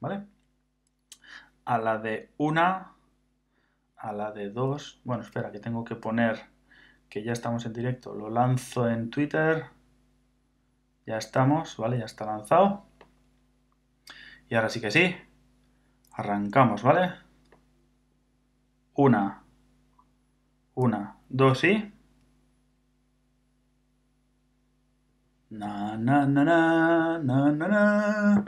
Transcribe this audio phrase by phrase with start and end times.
[0.00, 0.26] ¿vale?
[1.64, 2.92] A la de una,
[3.96, 5.00] a la de dos.
[5.04, 6.40] Bueno, espera, que tengo que poner
[7.08, 8.14] que ya estamos en directo.
[8.14, 9.66] Lo lanzo en Twitter.
[11.06, 11.98] Ya estamos, ¿vale?
[11.98, 12.86] Ya está lanzado.
[14.48, 15.16] Y ahora sí que sí.
[16.12, 17.12] Arrancamos, ¿vale?
[18.94, 19.44] Una,
[20.74, 21.92] una, dos y...
[25.50, 28.44] Na, na, na, na, na, na, na.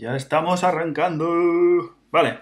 [0.00, 1.94] Ya estamos arrancando.
[2.10, 2.40] Vale.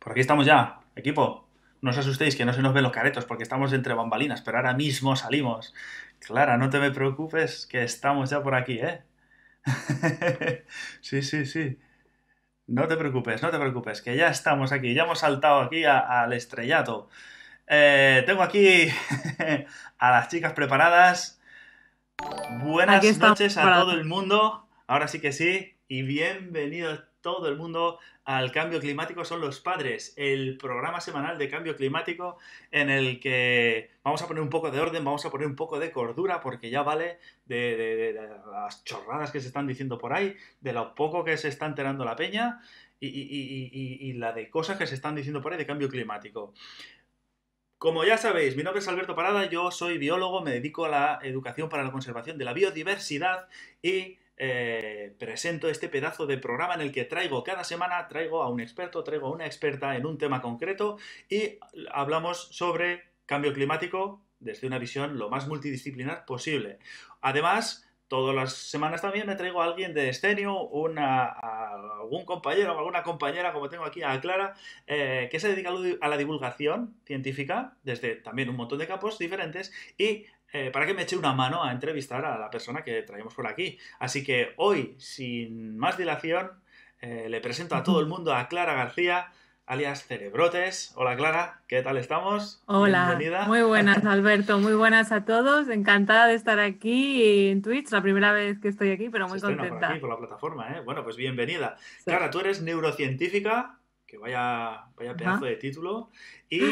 [0.00, 1.48] Por aquí estamos ya, equipo.
[1.80, 4.56] No os asustéis que no se nos ven los caretos porque estamos entre bambalinas, pero
[4.56, 5.72] ahora mismo salimos.
[6.18, 9.04] Clara, no te me preocupes que estamos ya por aquí, ¿eh?
[11.00, 11.78] sí, sí, sí.
[12.66, 16.32] No te preocupes, no te preocupes, que ya estamos aquí, ya hemos saltado aquí al
[16.32, 17.08] estrellato.
[17.68, 18.88] Eh, tengo aquí
[19.98, 21.40] a las chicas preparadas
[22.64, 24.68] Buenas noches a todo el mundo.
[24.88, 25.77] Ahora sí que sí.
[25.90, 31.48] Y bienvenido todo el mundo al Cambio Climático son los padres, el programa semanal de
[31.48, 32.36] cambio climático
[32.70, 35.78] en el que vamos a poner un poco de orden, vamos a poner un poco
[35.78, 38.14] de cordura, porque ya vale de,
[38.52, 42.04] las chorradas que se están diciendo por ahí, de lo poco que se está enterando
[42.04, 42.60] la peña
[43.00, 46.52] y, la de cosas que se están diciendo por ahí de cambio climático.
[47.78, 51.18] Como ya sabéis, mi nombre es Alberto Parada, yo soy biólogo, me dedico a la
[51.22, 53.48] educación para la conservación de la biodiversidad
[53.80, 58.48] y eh, presento este pedazo de programa en el que traigo cada semana, traigo a
[58.48, 61.58] un experto, traigo a una experta en un tema concreto y
[61.92, 66.78] hablamos sobre cambio climático desde una visión lo más multidisciplinar posible.
[67.20, 72.78] Además, Todas las semanas también me traigo a alguien de Estenio, una, algún compañero o
[72.78, 74.54] alguna compañera, como tengo aquí a Clara,
[74.86, 75.70] eh, que se dedica
[76.00, 80.94] a la divulgación científica desde también un montón de campos diferentes y eh, para que
[80.94, 83.78] me eche una mano a entrevistar a la persona que traemos por aquí.
[83.98, 86.50] Así que hoy, sin más dilación,
[87.00, 89.30] eh, le presento a todo el mundo a Clara García
[89.68, 90.92] alias Cerebrotes.
[90.96, 92.62] Hola Clara, ¿qué tal estamos?
[92.64, 93.46] Hola, Bienvenida.
[93.46, 95.68] muy buenas Alberto, muy buenas a todos.
[95.68, 99.78] Encantada de estar aquí en Twitch, la primera vez que estoy aquí, pero muy contenta.
[99.78, 100.80] Por aquí, por la plataforma, ¿eh?
[100.80, 101.76] Bueno, pues bienvenida.
[102.04, 106.10] Clara, tú eres neurocientífica, que vaya, vaya pedazo de título,
[106.50, 106.62] y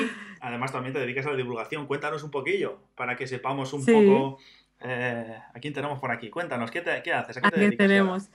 [0.40, 1.86] además también te dedicas a la divulgación.
[1.86, 4.38] Cuéntanos un poquillo para que sepamos un poco...
[4.80, 6.28] Eh, ¿A quién tenemos por aquí?
[6.28, 7.38] Cuéntanos, ¿qué, qué haces?
[7.38, 7.78] ¿A qué te dedicas?
[7.78, 8.30] tenemos?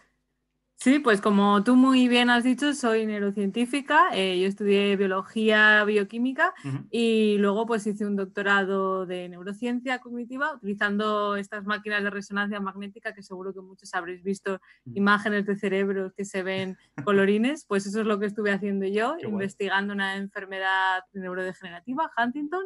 [0.84, 6.56] Sí, pues como tú muy bien has dicho, soy neurocientífica, eh, yo estudié biología bioquímica
[6.90, 13.14] y luego pues hice un doctorado de neurociencia cognitiva utilizando estas máquinas de resonancia magnética
[13.14, 14.60] que seguro que muchos habréis visto
[14.96, 19.18] imágenes de cerebros que se ven colorines, pues eso es lo que estuve haciendo yo,
[19.22, 22.66] investigando una enfermedad neurodegenerativa, Huntington,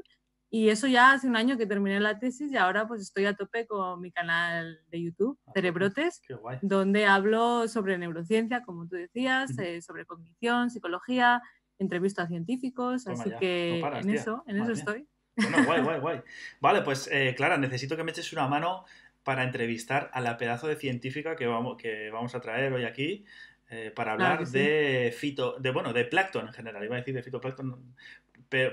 [0.56, 3.34] y eso ya hace un año que terminé la tesis y ahora pues estoy a
[3.36, 6.22] tope con mi canal de YouTube, ah, Cerebrotes,
[6.62, 11.42] donde hablo sobre neurociencia, como tú decías, eh, sobre cognición, psicología,
[11.78, 15.10] entrevisto a científicos, así que en eso, en eso estoy.
[15.36, 16.22] Bueno, guay, guay, guay.
[16.62, 18.86] Vale, pues eh, Clara, necesito que me eches una mano
[19.26, 23.26] para entrevistar a la pedazo de científica que vamos, que vamos a traer hoy aquí.
[23.68, 26.84] Eh, para hablar de fito, de bueno, de plancton en general.
[26.84, 27.96] Iba a decir de fitoplancton,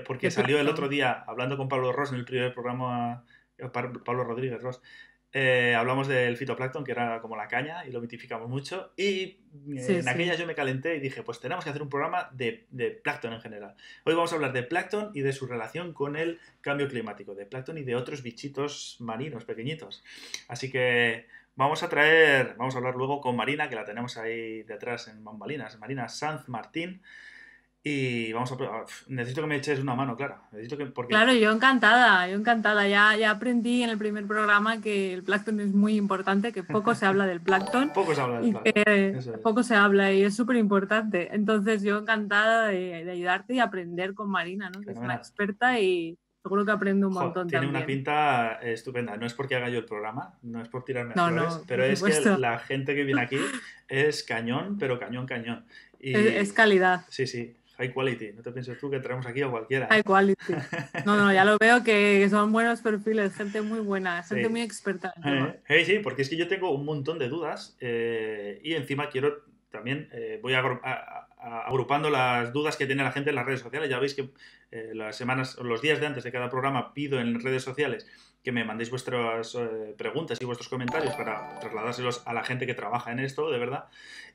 [0.05, 3.25] porque salió el otro día hablando con Pablo Ross en el primer programa,
[3.57, 4.81] eh, Pablo Rodríguez Ross,
[5.35, 8.93] eh, hablamos del fitoplancton, que era como la caña, y lo mitificamos mucho.
[8.95, 12.67] Y en aquella yo me calenté y dije, pues tenemos que hacer un programa de,
[12.69, 13.75] de, plancton en general.
[14.05, 17.47] Hoy vamos a hablar de plancton y de su relación con el cambio climático, de
[17.47, 20.03] plancton y de otros bichitos marinos pequeñitos.
[20.47, 24.61] Así que vamos a traer, vamos a hablar luego con Marina, que la tenemos ahí
[24.61, 27.01] detrás en Bambalinas, Marina Sanz Martín.
[27.85, 28.55] Y vamos a.
[29.07, 30.37] Necesito que me eches una mano, claro.
[30.53, 31.09] Necesito que, porque...
[31.09, 32.87] Claro, yo encantada, yo encantada.
[32.87, 36.95] Ya, ya aprendí en el primer programa que el plancton es muy importante, que poco
[36.95, 37.91] se habla del plancton.
[37.93, 39.41] poco se habla del plancton.
[39.43, 41.35] Poco se habla y es súper importante.
[41.35, 44.79] Entonces, yo encantada de, ayudarte y aprender con Marina, ¿no?
[44.79, 49.17] que es una experta y seguro que aprendo un montón tiene una pinta estupenda.
[49.17, 52.01] No es porque haga yo el programa, no es por tirarme a flores, pero es
[52.01, 53.37] que la gente que viene aquí
[53.89, 55.65] es cañón, pero cañón, cañón.
[55.99, 56.15] Y...
[56.15, 57.05] es calidad.
[57.09, 58.31] Sí, sí high quality.
[58.33, 59.87] No te pienses tú que traemos aquí a cualquiera.
[59.87, 60.53] High quality.
[61.05, 65.13] No, no, ya lo veo que son buenos perfiles, gente muy buena, gente muy experta.
[65.67, 69.43] Eh, sí, porque es que yo tengo un montón de dudas eh, y encima quiero
[69.69, 73.89] también, eh, voy agrupando las dudas que tiene la gente en las redes sociales.
[73.89, 74.29] Ya veis que
[74.93, 78.07] las semanas, los días de antes de cada programa pido en redes sociales
[78.43, 79.55] que me mandéis vuestras
[79.97, 83.85] preguntas y vuestros comentarios para trasladárselos a la gente que trabaja en esto, de verdad.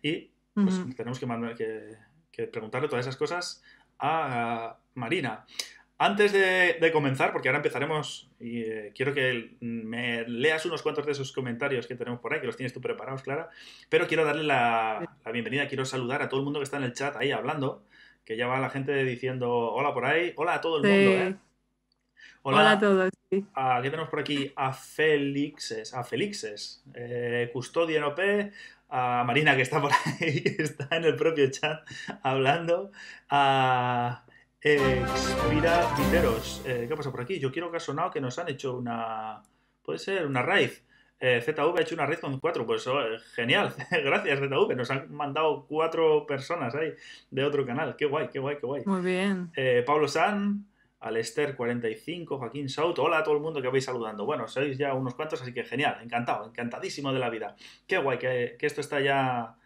[0.02, 1.96] Y pues tenemos que mandar que
[2.46, 3.62] preguntarle todas esas cosas
[3.99, 5.44] a Marina.
[6.00, 11.11] Antes de, comenzar, porque ahora empezaremos, y eh, quiero que me leas unos cuantos de
[11.11, 13.49] esos comentarios que tenemos por ahí, que los tienes tú preparados, Clara,
[13.88, 16.93] pero quiero darle la, bienvenida, quiero saludar a todo el mundo que está en el
[16.93, 17.82] chat ahí hablando,
[18.25, 21.37] que ya va la gente diciendo hola por ahí, hola a todo el mundo, ¿eh?
[22.43, 23.11] Hola, a todos.
[23.31, 23.44] Sí.
[23.55, 28.20] Aquí tenemos por aquí a Félixes, a Félixes, eh, Custodia en OP,
[28.88, 31.87] a Marina que está por ahí, que está en el propio chat
[32.23, 32.90] hablando,
[33.31, 34.25] a
[34.61, 36.62] Expira Viteros.
[36.67, 37.38] Eh, ¿Qué pasa por aquí?
[37.38, 39.43] Yo quiero que ha sonado que nos han hecho una...
[39.82, 40.85] Puede ser una raíz.
[41.20, 42.67] Eh, ZV ha hecho una raíz con cuatro.
[42.67, 43.00] Pues oh,
[43.35, 43.73] genial.
[43.90, 44.75] Gracias, ZV.
[44.75, 46.93] Nos han mandado cuatro personas ahí
[47.31, 47.94] de otro canal.
[47.96, 48.82] Qué guay, qué guay, qué guay.
[48.84, 49.50] Muy bien.
[49.55, 50.67] Eh, Pablo San,
[51.00, 52.98] Alester45, Joaquín Saut.
[52.98, 54.24] Hola a todo el mundo que vais saludando.
[54.24, 55.98] Bueno, sois ya unos cuantos, así que genial.
[56.02, 57.54] Encantado, encantadísimo de la vida.
[57.86, 59.56] Qué guay que, que esto está ya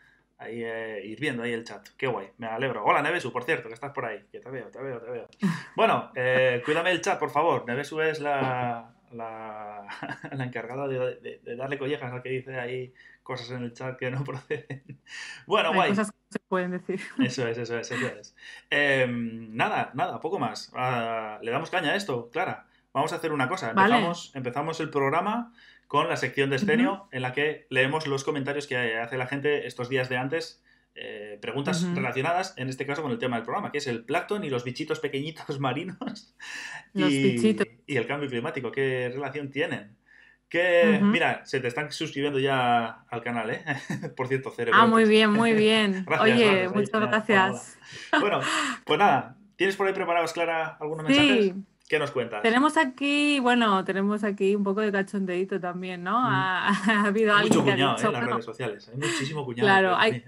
[0.43, 1.89] ahí eh, ir viendo ahí el chat.
[1.97, 2.85] Qué guay, me alegro.
[2.85, 4.25] Hola Nevesu, por cierto, que estás por ahí.
[4.31, 5.29] Que te veo, te veo, te veo.
[5.77, 7.65] Bueno, eh, cuídame el chat, por favor.
[7.67, 9.87] Nevesu es la, la,
[10.45, 12.93] encargada de, darle collejas al que dice ahí
[13.23, 15.01] cosas en el chat que no proceden.
[15.47, 15.91] Bueno, Hay guay.
[15.91, 17.01] Cosas que se pueden decir.
[17.19, 18.35] Eso es, eso es, eso es.
[18.71, 20.73] Em, nada, nada, poco más.
[20.75, 22.67] Ah, Le damos caña a esto, Clara.
[22.93, 23.71] Vamos a hacer una cosa.
[23.71, 25.53] Empezamos, empezamos el programa
[25.89, 29.67] con la sección de Escenio, en la que leemos los comentarios que hace la gente
[29.67, 30.63] estos días de antes,
[30.95, 34.45] eh, preguntas relacionadas, en este caso con el tema del programa, que es el plancton
[34.45, 36.35] y los bichitos pequeñitos marinos
[36.95, 38.73] y, y, el cambio climático.
[38.73, 39.97] ¿Qué relación tienen?
[40.53, 43.65] Que, mira, se te están suscribiendo ya al canal, ¿eh?
[44.15, 44.79] Por cierto, cerebro.
[44.79, 46.05] Ah, muy bien, muy bien.
[46.21, 47.79] Oye, muchas gracias.
[48.21, 48.41] Bueno,
[48.85, 51.45] pues nada, ¿tienes por ahí preparados, Clara, algunos mensajes?
[51.47, 51.55] Sí.
[51.89, 52.43] ¿Qué nos cuentas?
[52.43, 56.19] Tenemos aquí, bueno, tenemos aquí un poco de cachondeito también, ¿no?
[56.23, 58.05] Ha, habido alguien Mucho cuñado, ¿eh?
[58.05, 58.89] en las redes sociales.
[58.91, 59.67] Hay muchísimo cuñado.
[59.67, 60.25] Claro, hay, ¿eh?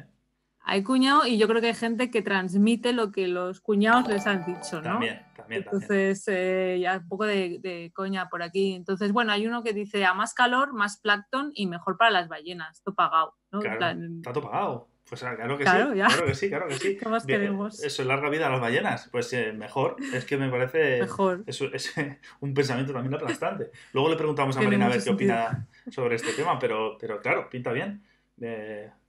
[0.67, 4.27] Hay cuñado y yo creo que hay gente que transmite lo que los cuñados les
[4.27, 4.93] han dicho, ¿no?
[4.95, 5.63] También, también.
[5.63, 8.73] Entonces, eh, ya un poco de, coña por aquí.
[8.73, 12.29] Entonces, bueno, hay uno que dice a más calor, más plancton y mejor para las
[12.29, 12.83] ballenas.
[12.83, 13.61] Todo pagado, ¿no?
[13.61, 14.89] Claro, está todo pagado.
[15.07, 16.97] Pues claro que sí, claro que sí, claro que sí.
[16.97, 17.85] ¿Qué más queremos?
[17.85, 19.09] Eso, larga vida a las ballenas.
[19.13, 21.45] Pues eh, mejor, es que me parece mejor.
[21.47, 21.93] Es, es,
[22.41, 23.71] un pensamiento también aplastante.
[23.93, 27.51] Luego le preguntamos a Marina a ver qué opina sobre este tema, pero, pero claro,
[27.51, 28.03] pinta bien.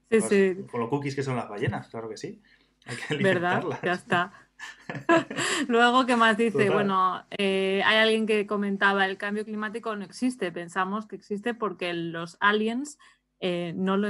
[0.10, 0.56] Sí, sí.
[0.72, 2.42] Con los cookies que son las ballenas, claro que sí.
[2.86, 3.64] Hay que ¿Verdad?
[3.84, 4.32] Ya está.
[5.68, 6.70] Luego, ¿qué más dice?
[6.70, 10.52] Bueno, eh, hay alguien que comentaba, el cambio climático no existe.
[10.52, 12.98] Pensamos que existe porque los aliens
[13.40, 14.08] eh, no, lo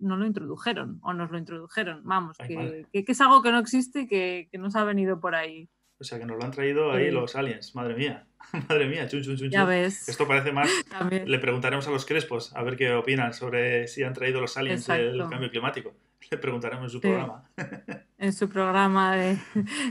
[0.00, 2.02] no lo introdujeron o nos lo introdujeron.
[2.04, 5.68] Vamos, que, es algo que no existe y que, que, nos ha venido por ahí.
[5.98, 8.26] O sea, que nos lo han traído ahí los aliens, madre mía.
[8.68, 10.08] Madre mía, chun, chun, chun, Ya ves.
[10.08, 10.70] Esto parece más.
[11.26, 14.88] Le preguntaremos a los crespos a ver qué opinan sobre si han traído los aliens
[14.88, 15.92] el cambio climático.
[16.30, 17.50] Le preguntaremos en su programa.
[18.18, 19.38] En su programa de,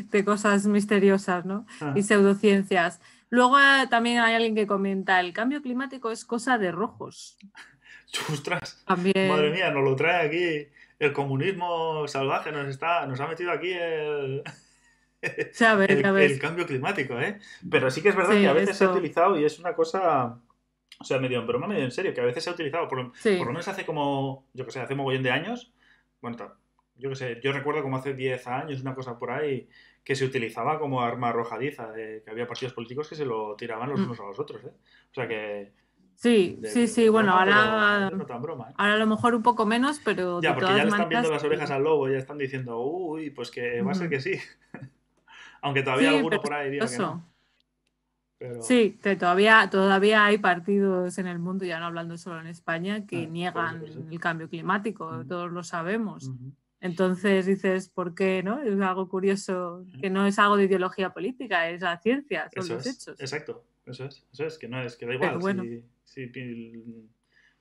[0.10, 1.66] de cosas misteriosas, ¿no?
[1.80, 1.94] Ah.
[1.96, 3.00] Y pseudociencias.
[3.30, 7.38] Luego eh, también hay alguien que comenta: el cambio climático es cosa de rojos.
[8.32, 10.68] Ostras, madre mía, nos lo trae aquí
[11.00, 14.44] el comunismo salvaje, nos, está, nos ha metido aquí el,
[15.88, 17.40] el, cambio climático, ¿eh?
[17.70, 20.40] Pero sí que es verdad que a veces se ha utilizado y es una cosa,
[21.00, 23.00] o sea, medio en broma, medio en serio, que a veces se ha utilizado, por,
[23.00, 25.74] lo menos hace como, yo que sé, hace mogollón de años,
[26.22, 26.38] bueno,
[26.96, 29.70] yo que sé, yo recuerdo como hace 10 años, una cosa por ahí,
[30.04, 33.90] que se utilizaba como arma arrojadiza, de, que había partidos políticos que se lo tiraban
[33.90, 34.04] los mm.
[34.04, 34.74] unos a los otros, ¿eh?
[35.12, 35.74] O sea que
[36.16, 38.74] Sí, sí, sí, bueno, ahora, no tan broma, ¿eh?
[38.78, 40.42] ahora a lo mejor un poco menos, pero...
[40.42, 43.52] Ya, porque ya le están viendo las orejas al lobo, ya están diciendo, uy, pues
[43.52, 44.40] que va a ser que sí.
[45.64, 47.34] Aunque todavía alguno por ahí diga que no.
[48.62, 53.08] Sí, que todavía, todavía hay partidos en el mundo, ya no hablando solo en España,
[53.08, 56.30] que ah, niegan el cambio climático, todos lo sabemos.
[56.82, 58.62] Entonces dices, ¿por qué no?
[58.62, 62.86] Es algo curioso, que no es algo de ideología política, es la ciencia, son los
[62.86, 63.18] hechos.
[63.22, 66.30] Exacto, eso es, eso es, que no es, que da igual si,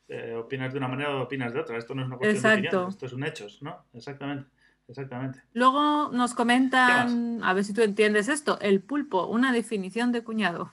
[0.08, 1.78] eh, opinas de una manera o opinas de otra.
[1.78, 3.86] Esto no es una cuestión de opinión, esto es un hechos, ¿no?
[3.94, 4.50] Exactamente.
[4.88, 5.42] Exactamente.
[5.52, 10.72] Luego nos comentan, a ver si tú entiendes esto, el pulpo, una definición de cuñado.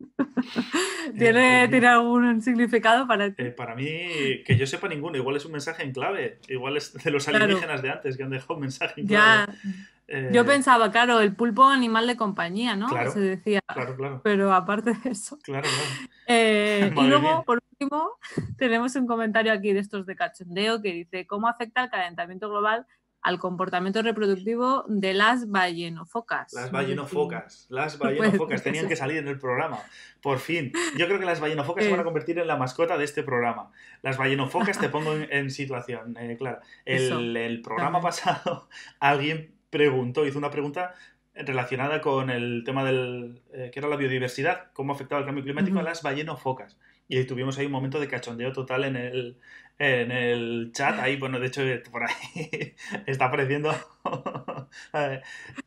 [1.18, 3.42] ¿Tiene, ¿Tiene, algún significado para ti?
[3.42, 5.16] Eh, para mí, que yo sepa ninguno.
[5.16, 6.40] Igual es un mensaje en clave.
[6.48, 9.52] Igual es de los alienígenas de antes que han dejado un mensaje en clave.
[9.52, 12.88] Ya, yo eh, pensaba, claro, el pulpo animal de compañía, ¿no?
[12.88, 13.60] Claro, Se decía.
[13.66, 14.20] Claro, claro.
[14.22, 15.38] Pero aparte de eso.
[15.42, 16.10] Claro, claro.
[16.26, 18.10] Eh, y luego, por último,
[18.58, 22.86] tenemos un comentario aquí de estos de cachondeo que dice: ¿Cómo afecta el calentamiento global
[23.22, 26.52] al comportamiento reproductivo de las ballenofocas.
[26.52, 29.78] Las ballenofocas, las ballenofocas tenían que salir en el programa,
[30.20, 30.72] por fin.
[30.98, 33.70] Yo creo que las ballenofocas se van a convertir en la mascota de este programa.
[34.02, 36.60] Las ballenofocas te pongo en, situación, eh, claro.
[36.84, 38.68] El, el programa pasado
[39.00, 40.94] alguien preguntó, hizo una pregunta
[41.34, 45.78] relacionada con el tema del eh, que era la biodiversidad, cómo afectaba el cambio climático
[45.78, 46.78] a las ballenofocas.
[47.08, 49.38] Y tuvimos ahí un momento de cachondeo total en el,
[49.82, 50.98] en el chat.
[51.00, 52.74] Ahí, bueno, de hecho, por ahí
[53.06, 53.74] está apareciendo.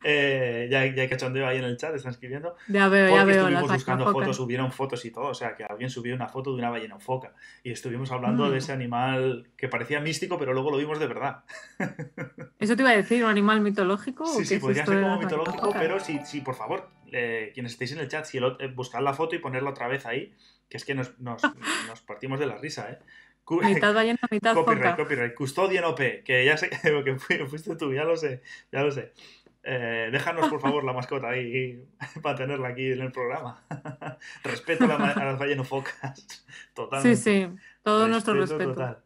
[0.02, 2.56] eh, ya, ya, hay cachondeo ahí en el chat, están escribiendo.
[2.66, 3.48] Ya veo, ya veo.
[3.48, 5.26] Estuvimos buscando fotos, subieron fotos y todo.
[5.26, 7.34] O sea, que alguien subió una foto de una ballena foca.
[7.62, 8.58] Y estuvimos hablando de mm.
[8.58, 11.44] ese animal que parecía místico, pero luego lo vimos de verdad.
[12.58, 13.22] ¿Eso te iba a decir?
[13.22, 14.24] ¿Un animal mitológico?
[14.26, 17.98] Sí, sí, podría ser como mitológico, pero sí, sí, por favor, eh, quienes estéis en
[17.98, 20.34] el chat, si eh, buscad la foto y ponerla otra vez ahí,
[20.70, 21.42] que es que nos, nos,
[21.86, 22.98] nos partimos de la risa, ¿eh?
[23.48, 26.70] Mitad ballena, mitad copyright, Copyright, Custodio en OP, que ya sé
[27.28, 29.12] que fuiste tú, ya lo sé, ya lo sé.
[29.68, 31.84] Eh, déjanos, por favor, la mascota ahí
[32.22, 33.64] para tenerla aquí en el programa.
[34.44, 36.26] respeto a, las ballenofocas.
[36.72, 37.16] Totalmente.
[37.16, 38.74] Sí, sí, todo nuestro respeto.
[38.74, 39.02] Total.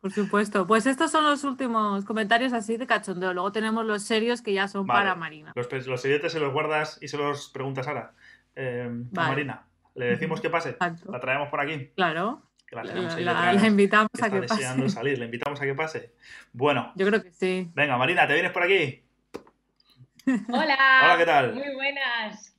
[0.00, 0.68] Por supuesto.
[0.68, 3.34] Pues estos son los últimos comentarios así de cachondeo.
[3.34, 5.52] Luego tenemos los serios que ya son para Marina.
[5.56, 8.12] Los, los seriotes se los guardas y se los preguntas ahora
[8.54, 9.66] eh, a Marina.
[9.96, 10.76] Le decimos que pase.
[10.78, 11.90] La traemos por aquí.
[11.96, 12.46] Claro
[12.84, 14.88] la, invitamos a que pase.
[14.90, 16.12] salir, le invitamos a que pase.
[16.52, 16.92] Bueno.
[16.96, 17.70] Yo creo que sí.
[17.74, 19.02] Venga, Marina, ¿te vienes por aquí?
[20.26, 20.76] Hola.
[21.04, 21.54] Hola, ¿qué tal?
[21.54, 22.56] Muy buenas.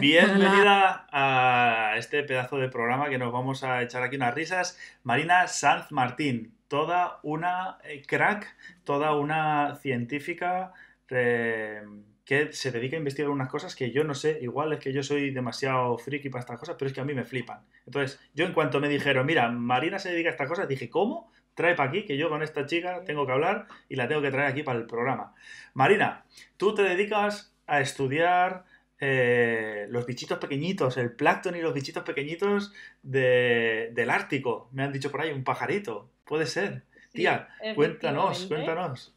[0.00, 4.78] Bienvenida a este pedazo de programa que nos vamos a echar aquí unas risas.
[5.02, 10.72] Marina Sanz Martín, toda una eh, crack, toda una científica
[11.08, 11.82] de
[12.24, 15.02] que se dedica a investigar unas cosas que yo no sé, igual es que yo
[15.02, 17.60] soy demasiado friki para estas cosas, pero es que a mí me flipan.
[17.86, 21.32] Entonces, yo en cuanto me dijeron, mira, Marina se dedica a estas cosas, dije, ¿cómo?
[21.54, 24.30] Trae para aquí, que yo con esta chica tengo que hablar y la tengo que
[24.30, 25.34] traer aquí para el programa.
[25.74, 26.24] Marina,
[26.56, 28.64] tú te dedicas a estudiar
[29.00, 34.68] eh, los bichitos pequeñitos, el plancton y los bichitos pequeñitos del Ártico.
[34.72, 36.08] Me han dicho por ahí, un pajarito.
[36.24, 36.84] Puede ser.
[37.12, 39.14] Tía, cuéntanos, cuéntanos.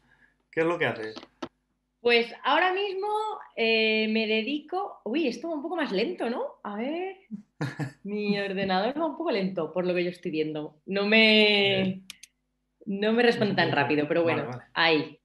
[0.50, 1.14] ¿Qué es lo que haces?
[2.06, 3.08] Pues ahora mismo
[3.56, 5.00] eh, me dedico.
[5.04, 6.60] Uy, esto va un poco más lento, ¿no?
[6.62, 7.16] A ver.
[8.04, 10.76] Mi ordenador va un poco lento, por lo que yo estoy viendo.
[10.86, 12.02] No me.
[12.84, 15.18] No me responde tan rápido, pero bueno, Ahí.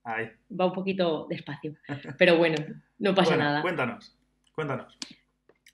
[0.60, 1.76] Va un poquito despacio.
[2.18, 2.58] Pero bueno,
[2.98, 3.62] no pasa nada.
[3.62, 4.18] Cuéntanos,
[4.56, 4.98] cuéntanos.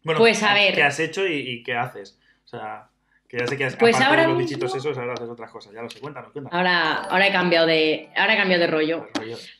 [0.03, 0.75] Bueno, pues a ver.
[0.75, 2.19] ¿Qué has hecho y qué haces?
[2.43, 2.89] O sea.
[3.27, 5.73] Que ya sé que has, pues ahora de los bichitos esos, ahora haces otras cosas,
[5.73, 6.57] ya lo sé, cuéntanos, cuéntanos.
[6.57, 9.07] Ahora, ahora, he, cambiado de, ahora he cambiado de rollo.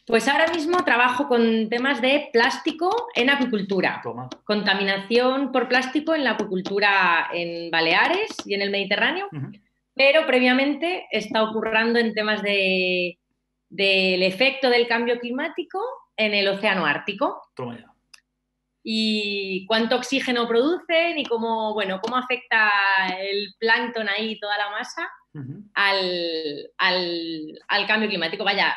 [0.06, 4.00] Pues ahora mismo trabajo con temas de plástico en acuicultura.
[4.02, 4.30] Toma.
[4.46, 9.28] Contaminación por plástico en la acuicultura en Baleares y en el Mediterráneo.
[9.94, 13.20] Pero previamente está ocurriendo en temas de,
[13.68, 15.80] del efecto del cambio climático
[16.16, 17.42] en el océano Ártico.
[17.54, 17.97] Toma ya
[18.90, 22.72] y cuánto oxígeno producen y cómo, bueno, cómo afecta
[23.20, 25.10] el plancton ahí, toda la masa,
[25.74, 26.72] al,
[27.68, 28.74] al, cambio climático, vaya,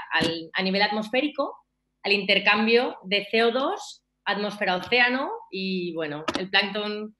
[0.53, 1.55] a nivel atmosférico,
[2.03, 3.77] al intercambio de CO2,
[4.25, 7.15] atmósfera-océano y, bueno, el plancton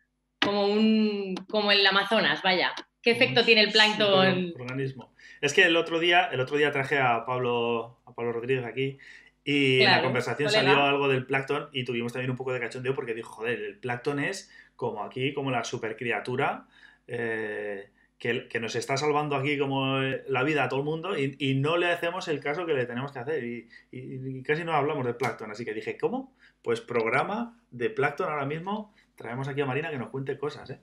[0.45, 2.73] como, un, como el Amazonas, vaya.
[3.01, 4.53] ¿Qué efecto tiene el plancton?
[4.59, 5.15] Organismo.
[5.41, 8.99] Es que el otro día, el otro día traje a Pablo, a Pablo Rodríguez aquí
[9.45, 12.95] y en la conversación salió algo del plancton y tuvimos también un poco de cachondeo
[12.95, 16.67] porque dijo, joder, el plancton es como aquí, como la supercriatura
[17.07, 21.55] eh, que, que, nos está salvando aquí como la vida a todo el mundo y,
[21.55, 25.15] no le hacemos el caso que le tenemos que hacer y, casi no hablamos de
[25.15, 25.51] plancton.
[25.51, 26.35] Así que dije, ¿cómo?
[26.63, 28.95] Pues programa de plancton ahora mismo.
[29.17, 30.79] Traemos aquí a Marina que nos cuente cosas, ¿eh?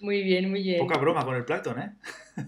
[0.00, 0.78] Muy bien, muy bien.
[0.78, 1.92] Poca broma con el plancton, ¿eh?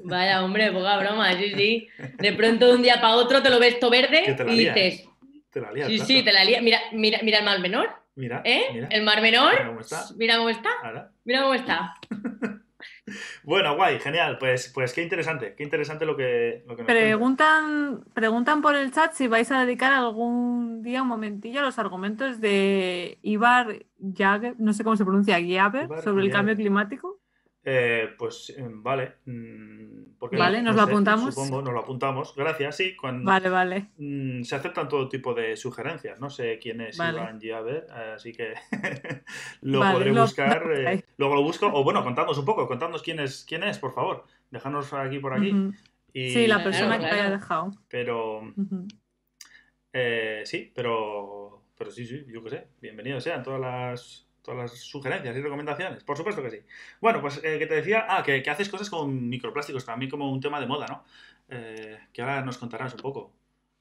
[0.04, 1.88] Vaya, hombre, poca broma, sí, sí.
[2.18, 5.08] De pronto de un día para otro te lo ves todo verde y dices,
[5.52, 5.86] te la lía.
[5.86, 6.60] Sí, sí, te la lía.
[6.62, 7.90] Mira, mira, mira el mar menor.
[8.14, 8.88] Mira, ¿Eh?
[8.90, 9.52] El mar menor.
[9.52, 10.04] Mira cómo está.
[10.16, 11.12] Mira cómo está.
[11.24, 11.94] Mira cómo está.
[13.44, 14.38] bueno, guay, genial.
[14.38, 19.12] Pues, pues qué interesante, qué interesante lo que, lo que preguntan, preguntan por el chat
[19.12, 24.72] si vais a dedicar algún día un momentillo a los argumentos de Ibar Jager, no
[24.72, 27.21] sé cómo se pronuncia, Giaber, sobre el cambio climático.
[27.64, 29.18] Eh, pues eh, vale.
[29.24, 31.32] Mm, vale, nos lo apuntamos.
[31.34, 32.34] Supongo, nos lo apuntamos.
[32.34, 32.96] Gracias, sí.
[33.02, 33.90] vale, vale.
[33.98, 36.18] Mm, se aceptan todo tipo de sugerencias.
[36.18, 38.54] No sé quién es Iván Giaber, así que
[39.60, 40.64] lo podré buscar.
[40.72, 41.66] Eh, luego lo busco.
[41.72, 44.24] O bueno, contadnos un poco, contadnos quién es, quién es, por favor.
[44.50, 45.54] Dejadnos aquí por aquí.
[46.12, 47.70] Sí, la persona que te haya dejado.
[47.88, 48.42] Pero.
[50.44, 51.60] sí, pero.
[51.78, 52.68] Pero sí, sí, yo qué sé.
[52.80, 56.04] Bienvenidos sean todas las todas las sugerencias y recomendaciones.
[56.04, 56.60] Por supuesto que sí.
[57.00, 60.40] Bueno, pues eh, que te decía, ah, que, haces cosas con microplásticos, también como un
[60.40, 61.04] tema de moda, ¿no?
[61.48, 63.32] Eh, que ahora nos contarás un poco.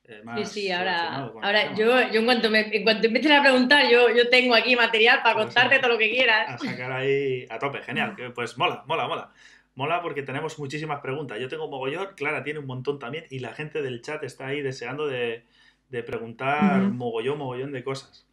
[0.05, 3.87] Eh, sí, sí, ahora, ahora yo, yo en cuanto me en cuanto empieces a preguntar,
[3.89, 6.49] yo, yo tengo aquí material para contarte todo lo que quieras.
[6.49, 8.15] A sacar ahí a tope, genial.
[8.33, 9.31] Pues mola, mola, mola.
[9.73, 11.39] Mola porque tenemos muchísimas preguntas.
[11.39, 14.61] Yo tengo mogollón, Clara tiene un montón también y la gente del chat está ahí
[14.61, 15.45] deseando de,
[15.89, 18.27] preguntar mogollón, mogollón de cosas.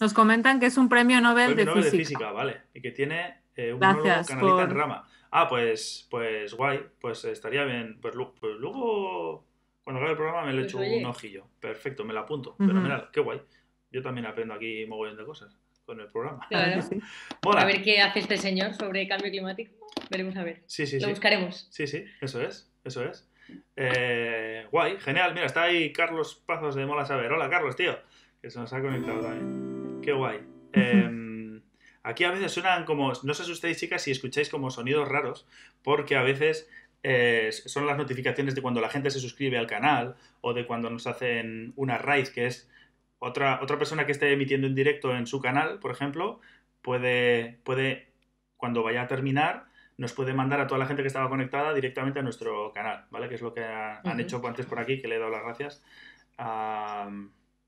[0.00, 1.80] Nos comentan que es un premio Nobel, de, física.
[1.80, 2.32] de, física.
[2.32, 5.08] Vale, y que tiene eh, un Gracias canalita en rama.
[5.30, 7.98] Ah, pues, pues guay, pues estaría bien.
[8.00, 9.44] Pues, pues luego,
[9.82, 11.46] cuando acabe el programa, me le pues echo un ojillo.
[11.60, 12.54] Perfecto, me lo apunto.
[12.58, 13.40] Pero mira, qué guay.
[13.90, 16.46] Yo también aprendo aquí mogollón de cosas con el programa.
[16.48, 16.80] Claro.
[17.56, 19.72] A ver qué hace este señor sobre cambio climático.
[20.10, 20.62] Veremos a ver.
[20.66, 21.68] Sí, sí, Lo buscaremos.
[21.70, 23.28] Sí, sí, eso es, eso es.
[23.76, 25.34] Eh, guay, genial.
[25.34, 27.32] Mira, está ahí Carlos Pazos de Mola Saber.
[27.32, 27.98] Hola, Carlos, tío.
[28.44, 30.02] Que se nos ha conectado también.
[30.02, 30.38] Qué guay.
[30.74, 31.62] Em,
[32.02, 33.10] aquí a veces suenan como.
[33.22, 35.48] No os asustéis, chicas, si escucháis como sonidos raros,
[35.82, 36.68] porque a veces
[37.02, 40.90] eh, son las notificaciones de cuando la gente se suscribe al canal o de cuando
[40.90, 42.70] nos hacen una raid, que es
[43.18, 46.38] otra, otra persona que esté emitiendo en directo en su canal, por ejemplo,
[46.82, 48.12] puede, puede,
[48.58, 52.18] cuando vaya a terminar, nos puede mandar a toda la gente que estaba conectada directamente
[52.18, 53.30] a nuestro canal, ¿vale?
[53.30, 55.82] Que es lo que han hecho antes por aquí, que le he dado las gracias,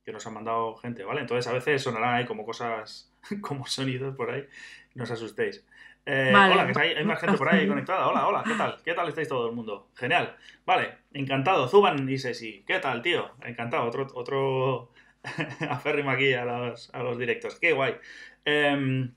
[0.06, 1.20] que nos han mandado gente, ¿vale?
[1.20, 4.46] Entonces a veces sonarán ahí como cosas, como sonidos por ahí,
[4.94, 5.66] no os asustéis.
[6.06, 8.06] Eh, hola, que hay, hay, más gente por ahí conectada.
[8.06, 8.78] Hola, hola, ¿qué tal?
[8.84, 9.88] ¿Qué tal estáis todo el mundo?
[9.96, 10.36] Genial.
[10.64, 11.66] Vale, encantado.
[11.66, 12.62] Zuban y Sesi.
[12.64, 13.32] ¿Qué tal, tío?
[13.42, 13.84] Encantado.
[13.84, 14.92] Otro, otro
[15.68, 17.58] aférrimo aquí a los, a los directos.
[17.58, 17.96] Qué guay.
[18.44, 19.12] Em,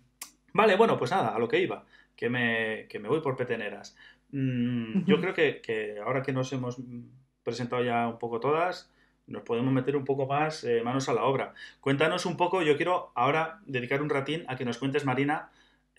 [0.54, 3.96] vale, bueno, pues nada, a lo que iba, que me, que me voy por peteneras.
[4.32, 6.78] Mm, yo creo que, ahora que nos hemos
[7.44, 8.92] presentado ya un poco todas,
[9.30, 11.54] nos podemos meter un poco más eh, manos a la obra.
[11.80, 15.50] Cuéntanos un poco, yo quiero ahora dedicar un ratín a que nos cuentes, Marina,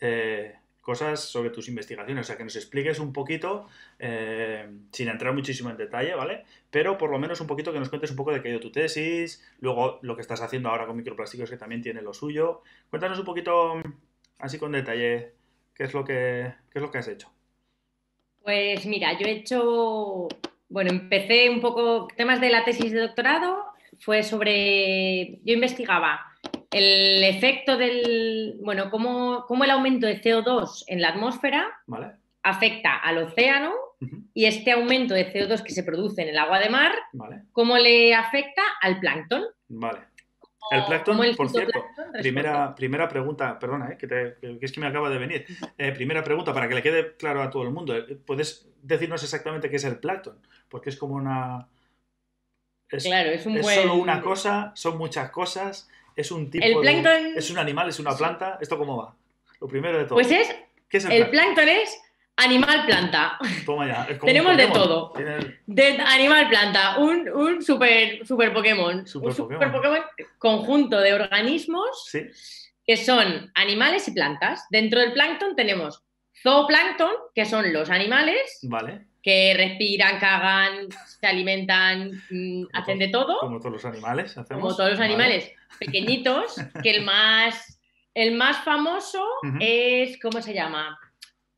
[0.00, 3.68] eh, cosas sobre tus investigaciones, o sea, que nos expliques un poquito,
[3.99, 6.44] eh, sin entrar muchísimo en detalle, ¿vale?
[6.70, 8.60] Pero por lo menos un poquito que nos cuentes un poco de qué ha ido
[8.60, 12.62] tu tesis, luego lo que estás haciendo ahora con microplásticos, que también tiene lo suyo.
[12.88, 13.80] Cuéntanos un poquito,
[14.38, 15.34] así con detalle,
[15.75, 17.30] qué es lo que, qué es lo que has hecho.
[18.42, 20.28] Pues mira, yo he hecho,
[20.70, 23.64] bueno, empecé un poco temas de la tesis de doctorado,
[23.98, 26.20] fue sobre, yo investigaba
[26.70, 31.68] el efecto del, bueno, cómo, cómo, el aumento de CO2 en la atmósfera
[32.42, 33.74] afecta al océano
[34.32, 36.92] y este aumento de CO2 que se produce en el agua de mar,
[37.52, 39.44] cómo le afecta al plancton.
[39.68, 39.98] Vale.
[40.70, 41.84] El plancton, por cierto,
[42.21, 45.47] primera, primera pregunta, perdona, eh, que, es que me acaba de venir.
[45.76, 47.97] Eh, primera pregunta, para que le quede claro a todo el mundo.
[47.97, 50.38] Eh, ¿Puedes decirnos exactamente qué es el plancton?
[50.68, 51.68] Porque es como una...
[52.88, 55.88] Es, claro, es un es solo una cosa, son muchas cosas
[56.21, 58.58] es un tipo es un animal, es una planta.
[58.60, 59.14] ¿Esto cómo va?
[59.60, 60.14] Lo primero de todo.
[60.14, 60.54] Pues es.
[60.88, 61.68] ¿Qué es el, plancton?
[61.68, 62.00] es
[62.36, 63.38] animal planta.
[63.66, 64.19] Toma ya.
[64.19, 65.12] Tenemos de todo.
[65.66, 66.99] De animal planta.
[66.99, 69.06] Un, un super, super Pokémon.
[69.06, 70.00] Super un super Pokémon.
[70.38, 72.10] conjunto de organismos
[72.86, 74.66] que son animales y plantas.
[74.71, 76.02] Dentro del plancton tenemos
[76.43, 78.58] zooplancton, que son los animales.
[78.62, 80.88] Vale que respiran, cagan,
[81.21, 83.38] se alimentan, mm, hacen de todo.
[83.40, 84.62] Como todos los animales hacemos.
[84.62, 87.80] Como todos los animales pequeñitos, que el más,
[88.14, 89.25] el más famoso
[89.60, 90.99] es, ¿cómo se llama?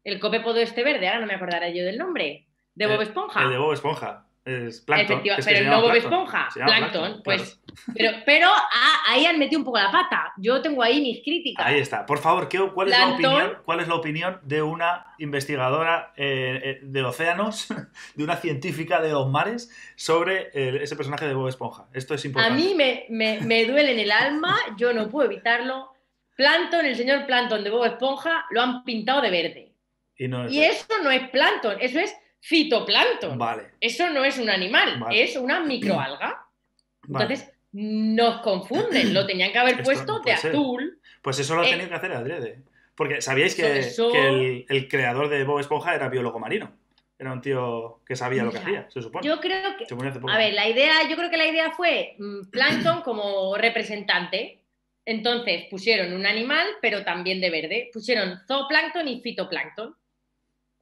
[0.05, 2.47] El copepodo este verde, ahora no me acordaré yo del nombre.
[2.75, 3.43] De Bob Esponja.
[3.43, 4.27] El de Bob Esponja.
[4.45, 5.23] Es plancton.
[5.23, 7.61] pero el nuevo Esponja, plancton, pues.
[7.95, 10.33] Pero, pero ah, ahí han metido un poco la pata.
[10.37, 11.65] Yo tengo ahí mis críticas.
[11.65, 12.05] Ahí está.
[12.05, 16.61] Por favor, ¿qué, cuál, es la opinión, ¿cuál es la opinión de una investigadora eh,
[16.65, 17.69] eh, de océanos,
[18.17, 20.51] de una científica de los mares, sobre
[20.83, 21.87] ese personaje de Bob Esponja?
[21.93, 22.53] Esto es importante.
[22.53, 25.93] A mí me, me, me duele en el alma, yo no puedo evitarlo.
[26.35, 29.72] Plankton, el señor Plankton de Bob Esponja, lo han pintado de verde.
[30.17, 33.39] Y, no y eso no es Plankton, eso es fitoplancton.
[33.39, 33.71] Vale.
[33.81, 36.47] Eso no es un animal, es una microalga.
[37.09, 41.01] Entonces, nos confunden, lo tenían que haber puesto de azul.
[41.23, 42.63] Pues eso lo eh, tenían que hacer adrede.
[42.95, 46.73] Porque sabíais que, el, creador de Bob Esponja era biólogo marino.
[47.19, 49.27] Era un tío que sabía lo que hacía, se supone.
[49.27, 49.87] Yo creo que.
[50.29, 54.59] A ver, la idea, yo creo que la idea fue mm, plancton como representante.
[55.05, 57.91] Entonces pusieron un animal, pero también de verde.
[57.93, 59.97] Pusieron zooplancton y fitoplancton.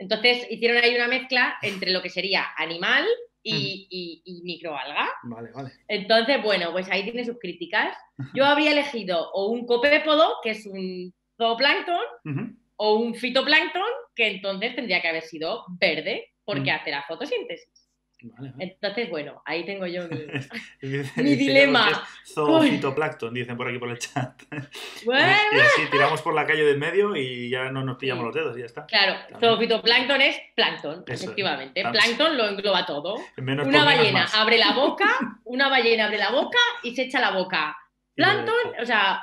[0.01, 3.07] Entonces hicieron ahí una mezcla entre lo que sería animal
[3.43, 5.09] y, microalga.
[5.25, 5.71] Vale, vale.
[5.89, 7.95] Entonces, bueno, pues ahí tiene sus críticas.
[8.35, 13.83] Yo habría elegido o un copépodo, que es un zooplancton, o un fitoplancton,
[14.15, 17.80] que entonces tendría que haber sido verde, porque hace la fotosíntesis.
[18.59, 20.17] Entonces, bueno, ahí tengo yo mi,
[21.37, 22.07] dilema.
[22.25, 24.43] Zoofitoplancton, dicen por aquí por el chat.
[25.05, 25.37] Bueno.
[25.53, 28.57] Y, así tiramos por la calle del medio y ya no nos pillamos los dedos
[28.57, 28.87] y ya está.
[28.87, 31.83] Claro, zoofitoplancton es plancton, efectivamente.
[31.83, 33.17] Plancton lo engloba todo.
[33.37, 37.77] una ballena abre la boca, una ballena abre la boca y se echa la boca.
[38.15, 39.23] Plancton, o sea,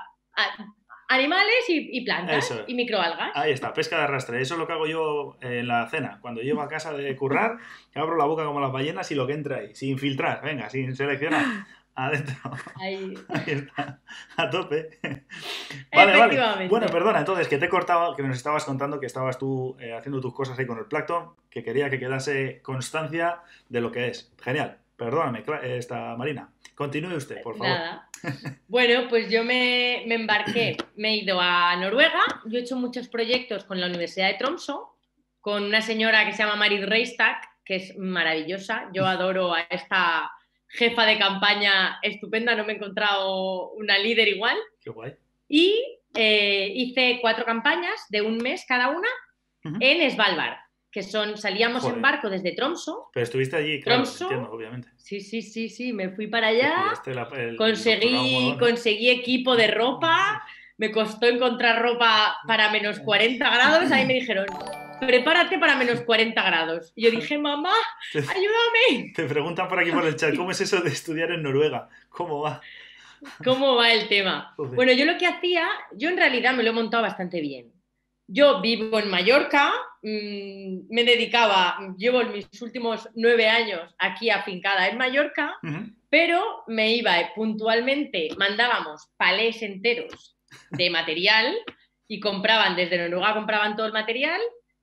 [1.09, 3.31] Animales y, plantas y microalgas.
[3.33, 4.41] Ahí está, pesca de arrastre.
[4.41, 6.19] Eso es lo que hago yo en la cena.
[6.21, 7.57] Cuando llego a casa de currar,
[7.95, 10.95] abro la boca como las ballenas y lo que entra ahí, sin filtrar, venga, sin
[10.95, 11.45] seleccionar.
[11.97, 12.35] Adentro.
[12.79, 13.15] Ahí.
[13.47, 13.99] está.
[14.35, 14.99] A tope.
[15.91, 16.67] Vale, vale.
[16.67, 19.93] Bueno, perdona, entonces, que te he cortado, que nos estabas contando que estabas tú eh,
[19.93, 23.39] haciendo tus cosas ahí con el plancton, que quería que quedase constancia
[23.69, 24.31] de lo que es.
[24.39, 24.77] Genial.
[24.95, 26.49] Perdóname, esta Marina.
[26.77, 27.73] Continúe usted, por favor.
[27.73, 28.07] Nada.
[28.67, 32.21] Bueno, pues yo me, me, embarqué, me he ido a Noruega.
[32.45, 34.95] Yo he hecho muchos proyectos con la Universidad de Tromso,
[35.41, 38.91] con una señora que se llama Marit Reistak, que es maravillosa.
[38.93, 40.31] Yo adoro a esta
[40.67, 44.57] jefa de campaña estupenda, no me he encontrado una líder igual.
[44.79, 45.15] Qué guay.
[45.47, 49.09] Y eh, hice cuatro campañas de un mes cada una
[49.79, 50.57] en Svalbard,
[50.91, 53.09] que son, salíamos en barco desde Tromso.
[53.13, 54.89] Pero estuviste allí, claro, entiendo, obviamente.
[54.97, 56.93] Sí, sí, sí, sí, me fui para allá,
[57.57, 60.43] conseguí, conseguí equipo de ropa,
[60.77, 64.45] me costó encontrar ropa para menos 40 grados, ahí me dijeron,
[64.99, 66.93] prepárate para menos 40 grados.
[66.95, 67.73] Y yo dije, mamá,
[68.13, 69.11] ayúdame.
[69.15, 71.89] Te preguntan por aquí por el chat, ¿cómo es eso de estudiar en Noruega?
[72.09, 72.61] ¿Cómo va?
[73.43, 74.53] ¿Cómo va el tema?
[74.57, 77.73] Bueno, yo lo que hacía, yo en realidad me lo he montado bastante bien.
[78.27, 79.73] Yo vivo en Mallorca,
[80.07, 85.55] mm, me dedicaba, llevo mis últimos nueve años aquí afincada en Mallorca,
[86.09, 90.37] pero me iba puntualmente, mandábamos palés enteros
[90.71, 91.55] de material
[92.07, 94.39] y compraban desde Noruega, compraban todo el material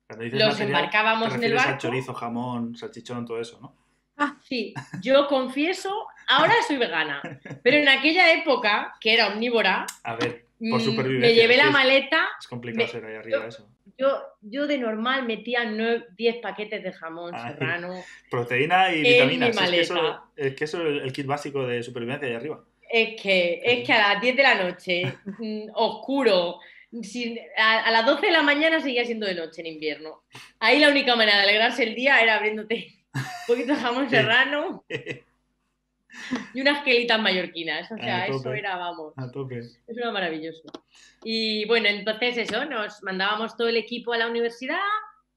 [0.09, 1.77] los embarcábamos en el barco.
[1.79, 3.75] chorizo, jamón, salchichón, todo eso, ¿no?
[4.17, 7.21] Ah, sí, yo confieso, ahora soy vegana,
[7.63, 11.69] pero en aquella época, que era omnívora, a ver, por mm, supervivencia, me llevé la
[11.69, 12.25] maleta.
[12.39, 13.69] Es complicado ser ahí arriba eso.
[13.97, 18.03] Yo, yo de normal metía 10 paquetes de jamón serrano.
[18.29, 19.57] Proteína y vitaminas.
[19.57, 22.63] Es que, eso, es que eso es el kit básico de supervivencia ahí arriba.
[22.89, 26.59] Es que, es que a las 10 de la noche, mm, oscuro,
[27.57, 30.23] a, las 12 de la mañana seguía siendo de noche en invierno.
[30.59, 34.85] Ahí la única manera de alegrarse el día era abriéndote un poquito de jamón serrano
[36.53, 37.91] y unas quelitas mallorquinas.
[37.91, 39.13] O sea, eso era, vamos.
[39.17, 39.59] A tope.
[39.59, 40.63] Eso era maravilloso.
[41.23, 44.79] Y bueno, entonces eso, nos mandábamos todo el equipo a la universidad.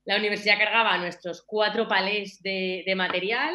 [0.04, 3.54] La universidad cargaba nuestros cuatro palés de, material.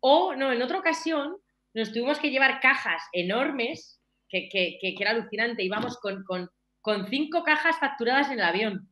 [0.00, 1.36] O, no, en otra ocasión
[1.74, 5.64] nos tuvimos que llevar cajas enormes, que, que, que, era alucinante.
[5.64, 6.50] Íbamos con, con
[6.88, 8.88] con cinco cajas facturadas en el avión.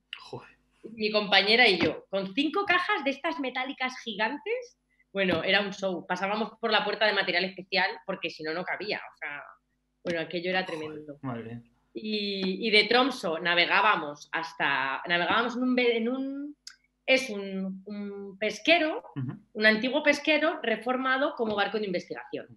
[0.83, 4.79] Mi compañera y yo, con cinco cajas de estas metálicas gigantes.
[5.17, 6.07] Bueno, era un show.
[6.07, 9.01] Pasábamos por la puerta de material especial porque si no, no cabía.
[9.15, 9.43] O sea,
[10.05, 11.19] bueno, aquello era tremendo.
[11.95, 15.03] Y, de Tromso navegábamos hasta.
[15.09, 15.79] Navegábamos en un.
[15.79, 16.57] En un
[17.07, 19.05] es un, pesquero,
[19.55, 22.49] un antiguo pesquero reformado como barco de investigación.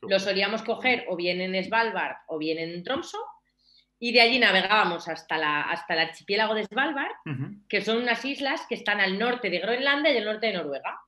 [0.00, 3.18] Lo solíamos coger o bien en Svalbard o bien en Tromso
[3.98, 7.16] y de allí navegábamos hasta, la, hasta el archipiélago de Svalbard,
[7.68, 11.00] que son unas islas que están al norte de Groenlandia y al norte de Noruega,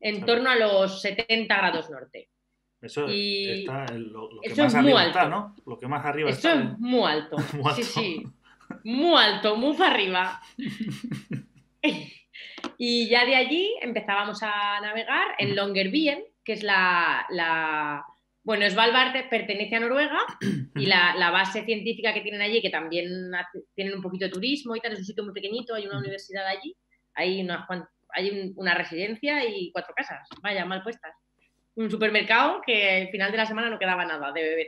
[0.00, 2.30] en torno a los 70 grados norte.
[2.80, 5.56] Eso está lo, que más arriba está, ¿no?
[5.64, 7.36] Lo que más arriba Eso es muy alto.
[7.76, 8.22] Sí, sí.
[8.84, 10.40] Muy alto, muy para arriba.
[12.78, 18.04] y ya de allí empezábamos a navegar en Longyearbyen, que es la
[18.46, 20.20] bueno, Svalbard pertenece a Noruega
[20.76, 23.32] y la, base científica que tienen allí, que también
[23.74, 26.46] tienen un poquito de turismo y tal, es un sitio muy pequeñito, hay una universidad
[26.46, 26.76] allí,
[27.14, 27.66] hay una,
[28.16, 31.14] hay una residencia y cuatro casas, vaya, mal puestas.
[31.74, 34.66] Un supermercado que al final de la semana no quedaba nada de beber,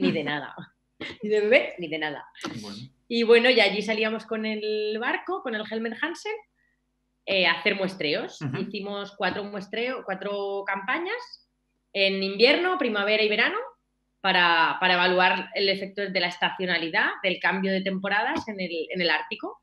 [0.00, 0.54] ni de, nada.
[1.22, 2.26] Ni de beber ni de nada.
[3.08, 6.36] Y bueno, y allí salíamos con el barco, con el Helmer Hansen,
[7.24, 8.38] eh, a hacer muestreos.
[8.58, 11.48] Hicimos cuatro muestreos, cuatro campañas
[11.92, 13.56] en invierno, primavera y verano
[14.20, 19.59] para, evaluar el efecto de la estacionalidad, del cambio de temporadas en el, Ártico.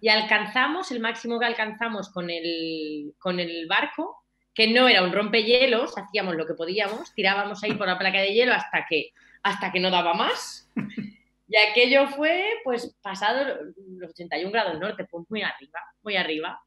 [0.00, 4.22] Y alcanzamos, el máximo que alcanzamos con el, con el barco,
[4.54, 8.32] que no era un rompehielos, hacíamos lo que podíamos, tirábamos ahí por la placa de
[8.32, 9.10] hielo hasta que,
[9.42, 10.70] hasta que no daba más.
[11.48, 13.56] Y aquello fue, pues, pasado
[13.98, 16.60] los 81 grados norte, pues muy arriba, muy arriba.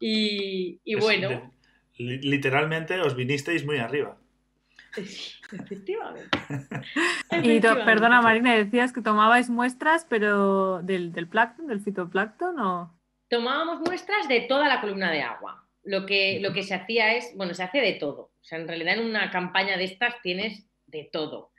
[0.00, 1.52] Y, bueno
[1.98, 4.18] literalmente os vinisteis muy arriba.
[4.96, 6.38] Efectivamente.
[7.42, 12.98] y perdona Marina, decías que tomabais muestras, pero del, del plancton, del fitoplancton o...
[13.28, 15.66] Tomábamos muestras de toda la columna de agua.
[15.82, 18.32] Lo que, lo que se hacía es, bueno, se hace de todo.
[18.40, 21.52] O sea, en realidad en una campaña de estas tienes de todo.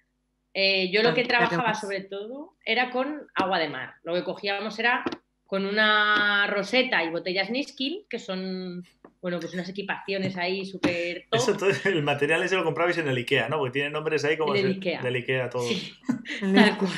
[0.53, 3.95] Eh, yo lo que trabajaba sobre todo era con agua de mar.
[4.03, 5.03] Lo que cogíamos era
[5.55, 8.85] con una roseta y botellas Niskin, que son
[9.21, 13.15] bueno, pues unas equipaciones ahí súper Eso todo, el material ese lo comprabais en el
[13.15, 13.57] Ikea, ¿no?
[13.57, 15.01] Porque tiene nombres ahí como del Ikea.
[15.01, 15.65] Del Ikea todo.
[16.41, 16.91] tal cual.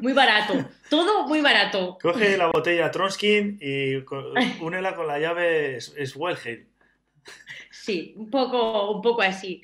[0.00, 0.68] Muy barato.
[0.90, 1.98] Todo muy barato.
[2.02, 3.94] Coge la botella Tronskin y
[4.60, 6.66] únela con la llave Swellheim.
[7.70, 9.62] Sí, un poco, un poco así.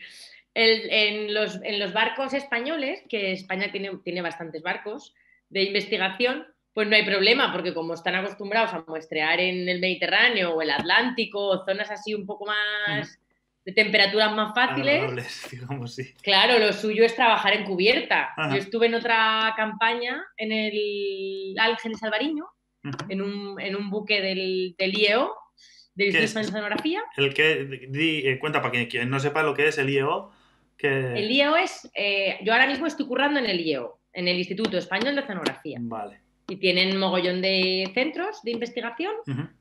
[0.55, 5.15] en, los, en, los, barcos españoles, que España tiene, tiene bastantes barcos
[5.49, 10.55] de investigación, pues no hay problema, porque como están acostumbrados a muestrear en el Mediterráneo
[10.55, 13.21] o el Atlántico, zonas así un poco más
[13.65, 15.49] de temperaturas más fáciles.
[15.51, 16.13] digamos, sí.
[16.21, 18.35] Claro, lo suyo es trabajar en cubierta.
[18.51, 22.47] Yo estuve en otra campaña en el Ángeles Alvariño,
[23.09, 25.33] en, un, en, un, buque del, del IEO,
[25.95, 27.03] de Instituto de Sonografía.
[27.17, 30.33] El que, eh, cuenta para quien, no sepa lo que es el IEO.
[30.77, 30.89] Que...
[30.89, 34.77] El IEO es, eh, yo ahora mismo estoy currando en el IEO, en el Instituto
[34.77, 35.79] Español de Sonografía.
[35.81, 39.13] Vale y tienen mogollón de centros de investigación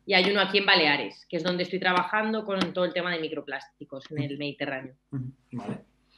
[0.06, 3.12] y hay uno aquí en Baleares, que es donde estoy trabajando con todo el tema
[3.12, 4.96] de microplásticos en el Mediterráneo.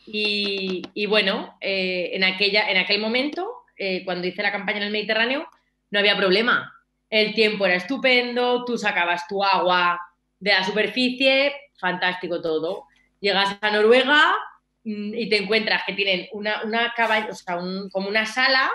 [0.07, 3.47] y, bueno, eh, en, aquella, en aquel momento,
[3.77, 5.47] eh, cuando hice la campaña en el Mediterráneo,
[5.91, 6.73] no había problema.
[7.09, 9.99] El tiempo era estupendo, tú sacabas tu agua
[10.39, 12.85] de la superficie, fantástico todo.
[13.19, 14.35] Llegas a Noruega
[14.83, 16.93] mm, y te encuentras que tienen una, una
[17.29, 17.57] o sea,
[17.91, 18.71] como una sala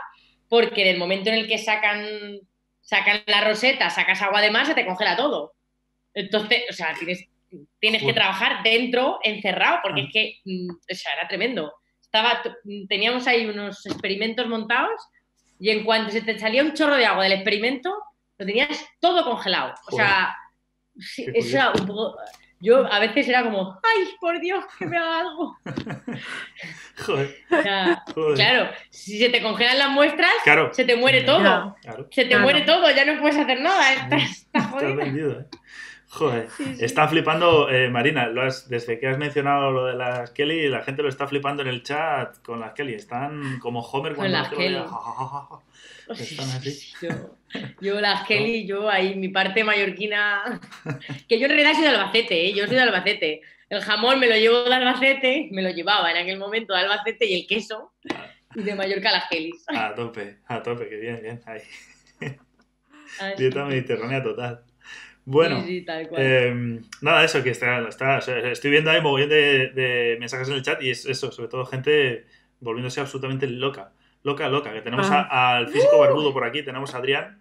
[0.51, 2.05] porque en el momento en el que sacan,
[2.81, 5.55] sacan la roseta, sacas agua de más, se te congela todo.
[6.13, 7.25] Entonces, o sea, tienes,
[7.79, 10.05] tienes que trabajar dentro, encerrado, porque ah.
[10.05, 11.73] es que, mm, o sea, era tremendo.
[12.03, 12.43] Estaba,
[12.89, 15.01] teníamos ahí unos experimentos montados
[15.61, 17.95] y en cuanto se te salía un chorro de agua del experimento,
[18.37, 19.75] lo tenías todo congelado.
[19.87, 20.35] O sea,
[21.17, 22.17] eso era un poco
[22.61, 25.57] yo a veces era como, ¡ay, por Dios, que me haga algo!
[27.07, 27.37] Joder.
[28.37, 30.31] Claro, si se te congelan las muestras,
[30.73, 31.77] se te muere todo.
[32.11, 33.92] Se te muere todo, ya no puedes hacer nada.
[33.94, 35.46] Estás, estás vendido, ¿eh?
[36.12, 36.49] Joder,
[36.81, 40.83] está flipando, eh, Marina, lo has, desde que has mencionado lo de las Kelly, la
[40.83, 42.94] gente lo está flipando en el chat con las Kelly.
[42.94, 44.77] Están como Homer cuando las Kelly.
[46.09, 46.92] Están así.
[47.81, 50.61] Yo, las Kelly, yo ahí, mi parte mallorquina,
[51.29, 52.55] que yo en realidad soy de Albacete, ¿eh?
[52.55, 53.42] yo soy de Albacete.
[53.68, 57.25] El jamón me lo llevo de Albacete, me lo llevaba en aquel momento de Albacete
[57.25, 57.92] y el queso,
[58.57, 59.53] y de Mallorca las Kelly.
[59.68, 61.61] A tope, a tope, que bien, bien, ahí.
[63.38, 64.64] Dieta mediterránea total.
[65.31, 70.55] Bueno, em, nada, eso que está, está estoy viendo ahí mogollón de, de, mensajes en
[70.55, 72.27] el chat y es eso, sobre todo gente
[72.59, 73.93] volviéndose absolutamente loca,
[74.25, 75.55] loca, loca, que tenemos ah.
[75.55, 77.38] al físico barbudo por aquí, tenemos a Adrián,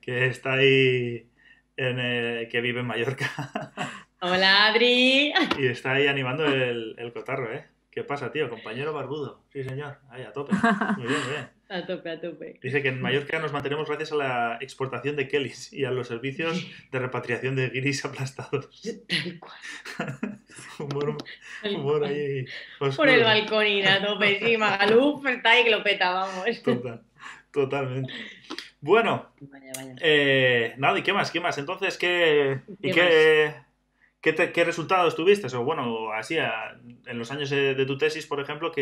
[0.00, 1.28] que está ahí,
[1.76, 3.30] en que vive en Mallorca.
[4.20, 5.32] Hola, Adri.
[5.60, 7.66] Y está ahí animando el, el cotarro, ¿eh?
[7.88, 8.50] ¿Qué pasa, tío?
[8.50, 9.44] Compañero barbudo.
[9.52, 9.98] Sí, señor.
[10.10, 10.54] Ahí, a tope.
[10.96, 11.57] Muy bien, muy bien.
[11.70, 12.58] A tope, a tope.
[12.62, 16.08] Dice que en Mallorca nos mantenemos gracias a la exportación de Kellys y a los
[16.08, 18.82] servicios de repatriación de guiris aplastados.
[19.06, 20.38] Tal cual.
[20.78, 21.18] humor,
[21.64, 22.46] humor ahí.
[22.78, 26.62] Por el balcón y a tope, sí, Magaluf está ahí que lo peta, vamos.
[26.62, 27.02] Total,
[27.52, 28.14] totalmente.
[28.80, 29.94] Bueno, vaya, vaya.
[30.00, 31.30] Eh, nada, ¿y qué más?
[31.30, 31.58] ¿Qué más?
[31.58, 33.52] Entonces, ¿qué, ¿y qué,
[34.22, 35.54] qué, qué, resultados tuviste?
[35.54, 38.72] O bueno, así, en los años de, de tu tesis, por ejemplo,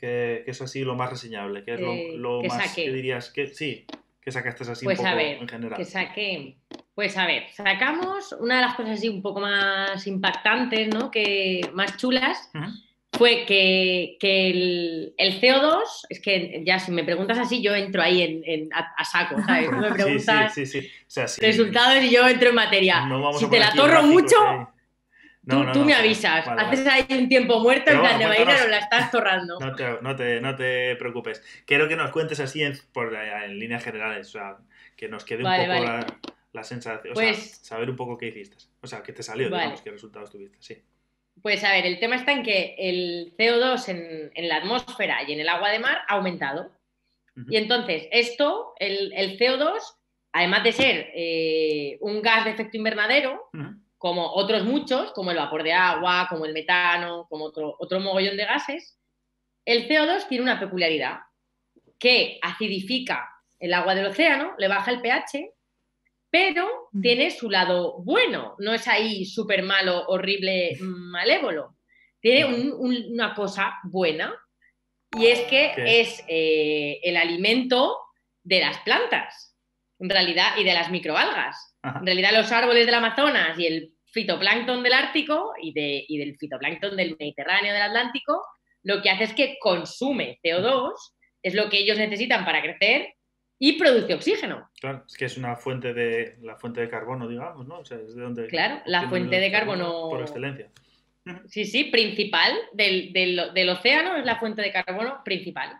[0.00, 1.64] que que, es así lo más reseñable?
[1.64, 3.86] que es lo, más que dirías que sí,
[4.20, 5.78] que sacaste así pues un poco a ver, en general?
[5.78, 6.56] Que saqué.
[6.94, 11.10] Pues a ver, sacamos una de las cosas así un poco más impactantes, ¿no?
[11.10, 12.50] Que más chulas.
[13.12, 18.02] Fue que, que el, el, CO2, es que ya si me preguntas así, yo entro
[18.02, 19.70] ahí en, a, saco, ¿sabes?
[19.72, 21.40] me preguntas sí, sí, sí, sí.
[21.40, 23.08] resultados y yo entro en materia.
[23.36, 24.36] si te la torro mucho,
[25.46, 29.58] tú, me avisas, haces ahí un tiempo muerto en plan de Marina, la estás torrando.
[29.58, 29.74] No
[30.16, 31.42] te, no, te, preocupes.
[31.66, 34.56] Quiero que nos cuentes así en, por, en líneas generales, o sea,
[34.96, 36.06] que nos quede un poco
[36.52, 38.56] la, sensación, o sea, pues saber un poco qué hiciste.
[38.82, 40.82] O sea, qué te salió, digamos, qué resultados tuviste, sí.
[41.42, 43.88] Pues a ver, el tema está en que el CO2
[44.34, 46.70] en, la atmósfera y en el agua de mar ha aumentado.
[47.48, 49.78] Y entonces, esto, el, CO2,
[50.32, 53.48] además de ser eh, un gas de efecto invernadero,
[54.00, 58.38] como otros muchos, como el vapor de agua, como el metano, como otro, otro mogollón
[58.38, 58.98] de gases,
[59.66, 61.18] el CO2 tiene una peculiaridad,
[61.98, 65.50] que acidifica el agua del océano, le baja el pH,
[66.30, 67.02] pero mm.
[67.02, 71.76] tiene su lado bueno, no es ahí súper malo, horrible, malévolo.
[72.20, 74.34] Tiene una cosa buena
[75.14, 77.98] y es que es eh, el alimento
[78.44, 79.54] de las plantas,
[79.98, 81.69] en realidad, y de las microalgas.
[81.82, 86.36] En realidad, los árboles del Amazonas y el fitoplancton del Ártico y, de, y del
[86.36, 88.44] fitoplancton del Mediterráneo, del Atlántico,
[88.82, 90.92] lo que hace es que consume CO2,
[91.42, 93.14] es lo que ellos necesitan para crecer
[93.58, 94.70] y produce oxígeno.
[94.80, 97.78] Claro, es que es una fuente de la fuente de carbono, digamos, ¿no?
[97.80, 100.70] O sea, es de donde Claro, la fuente de carbono por excelencia.
[101.46, 105.76] Sí, sí, principal del, del, del, océano es la fuente de carbono principal.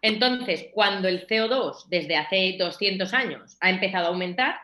[0.00, 4.56] Entonces, cuando el CO2 desde hace 200 años ha empezado a aumentar,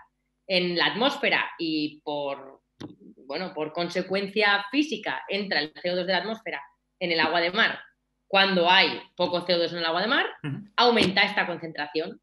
[0.48, 2.62] en la atmósfera y por,
[3.26, 6.62] bueno, por consecuencia física entra el CO2 de la atmósfera
[6.98, 7.78] en el agua de mar,
[8.28, 10.26] cuando hay poco CO2 en el agua de mar,
[10.76, 12.20] aumenta esta concentración.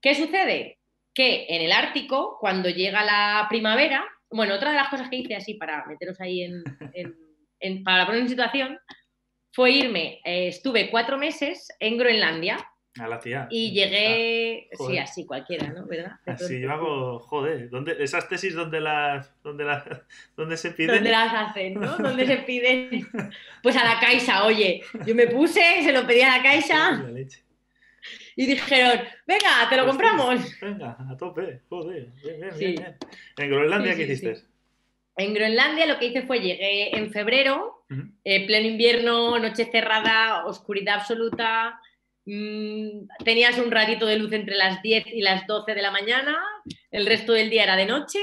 [0.00, 0.78] ¿Qué sucede?
[1.14, 5.34] Que en el Ártico, cuando llega la primavera, bueno, otra de las cosas que hice
[5.34, 6.62] así para meteros ahí en,
[7.84, 8.78] para poner en situación,
[9.52, 12.58] fue irme, eh, estuve cuatro meses en Groenlandia.
[12.98, 13.46] A la tía.
[13.50, 15.86] Y llegué, ah, sí, así cualquiera, ¿no?
[15.86, 16.18] ¿Verdad?
[16.26, 19.84] así yo hago, joder, ¿dónde, esas tesis donde las, donde las,
[20.36, 20.96] donde se piden.
[20.96, 21.96] ¿Dónde las hacen, no?
[21.98, 23.06] ¿Dónde se piden?
[23.62, 27.04] Pues a la Caixa, oye, yo me puse, se lo pedí a la Caixa.
[28.34, 30.60] Y dijeron, venga, te lo pues compramos.
[30.60, 32.96] Venga, a tope, joder, bien, bien, bien,
[33.36, 34.42] ¿En Groenlandia qué hiciste?
[35.16, 37.84] En Groenlandia lo que hice fue llegué en febrero,
[38.24, 41.80] eh, pleno invierno, noche cerrada, oscuridad absoluta.
[42.26, 46.38] Mm, tenías un ratito de luz entre las 10 y las 12 de la mañana,
[46.90, 48.20] el resto del día era de noche.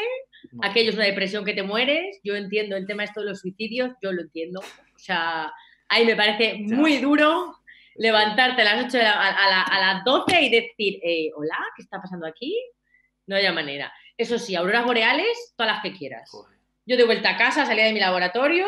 [0.62, 2.20] Aquello es una depresión que te mueres.
[2.24, 4.60] Yo entiendo el tema esto de los suicidios, yo lo entiendo.
[4.60, 5.52] O sea,
[5.90, 7.56] ahí me parece muy duro
[7.96, 12.56] levantarte a las 8 a, las 12 y decir, eh, hola, ¿qué está pasando aquí?
[13.26, 13.92] No haya manera.
[14.18, 16.32] Eso sí, auroras boreales, todas las que quieras.
[16.86, 18.68] Yo de vuelta a casa, salía de mi laboratorio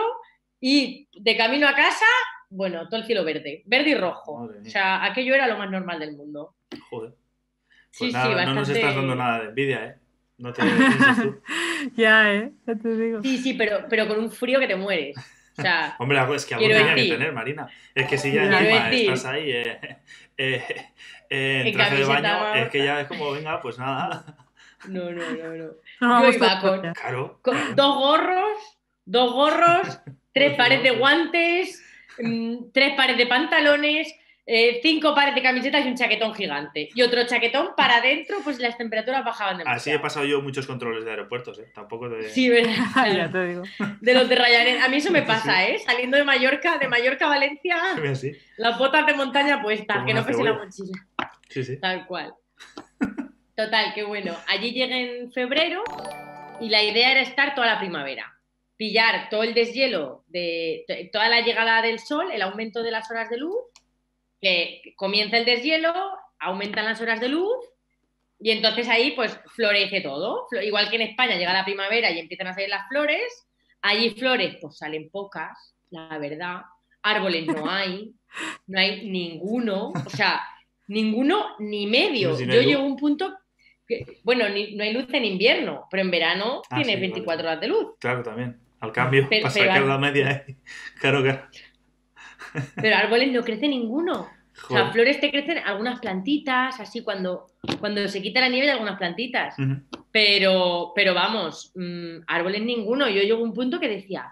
[0.59, 2.05] y de camino a casa,
[2.49, 4.33] bueno, todo el cielo verde, verde y rojo.
[4.33, 6.55] O sea, aquello era lo más normal del mundo.
[6.89, 7.13] Joder.
[7.91, 8.45] sí, pues sí, bastante...
[8.45, 9.95] No nos estás dando nada de envidia, ¿eh?
[10.37, 10.61] No te
[11.95, 12.51] Ya, ¿eh?
[12.65, 13.21] Ya te digo.
[13.21, 15.17] Sí, sí, pero, pero con un frío que te mueres.
[15.57, 17.69] O sea, Hombre, es que algo tenía que tener, Marina.
[17.93, 19.79] Es que si ya encima estás ahí eh,
[20.37, 20.63] eh,
[21.29, 24.23] eh, en traje de baño, es que ya es como, venga, pues nada.
[24.87, 26.23] No, no, no, no.
[26.23, 26.61] Yo iba
[27.41, 30.01] con, dos gorros, dos gorros,
[30.33, 31.83] tres pares de guantes,
[32.73, 34.13] tres pares de pantalones,
[34.51, 36.89] eh, cinco pares de camisetas y un chaquetón gigante.
[36.95, 39.77] Y otro chaquetón para adentro, pues las temperaturas bajaban demasiado.
[39.77, 41.67] Así he pasado yo muchos controles de aeropuertos, ¿eh?
[41.71, 42.29] Tampoco de...
[42.29, 42.73] Sí, ¿verdad?
[43.15, 43.61] ya te digo.
[44.01, 44.81] De los de Ryanair.
[44.81, 45.77] A mí eso me pasa, ¿eh?
[45.77, 47.77] Saliendo de Mallorca, de Mallorca a Valencia,
[48.57, 50.97] las botas de montaña puestas, que no pese la mochila.
[51.47, 51.79] Sí, sí.
[51.79, 52.33] Tal cual.
[53.55, 54.35] Total, qué bueno.
[54.47, 55.83] Allí llegué en febrero
[56.59, 58.38] y la idea era estar toda la primavera.
[58.79, 63.29] Pillar todo el deshielo de toda la llegada del sol, el aumento de las horas
[63.29, 63.57] de luz,
[64.39, 65.93] que comienza el deshielo,
[66.39, 67.57] aumentan las horas de luz
[68.39, 70.47] y entonces ahí pues florece todo.
[70.63, 73.49] Igual que en España llega la primavera y empiezan a salir las flores,
[73.81, 76.61] allí flores pues salen pocas, la verdad.
[77.01, 78.13] Árboles no hay,
[78.67, 80.41] no hay ninguno, o sea,
[80.87, 82.39] ninguno ni medio.
[82.39, 83.37] Yo llego a un punto
[84.23, 87.87] bueno, no hay luz en invierno, pero en verano ah, tiene 24 horas de luz.
[87.99, 88.59] Claro, también.
[88.79, 90.45] Al cambio, para sacar la media.
[90.47, 90.55] ¿eh?
[90.99, 91.41] Claro, claro.
[92.75, 94.29] Pero árboles no crece ninguno.
[94.65, 97.47] O sea, flores te crecen algunas plantitas, así cuando,
[97.79, 99.55] cuando se quita la nieve hay algunas plantitas.
[100.11, 103.07] pero, pero vamos, mm, árboles ninguno.
[103.07, 104.29] Yo llego a un punto que decía,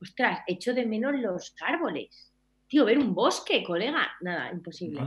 [0.00, 2.32] ostras, echo de menos los árboles.
[2.68, 4.08] Tío, ver un bosque, colega.
[4.22, 5.02] Nada, imposible.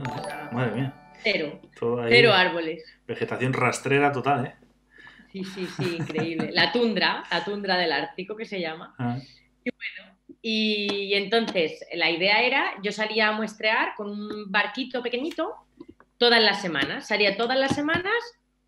[0.52, 1.12] madre mía.
[1.22, 1.60] Cero.
[2.08, 2.82] Cero árboles.
[3.06, 4.54] Vegetación rastrera total, ¿eh?
[5.32, 6.50] Sí, sí, sí, increíble.
[6.52, 8.94] La tundra, la tundra del Ártico que se llama.
[8.98, 9.18] Ah.
[9.64, 15.54] Y bueno, y entonces la idea era, yo salía a muestrear con un barquito pequeñito
[16.18, 17.06] todas las semanas.
[17.06, 18.14] Salía todas las semanas,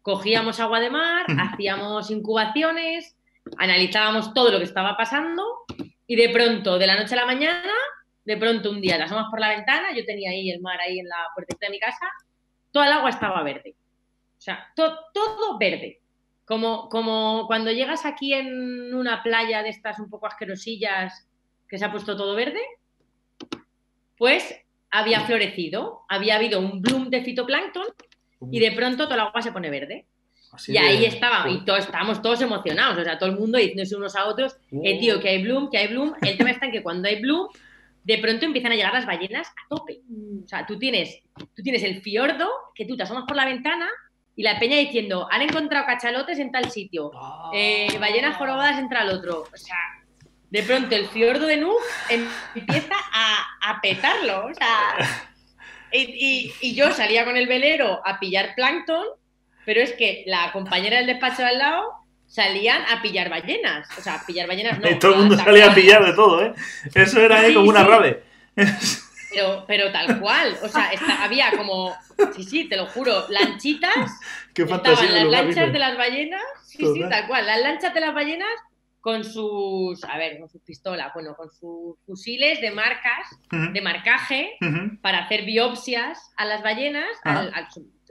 [0.02, 3.16] cogíamos agua de mar, hacíamos incubaciones,
[3.58, 5.42] analizábamos todo lo que estaba pasando
[6.06, 7.72] y de pronto, de la noche a la mañana,
[8.24, 11.00] de pronto un día, las asomas por la ventana, yo tenía ahí el mar ahí
[11.00, 12.06] en la puertita de mi casa
[12.72, 13.76] toda el agua estaba verde.
[14.38, 16.00] O sea, todo verde.
[16.44, 21.26] Como, como cuando llegas aquí en una playa de estas un poco asquerosillas
[21.68, 22.60] que se ha puesto todo verde,
[24.18, 24.54] pues
[24.90, 27.86] había florecido, había habido un bloom de fitoplancton
[28.50, 30.06] y de pronto todo el agua se pone verde.
[30.68, 34.14] y ahí estaba, y todos, estábamos todos emocionados, o sea, todo el mundo diciéndose unos
[34.16, 36.12] a otros, eh, tío, que hay bloom, que hay bloom.
[36.20, 37.48] El tema está en que cuando hay bloom,
[38.04, 40.02] de pronto empiezan a llegar las ballenas a tope.
[40.44, 41.22] O sea, tú tienes,
[41.54, 43.88] tú tienes el fiordo, que tú te asomas por la ventana
[44.34, 47.10] y la peña diciendo, han encontrado cachalotes en tal sitio,
[47.52, 49.44] eh, ballenas jorobadas en tal otro.
[49.52, 49.76] O sea,
[50.50, 51.80] de pronto el fiordo de Nuuk
[52.54, 54.46] empieza a, petarlo.
[54.46, 55.30] O sea,
[55.92, 59.04] y, yo salía con el velero a pillar plancton,
[59.66, 61.92] pero es que la compañera del despacho de al lado
[62.26, 63.86] salían a pillar ballenas.
[63.98, 64.98] O sea, a pillar ballenas no.
[65.00, 66.54] todo el mundo salía a pillar de todo, ¿eh?
[66.94, 68.22] Eso era ahí como una rave.
[69.32, 70.56] Pero, pero tal cual.
[70.62, 71.94] O sea, había como.
[72.36, 73.26] Sí, sí, te lo juro.
[73.28, 74.20] Lanchitas.
[74.54, 76.42] Qué estaban las lanchas de las ballenas.
[76.64, 77.46] Sí, sí, tal cual.
[77.46, 78.54] Las lanchas de las ballenas
[79.00, 80.04] con sus.
[80.04, 81.12] A ver, con sus pistolas.
[81.14, 84.56] Bueno, con sus fusiles de marcas, de marcaje,
[85.00, 87.68] para hacer biopsias a las ballenas, a,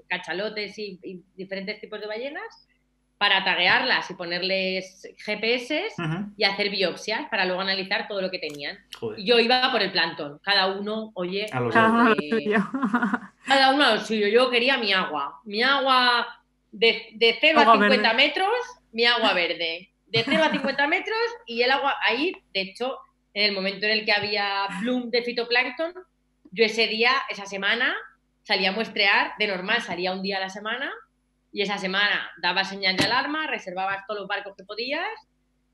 [0.07, 0.99] cachalotes y
[1.36, 2.67] diferentes tipos de ballenas
[3.22, 5.89] para taguearlas y ponerles GPS
[6.36, 8.80] y hacer biopsias para luego analizar todo lo que tenían.
[9.19, 11.59] Yo iba por el plantón, cada uno, oye, a
[13.45, 14.28] cada uno a lo suyo.
[14.28, 16.41] Yo quería mi agua, mi agua
[16.72, 18.49] de, de 0 a 50 metros,
[18.91, 19.91] mi agua verde.
[20.07, 22.97] De 0 a 50 metros y el agua ahí, de hecho,
[23.36, 25.93] en el momento en el que había bloom de fitoplancton,
[26.49, 27.95] yo ese día, esa semana,
[28.41, 30.91] salía a muestrear, de normal salía un día a la semana
[31.51, 35.07] y esa semana daba señal de alarma, reservabas todos los barcos que podías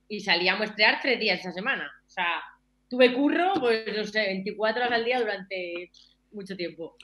[0.07, 1.91] y salía a muestrear tres días esa semana.
[2.05, 2.41] O sea,
[2.89, 5.91] tuve curro, pues no sé, 24 horas al día durante
[6.31, 6.95] mucho tiempo.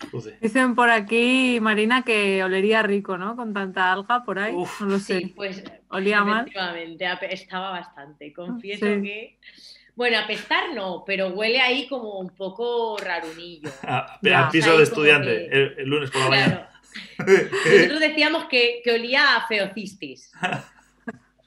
[0.42, 3.36] Dicen por aquí, Marina, que olería rico, ¿no?
[3.36, 4.54] Con tanta alga por ahí.
[4.54, 5.20] no lo sé.
[5.20, 6.48] Sí, pues olía mal.
[6.48, 8.34] Efectivamente, estaba bastante.
[8.34, 9.38] Confieso que
[9.96, 13.70] bueno, apestar no, pero huele ahí como un poco rarunillo.
[13.84, 16.70] Ah, al piso de estudiante, el, lunes por la mañana.
[17.18, 20.32] Nosotros decíamos que, olía a feocistis.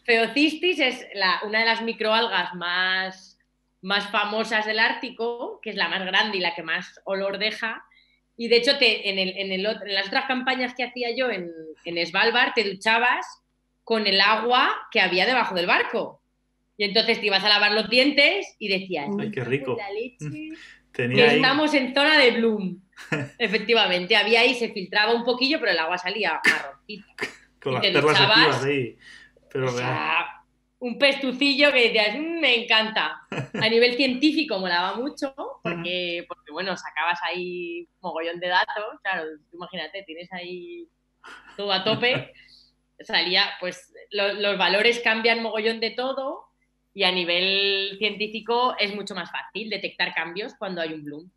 [0.05, 1.07] Feocistis es
[1.44, 3.38] una de las microalgas más,
[3.82, 7.84] más famosas del Ártico, que es la más grande y la que más olor deja.
[8.36, 11.51] Y de hecho, en, en, las otras campañas que hacía yo en,
[11.84, 13.26] en Svalbard, te duchabas
[13.82, 16.20] con el agua que había debajo del barco.
[16.78, 19.76] Y entonces te ibas a lavar los dientes y decías, ¡ay, qué rico!
[20.99, 22.80] estamos en zona de bloom.
[23.38, 27.07] Efectivamente, había ahí, se filtraba un poquillo, pero el agua salía marroncita.
[27.61, 28.97] Con las perlas activas ahí.
[29.53, 30.42] Pero o sea,
[30.78, 33.22] un pestucillo que decías, mm, me encanta.
[33.55, 39.01] A nivel científico molaba mucho, porque, porque, bueno, sacabas ahí mogollón de datos.
[39.03, 40.88] Claro, imagínate, tienes ahí
[41.57, 42.32] todo a tope.
[43.01, 46.45] Salía, pues los valores cambian mogollón de todo
[46.97, 51.30] y a nivel científico es mucho más fácil detectar cambios cuando hay un bloom.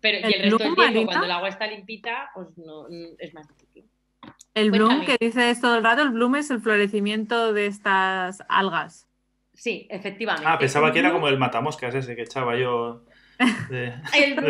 [0.00, 2.86] Pero y el, resto del tiempo, cuando el agua está limpita, pues no,
[3.18, 3.84] es más difícil.
[4.54, 9.06] El bloom que dices todo el rato, el bloom es el florecimiento de estas algas.
[9.52, 10.48] Sí, efectivamente.
[10.48, 13.04] Ah, pensaba que era como el matamoscas ese que echaba yo
[13.68, 13.92] de,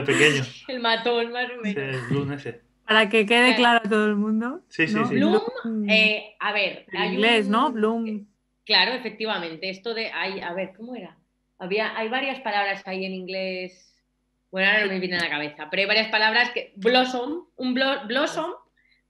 [0.06, 0.44] pequeño.
[0.68, 1.76] El matón, más o menos.
[1.76, 2.60] el bloom ese.
[2.86, 4.60] Para que quede claro a todo el mundo.
[4.68, 5.16] Sí, sí, sí.
[5.16, 5.42] Bloom,
[5.88, 6.86] eh, a ver.
[6.92, 7.72] En inglés, ¿no?
[7.72, 8.28] Bloom.
[8.68, 9.70] Claro, efectivamente.
[9.70, 10.12] Esto de.
[10.12, 11.16] Hay, a ver, ¿cómo era?
[11.58, 13.96] Había, hay varias palabras ahí en inglés.
[14.50, 16.74] Bueno, ahora no me viene a la cabeza, pero hay varias palabras que.
[16.76, 18.52] Blossom, un blossom.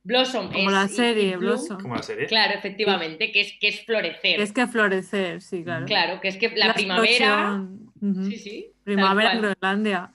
[0.05, 1.83] Blossom Como la serie, Blossom.
[1.83, 2.29] Como la serie.
[2.29, 4.41] Claro, efectivamente, que es, que es florecer.
[4.41, 5.87] Es que florecer, sí, claro.
[5.87, 7.61] Claro, que es que la, primavera.
[8.01, 8.73] Sí, sí.
[8.85, 10.13] Primavera en Groenlandia.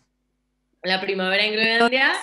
[0.84, 2.14] La primavera en Groenlandia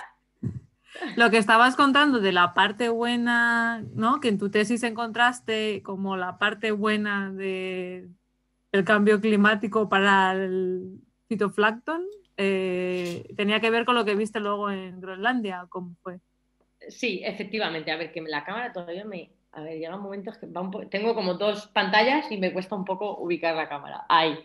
[1.16, 4.20] lo que estabas contando de la parte buena, ¿no?
[4.20, 8.08] Que en tu tesis encontraste como la parte buena de,
[8.72, 12.02] del cambio climático para el fitoplancton,
[12.36, 16.20] eh, tenía que ver con lo que viste luego en Groenlandia, ¿cómo fue?
[16.88, 17.90] Sí, efectivamente.
[17.90, 19.30] A ver, que la cámara todavía me...
[19.52, 20.46] A ver, llega un momento que
[20.88, 24.04] tengo como dos pantallas y me cuesta un poco ubicar la cámara.
[24.08, 24.38] Ahí.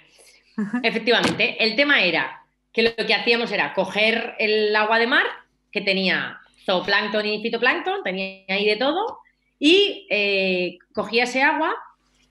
[0.83, 2.43] Efectivamente, el tema era
[2.73, 5.25] que lo que hacíamos era coger el agua de mar,
[5.71, 9.19] que tenía zooplancton y fitoplancton, tenía ahí de todo,
[9.59, 11.73] y eh, cogía ese agua,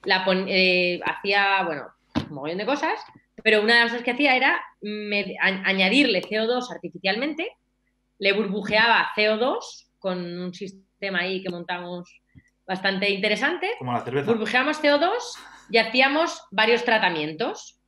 [0.04, 1.84] la eh, hacía, bueno,
[2.28, 3.00] un montón de cosas,
[3.42, 4.62] pero una de las cosas que hacía era
[5.64, 7.50] añadirle CO2 artificialmente,
[8.18, 9.58] le burbujeaba CO2
[9.98, 12.20] con un sistema ahí que montamos
[12.66, 13.70] bastante interesante.
[13.78, 14.30] Como la cerveza.
[14.30, 15.10] Burbujeamos CO2
[15.70, 17.80] y hacíamos varios tratamientos.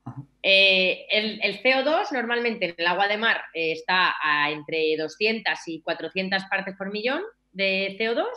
[0.48, 5.80] Eh, el, CO2 normalmente en el agua de mar eh, está a entre 200 y
[5.80, 7.20] 400 partes por millón
[7.50, 8.28] de CO2,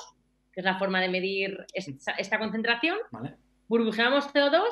[0.52, 2.98] que es la forma de medir esta, concentración.
[3.68, 4.64] Burbujeamos CO2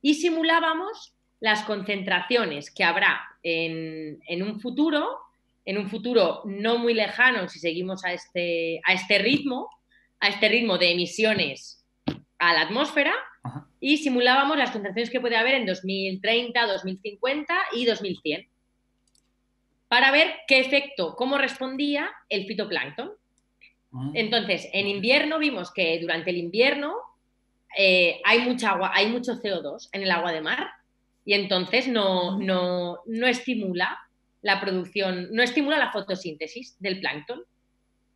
[0.00, 5.18] y simulábamos las concentraciones que habrá en, un futuro,
[5.66, 9.68] en un futuro no muy lejano si seguimos a este, a este ritmo,
[10.18, 11.85] a este ritmo de emisiones
[12.38, 13.14] a la atmósfera
[13.80, 18.48] y simulábamos las concentraciones que puede haber en 2030, 2050 y 2100
[19.88, 23.12] para ver qué efecto, cómo respondía el fitoplancton.
[23.92, 24.10] Ah.
[24.14, 26.94] Entonces, en invierno vimos que durante el invierno
[27.78, 30.70] eh, hay mucha agua, hay mucho CO2 en el agua de mar
[31.24, 33.98] y entonces no, no, no estimula
[34.42, 37.42] la producción, no estimula la fotosíntesis del plancton.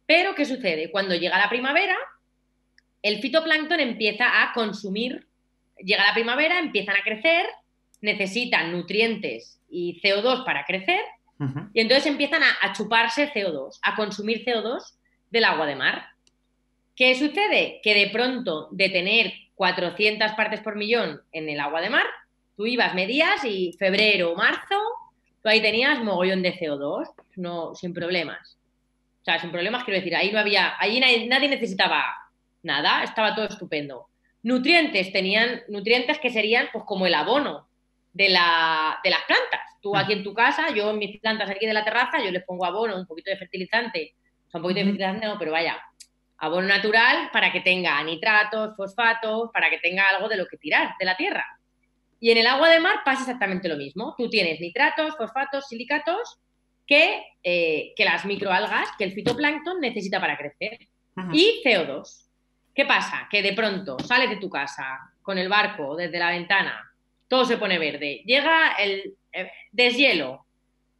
[0.07, 0.91] Pero, ¿qué sucede?
[0.91, 1.97] Cuando llega la primavera,
[3.03, 5.27] el fitoplancton empieza a consumir,
[5.79, 7.47] llega la primavera, empiezan a crecer,
[8.01, 11.01] necesitan nutrientes y CO2 para crecer,
[11.73, 14.83] y entonces empiezan a, chuparse CO2, a consumir CO2
[15.31, 16.05] del agua de mar.
[16.95, 17.81] ¿Qué sucede?
[17.83, 22.05] Que de pronto, de tener 400 partes por millón en el agua de mar,
[22.59, 24.77] tú ibas, medías y febrero o marzo,
[25.43, 28.59] tú ahí tenías mogollón de CO2, no, sin problemas.
[29.23, 32.05] O sea, sin problemas quiero decir, ahí no había, ahí nadie necesitaba
[32.63, 34.07] nada, estaba todo estupendo.
[34.43, 37.69] Nutrientes tenían nutrientes que serían pues como el abono
[38.13, 39.61] de, la, de las plantas.
[39.83, 42.45] Tú aquí en tu casa, yo en mis plantas aquí de la terraza, yo les
[42.45, 44.15] pongo abono, un poquito de fertilizante,
[44.49, 45.83] o sea, un poquito de fertilizante no, pero vaya,
[46.39, 50.95] abono natural para que tenga nitratos, fosfatos, para que tenga algo de lo que tirar
[50.99, 51.47] de la tierra.
[52.19, 54.15] Y en el agua de mar pasa exactamente lo mismo.
[54.19, 56.39] Tú tienes nitratos, fosfatos, silicatos
[56.87, 60.79] que, eh, que las microalgas, que el fitoplancton necesita para crecer.
[61.33, 62.30] Y CO2.
[62.81, 63.29] ¿Qué pasa?
[63.31, 66.91] Que de pronto sales de tu casa con el barco desde la ventana,
[67.29, 70.47] todo se pone verde, llega el eh, deshielo,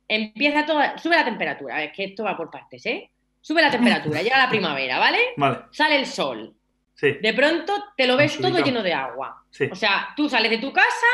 [0.07, 3.09] empieza todo, sube la temperatura, es que esto va por partes, ¿eh?
[3.41, 5.21] Sube la temperatura, llega la primavera, ¿vale?
[5.39, 5.61] Vale.
[5.71, 6.55] Sale el sol.
[6.97, 7.13] Sí.
[7.13, 9.43] De pronto te lo ves todo lleno de agua.
[9.51, 9.67] Sí.
[9.73, 11.07] O sea, tú sales de tu casa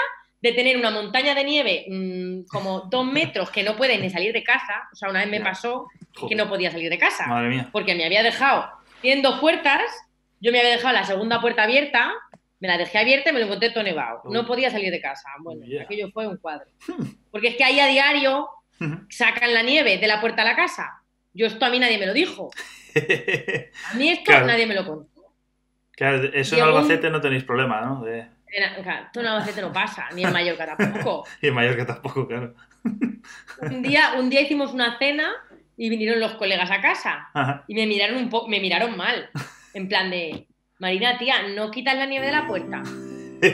[0.42, 4.32] de tener una montaña de nieve mmm, como dos metros que no puedes ni salir
[4.32, 4.88] de casa.
[4.92, 5.86] O sea, una vez me pasó
[6.28, 7.28] que no podía salir de casa.
[7.28, 7.68] Madre mía.
[7.70, 8.68] Porque me había dejado,
[9.00, 9.82] tienen dos puertas,
[10.40, 12.12] yo me había dejado la segunda puerta abierta,
[12.60, 14.22] me la dejé abierta y me lo encontré todo nevado.
[14.30, 15.28] No podía salir de casa.
[15.40, 15.82] Bueno, Yeah.
[15.82, 16.66] aquello fue un cuadro.
[17.30, 18.48] Porque es que ahí a diario
[19.08, 21.02] sacan la nieve de la puerta a la casa.
[21.34, 22.50] Yo esto a mí nadie me lo dijo.
[23.90, 24.46] A mí esto Claro.
[24.46, 25.10] nadie me lo contó.
[25.92, 28.02] Claro, eso en Llegó un- Albacete no tenéis problema, ¿no?
[28.04, 31.24] De- Era- claro, esto en Albacete no pasa, ni en Mallorca tampoco.
[31.42, 32.54] Y en Mallorca tampoco, claro.
[33.62, 35.30] Un día, un día hicimos una cena
[35.76, 37.64] y vinieron los colegas a casa Ajá.
[37.66, 39.28] y me miraron un poco, me miraron mal.
[39.76, 40.46] En plan de,
[40.78, 42.82] Marina, tía, no quitas la nieve de la puerta.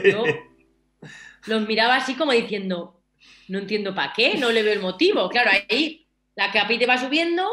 [0.05, 0.23] Yo
[1.47, 3.03] los miraba así como diciendo,
[3.49, 5.29] no entiendo para qué, no le veo el motivo.
[5.29, 6.07] Claro, ahí
[6.37, 7.49] la capite va subiendo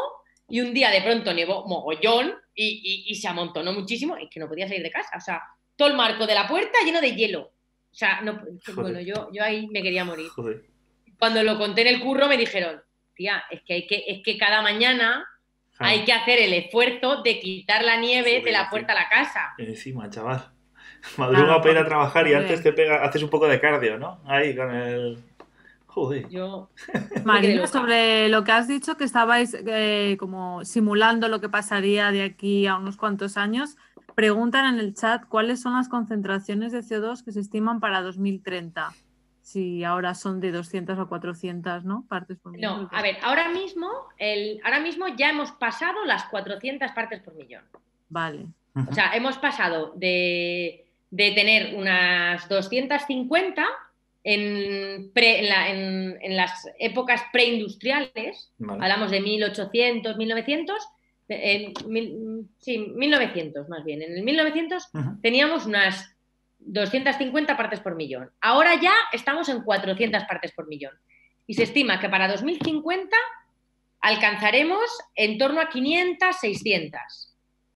[0.48, 4.16] y un día de pronto nevó mogollón y, y- y se amontonó muchísimo.
[4.16, 5.10] Es que no podía salir de casa.
[5.16, 5.42] O sea,
[5.74, 7.40] todo el marco de la puerta lleno de hielo.
[7.42, 8.40] O sea, no,
[8.76, 10.28] bueno, yo, yo ahí me quería morir.
[10.28, 10.62] Joder.
[11.18, 12.80] Cuando lo conté en el curro me dijeron,
[13.16, 15.26] tía, es que, hay que, es que cada mañana
[15.80, 19.54] Hay que hacer el esfuerzo de quitar la nieve de la puerta a la casa.
[19.58, 20.50] Encima, chaval.
[21.16, 23.98] Madruga Claro, para ir a trabajar y antes te pega, haces un poco de cardio,
[23.98, 24.20] ¿no?
[24.26, 25.18] Ahí con el.
[25.86, 26.28] Joder.
[26.28, 26.70] Yo,
[27.24, 32.22] Marina, sobre lo que has dicho, que estabais eh, como simulando lo que pasaría de
[32.22, 33.76] aquí a unos cuantos años,
[34.14, 38.92] preguntan en el chat cuáles son las concentraciones de CO2 que se estiman para 2030.
[39.50, 42.04] Si ahora son de 200 o 400, ¿no?
[42.08, 42.82] Partes por millón.
[42.84, 47.34] No, a ver, ahora mismo, el, ahora mismo ya hemos pasado las 400 partes por
[47.34, 47.64] millón.
[48.08, 48.46] Vale.
[48.88, 53.66] O sea, hemos pasado de, de tener unas 250
[54.22, 58.82] en, pre- en, la- en- en las épocas preindustriales, Vale.
[58.84, 60.76] hablamos de 1800, 1900,
[61.28, 64.02] eh, en mil- sí, 1900 más bien.
[64.02, 65.20] En el 1900 Ujú.
[65.20, 66.14] teníamos unas
[66.60, 68.30] 250 partes por millón.
[68.40, 70.92] Ahora ya estamos en 400 partes por millón.
[71.46, 73.16] Y se estima que para 2050
[74.00, 77.00] alcanzaremos en torno a 500, 600.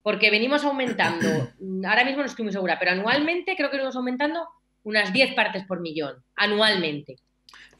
[0.02, 1.28] Porque venimos aumentando,
[1.88, 4.46] ahora mismo no estoy muy segura, pero anualmente creo que venimos aumentando
[4.84, 7.16] unas 10 partes por millón, anualmente.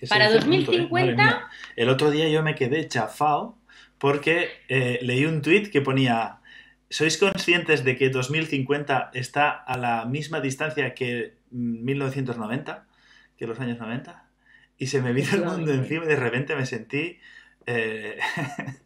[0.08, 0.78] Para dice pronto, ¿eh?
[0.78, 1.48] 2050 Madre mía.
[1.76, 3.58] El otro día yo me quedé chafado
[3.98, 6.40] porque eh, leí un tuit que ponía.
[6.94, 12.86] ¿Sois conscientes de que 2050 está a la misma distancia que mm, 1990?
[13.36, 14.24] Que los años 90?
[14.78, 17.18] Y se me vino el mundo encima y de repente me sentí
[17.66, 18.16] eh,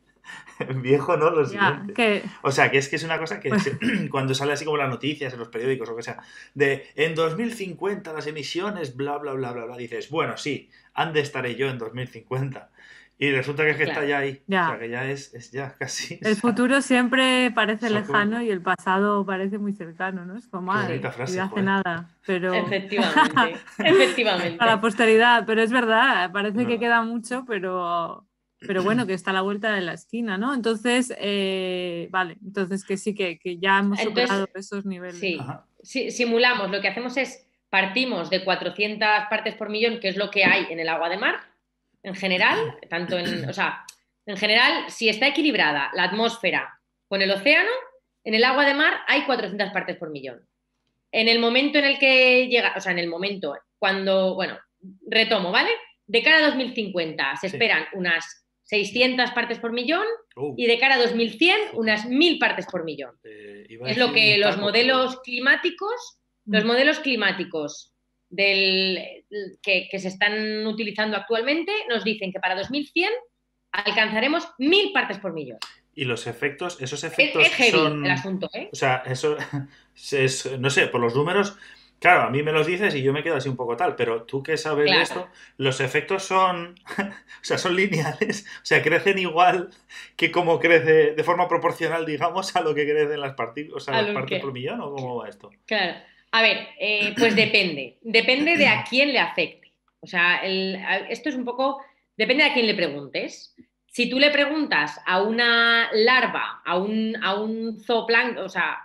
[0.77, 1.29] viejo, ¿no?
[1.29, 1.93] Lo Ya, siguiente.
[1.93, 3.73] que O sea, que es que es una cosa que Pues-
[4.11, 6.17] cuando sale así como las noticias en los periódicos o lo que sea,
[6.55, 11.57] de en 2050 las emisiones, bla, bla, bla, bla, bla, dices, bueno, sí, ande estaré
[11.57, 12.71] yo en 2050.
[13.21, 14.01] Y resulta que es que Claro.
[14.03, 14.43] está ya ahí.
[14.47, 14.67] Ya.
[14.67, 16.19] O sea, que ya es, es ya casi.
[16.23, 20.37] el futuro siempre parece lejano y el pasado parece muy cercano, ¿no?
[20.37, 21.65] Es como, ay, frase, y hace joder.
[21.65, 22.09] nada.
[22.25, 24.57] Pero Efectivamente, efectivamente.
[24.61, 26.79] a la posteridad, pero es verdad, parece que No.
[26.81, 28.25] queda mucho, pero,
[28.61, 30.55] pero bueno, que está a la vuelta de la esquina, ¿no?
[30.55, 35.19] Entonces, eh, vale, entonces que sí, que, que ya hemos Entonces, superado esos niveles.
[35.83, 40.31] Sí, simulamos, lo que hacemos es partimos de 400 partes por millón, que es lo
[40.31, 41.37] que hay en el agua de mar,
[42.03, 43.85] en general, tanto en, o sea,
[44.27, 46.79] en general, si está equilibrada la atmósfera
[47.09, 47.71] con el océano,
[48.25, 50.47] en el agua de mar hay 400 partes por millón.
[51.13, 54.59] En el momento en el que llega, o sea, en el momento cuando, bueno,
[55.09, 55.71] retomo, ¿vale?
[56.07, 57.57] De cara a 2050 se Sí.
[57.57, 60.05] esperan unas 600 partes por millón
[60.37, 63.17] Uh, y de cara a 2100 unas 1000 partes por millón.
[63.25, 66.67] eh, Es lo que los taco, modelos climáticos, los Mm.
[66.67, 67.93] modelos climáticos
[68.31, 69.25] del,
[69.63, 73.11] que, que se están utilizando actualmente nos dicen que para 2100
[73.73, 75.59] alcanzaremos mil partes por millón.
[75.95, 78.05] Y los efectos, esos Es, efectos es heavy son.
[78.05, 78.69] el asunto, ¿eh?
[78.73, 79.37] O sea, eso
[80.13, 81.57] es, no sé, por los números,
[81.99, 84.23] claro, a mí me los dices y yo me quedo así un poco tal, pero
[84.23, 89.19] tú que sabes de esto, los efectos son, o sea, son lineales, o sea, crecen
[89.19, 89.71] igual
[90.17, 94.03] que como crece de forma proporcional, digamos, a lo que crecen las partículas, o sea,
[94.03, 95.51] las partes por millón, o cómo va esto.
[95.67, 95.99] Claro.
[96.31, 97.99] A ver, eh, pues depende.
[98.03, 99.73] Depende de a quién le afecte.
[100.01, 100.43] O sea,
[101.09, 101.81] esto es un poco.
[102.17, 103.55] Depende de a quién le preguntes.
[103.87, 108.79] Si tú le preguntas a una larva, a un, a un zooplancton, o sea,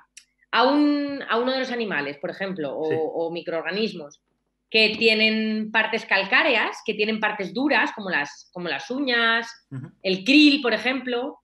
[0.51, 4.21] a, un, a uno de los animales, por ejemplo, o, microorganismos,
[4.69, 9.47] que tienen partes calcáreas, que tienen partes duras, como las, como las uñas,
[10.01, 11.42] el krill, por ejemplo,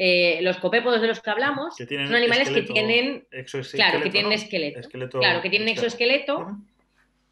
[0.00, 3.26] eh, los copépodos de los que hablamos, son animales que tienen,
[3.72, 6.56] claro, que tienen esqueleto, claro, que tienen exoesqueleto.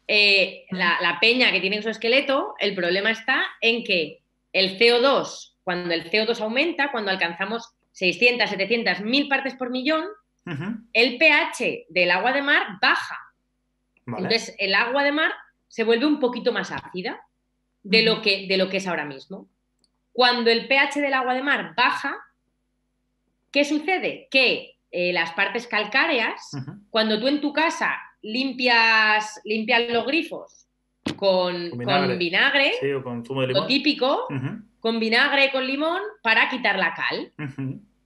[0.05, 4.19] Eh, la, peña que tiene exoesqueleto, el problema está en que
[4.51, 10.03] el CO2, cuando el CO2 aumenta, cuando alcanzamos 600, 700, 1000 partes por millón,
[10.91, 13.17] el pH del agua de mar baja.
[14.05, 15.31] Entonces, el agua de mar
[15.69, 17.21] se vuelve un poquito más ácida
[17.83, 19.47] de, lo que, de lo que es ahora mismo.
[20.11, 22.17] Cuando el pH del agua de mar baja,
[23.51, 24.27] ¿Qué sucede?
[24.29, 26.51] Que eh, las partes calcáreas,
[26.89, 30.67] cuando tú en tu casa limpias, limpias los grifos
[31.15, 31.71] con,
[32.17, 33.63] vinagre, o con zumo de limón.
[33.63, 34.27] lo típico,
[34.79, 37.31] con vinagre, con limón, para quitar la cal.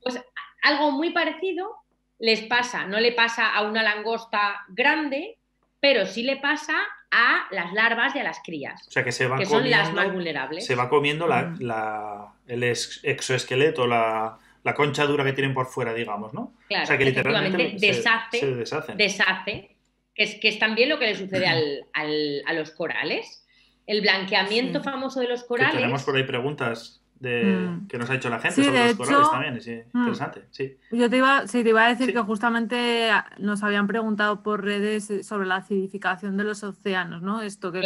[0.02, 0.24] Pues
[0.64, 1.76] algo muy parecido
[2.20, 5.40] les pasa, no le pasa a una langosta grande,
[5.80, 6.76] pero sí le pasa
[7.10, 8.88] a las larvas y a las crías.
[8.88, 10.66] O sea que se va que son las más vulnerables.
[10.66, 16.34] Se va comiendo la, el exoesqueleto, la, la concha dura que tienen por fuera, digamos,
[16.34, 16.54] ¿no?
[16.68, 18.56] Claro, o sea que literalmente deshace, se,
[18.96, 19.76] deshace,
[20.14, 21.86] que es, que es también lo que le sucede al,
[22.46, 23.46] a los corales.
[23.88, 25.76] El blanqueamiento famoso de los corales.
[25.76, 27.88] tenemos por ahí preguntas de, mm.
[27.88, 29.98] que nos ha hecho la gente sobre los corales también, es mm.
[29.98, 30.44] interesante.
[30.52, 30.78] Sí.
[30.92, 35.12] Yo te iba, sí, te iba a decir que justamente nos habían preguntado por redes
[35.24, 37.42] sobre la acidificación de los océanos, ¿no?
[37.42, 37.82] Esto, qué,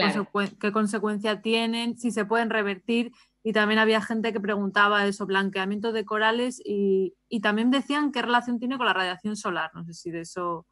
[0.60, 3.12] qué consecuencia tienen, si se pueden revertir
[3.48, 8.58] y también había gente que preguntaba eso, blanqueamiento de corales y, también decían qué relación
[8.58, 9.70] tiene con la radiación solar.
[9.76, 10.66] No sé si de eso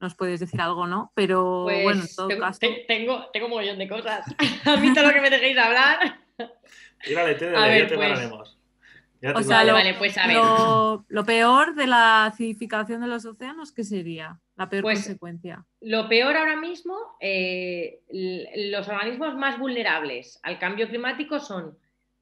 [0.00, 1.12] nos puedes decir algo, ¿no?
[1.14, 2.60] Pero pues bueno, en todo tengo, caso.
[2.60, 4.24] Tengo, tengo un montón de cosas.
[4.64, 6.20] A mí todo lo que me dejéis hablar.
[7.04, 8.56] Tírale, te, a ver, ya te pues,
[9.34, 10.36] o sea, lo, vale, pues a ver.
[11.08, 14.40] Lo, peor de la acidificación de los océanos, ¿qué sería?
[14.56, 15.66] La peor pues, consecuencia.
[15.80, 18.00] Lo peor ahora mismo, eh,
[18.72, 21.76] los organismos más vulnerables al cambio climático son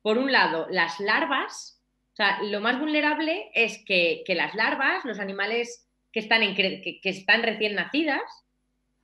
[0.07, 1.83] por un lado, las larvas,
[2.13, 7.01] o sea, lo más vulnerable es que, las larvas, los animales que están, en, que,
[7.03, 8.23] están recién nacidas,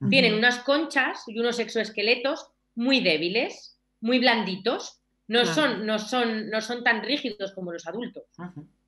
[0.09, 6.61] tienen unas conchas y unos exoesqueletos muy débiles, muy blanditos, no, son, no, son, no
[6.61, 8.23] son tan rígidos como los adultos.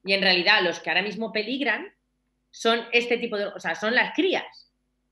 [0.04, 1.92] Y en realidad los que ahora mismo peligran
[2.52, 4.70] son este tipo de, o sea, son las crías.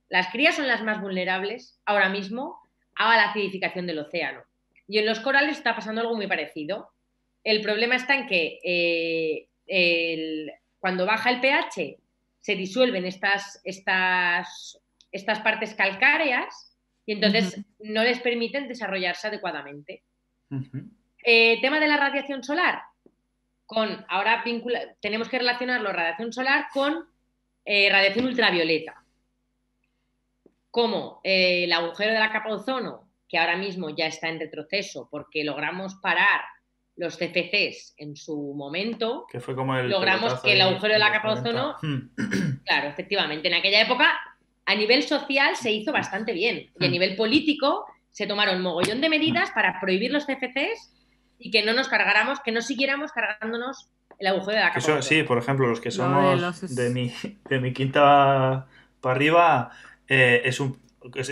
[0.08, 2.60] Las crías son las más vulnerables ahora mismo
[2.94, 4.44] a la acidificación del océano.
[4.86, 6.91] Y en los corales está pasando algo muy parecido.
[7.44, 10.46] El problema está en que eh,
[10.78, 11.98] cuando baja el pH
[12.40, 14.78] se disuelven estas, estas,
[15.10, 16.76] estas partes calcáreas
[17.06, 20.02] y entonces no les permiten desarrollarse adecuadamente.
[21.24, 22.82] Eh, tema de la radiación solar.
[23.64, 24.44] Con, ahora
[25.00, 27.06] tenemos que relacionarlo radiación solar con
[27.64, 29.04] eh, radiación ultravioleta.
[30.70, 35.08] Como el agujero de la capa de ozono que ahora mismo ya está en retroceso
[35.10, 36.42] porque logramos parar
[36.96, 41.12] los CFCs en su momento, que fue como el logramos que el agujero de la
[41.12, 42.62] capa de ozono, hmm.
[42.64, 44.10] claro, efectivamente, en aquella época
[44.64, 46.92] a nivel social se hizo bastante bien y a hmm.
[46.92, 49.54] nivel político se tomaron mogollón de medidas hmm.
[49.54, 50.92] para prohibir los CFCs
[51.38, 53.88] y que no nos cargáramos, que no siguiéramos cargándonos
[54.18, 54.78] el agujero de la capa.
[54.78, 57.12] Eso, sí, por ejemplo, los que somos de, mi,
[57.48, 58.66] de mi quinta
[59.00, 59.70] para arriba,
[60.06, 60.78] eh, es un,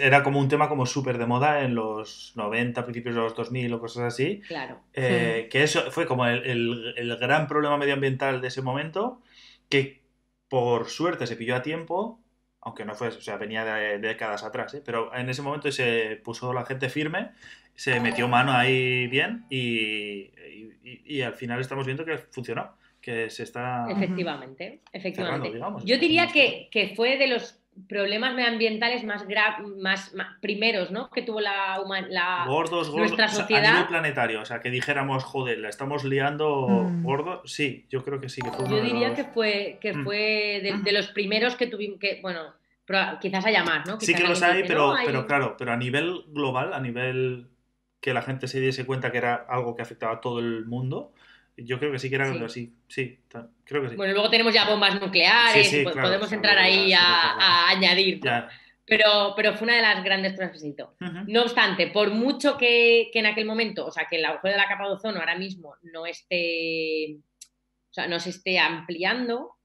[0.01, 3.73] era como un tema como súper de moda en los 90, principios de los 2000
[3.75, 4.41] o cosas así.
[4.47, 4.81] Claro.
[4.93, 9.21] Eh, que eso fue como el, gran problema medioambiental de ese momento,
[9.69, 10.03] que
[10.49, 12.21] por suerte se pilló a tiempo,
[12.61, 14.83] aunque no fue, o sea, venía de, décadas atrás, ¿eh?
[14.85, 17.31] pero en ese momento se puso la gente firme,
[17.75, 20.31] se metió mano ahí bien y,
[21.23, 26.95] al final estamos viendo que funcionó que se está efectivamente efectivamente yo diría que, que,
[26.95, 29.25] fue de los problemas medioambientales más,
[29.77, 31.09] más, primeros, ¿no?
[31.11, 31.79] Que tuvo la,
[32.09, 33.65] la gordos, nuestra sociedad.
[33.65, 37.03] a nivel planetario, o sea, que dijéramos, joder, la estamos liando mm.
[37.03, 37.43] gordo.
[37.47, 38.43] Sí, yo creo que sí.
[38.43, 40.05] Que fue yo diría que fue, que mm.
[40.05, 42.55] fue de, los primeros que tuvimos, que, bueno,
[43.21, 44.01] quizás haya más, ¿no?
[44.01, 47.49] sí que los hay, pero, pero claro, pero a nivel global, a nivel
[48.01, 51.13] que la gente se diese cuenta que era algo que afectaba a todo el mundo,
[51.65, 53.21] yo creo que sí que era así, sí,
[53.65, 53.97] creo que sí.
[53.97, 58.21] Bueno, luego tenemos ya bombas nucleares, pues podemos entrar ahí a, añadir.
[58.85, 60.97] Pero, pero fue una de las grandes cosas que se hizo.
[61.27, 64.69] No obstante, por mucho que, en aquel momento, o sea, que el agujero de la
[64.69, 69.57] capa de ozono ahora mismo no esté, o sea, no se esté ampliando,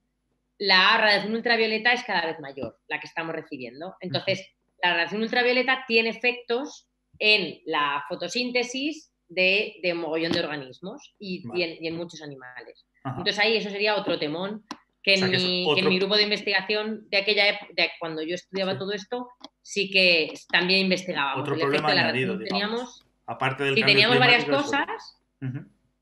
[0.58, 3.96] la radiación ultravioleta es cada vez mayor, la que estamos recibiendo.
[4.00, 4.46] Entonces,
[4.82, 6.88] la radiación ultravioleta tiene efectos
[7.18, 12.86] en la fotosíntesis de, de mogollón de organismos y, en, muchos animales.
[13.04, 14.64] Entonces ahí eso sería otro temón
[15.02, 19.28] que, en, mi, grupo de investigación de aquella época, de cuando yo estudiaba todo esto,
[19.62, 21.42] sí que también investigábamos.
[21.42, 24.86] Otro problema añadido, teníamos, aparte del y teníamos varias cosas.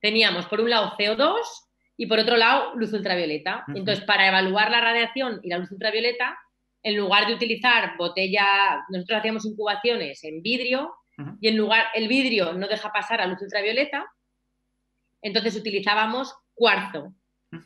[0.00, 1.36] Teníamos por un lado CO2
[1.96, 3.64] y por otro lado luz ultravioleta.
[3.74, 6.38] Entonces, para evaluar la radiación y la luz ultravioleta,
[6.82, 10.94] en lugar de utilizar botella, nosotros hacíamos incubaciones en vidrio
[11.40, 14.04] y en lugar, el vidrio no deja pasar a luz ultravioleta,
[15.22, 17.14] entonces utilizábamos cuarzo,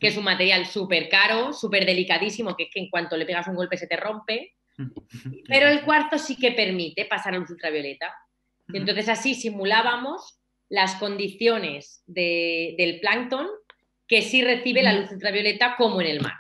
[0.00, 3.48] que es un material súper caro, súper delicadísimo, que es que en cuanto le pegas
[3.48, 4.54] un golpe se te rompe,
[5.48, 8.14] pero el cuarzo sí que permite pasar a luz ultravioleta.
[8.72, 13.48] Entonces así simulábamos las condiciones del plancton
[14.06, 16.36] que sí recibe la luz ultravioleta como en el mar.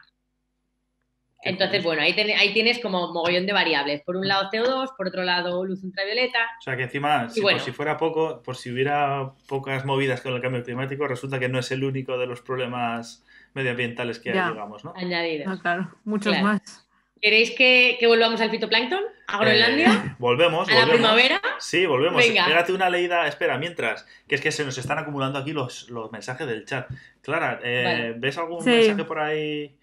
[1.42, 4.02] Entonces, bueno, ahí, ahí, tienes como mogollón de variables.
[4.02, 6.38] Por un lado CO2, por otro lado luz ultravioleta.
[6.58, 10.34] O sea que encima, si, por si fuera poco, por si hubiera pocas movidas con
[10.34, 13.24] el cambio climático, resulta que no es el único de los problemas
[13.54, 14.92] medioambientales que hay, digamos, ¿no?
[14.96, 15.46] Añadidos.
[15.48, 16.88] Ah, claro, muchos más.
[17.20, 19.02] ¿Queréis que, volvamos al fitoplancton?
[19.26, 19.88] ¿A Groenlandia?
[19.88, 20.68] Eh, volvemos.
[20.68, 21.40] ¿A la primavera?
[21.58, 22.22] Sí, volvemos.
[22.24, 22.46] Venga.
[22.68, 23.26] una leída.
[23.26, 26.88] Espera, mientras, que es que se nos están acumulando aquí los, los mensajes del chat.
[27.20, 29.76] Clara, eh, ¿ves algún mensaje por ahí?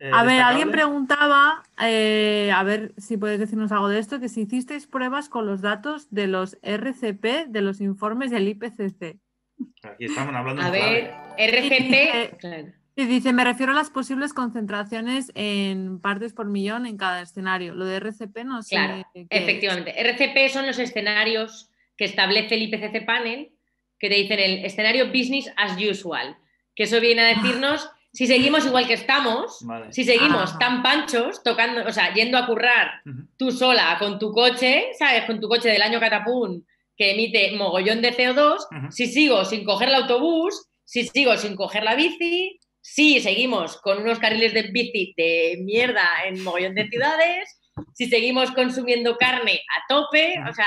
[0.00, 4.42] Eh, a ver, alguien preguntaba, a ver si puedes decirnos algo de esto, que si
[4.42, 9.18] hicisteis pruebas con los datos de los RCP de los informes del IPCC.
[9.82, 12.74] Aquí estamos hablando A ver, RCP.
[12.96, 17.74] Y dice, me refiero a las posibles concentraciones en partes por millón en cada escenario.
[17.74, 18.76] Lo de RCP no sé.
[18.76, 19.94] Claro, efectivamente.
[20.00, 23.52] RCP son los escenarios que establece el IPCC Panel,
[23.98, 26.36] que te dicen el escenario business as usual.
[26.74, 31.84] Que eso viene a decirnos si seguimos igual que estamos, si seguimos tan panchos, tocando,
[31.86, 33.02] o sea, yendo a currar
[33.36, 35.24] tú sola con tu coche, ¿sabes?
[35.24, 39.88] Con tu coche del año Catapún que emite mogollón de CO2, si sigo sin coger
[39.88, 45.14] el autobús, si sigo sin coger la bici, si seguimos con unos carriles de bici
[45.16, 47.58] de mierda en mogollón de ciudades,
[47.94, 50.66] si seguimos consumiendo carne a tope, o sea,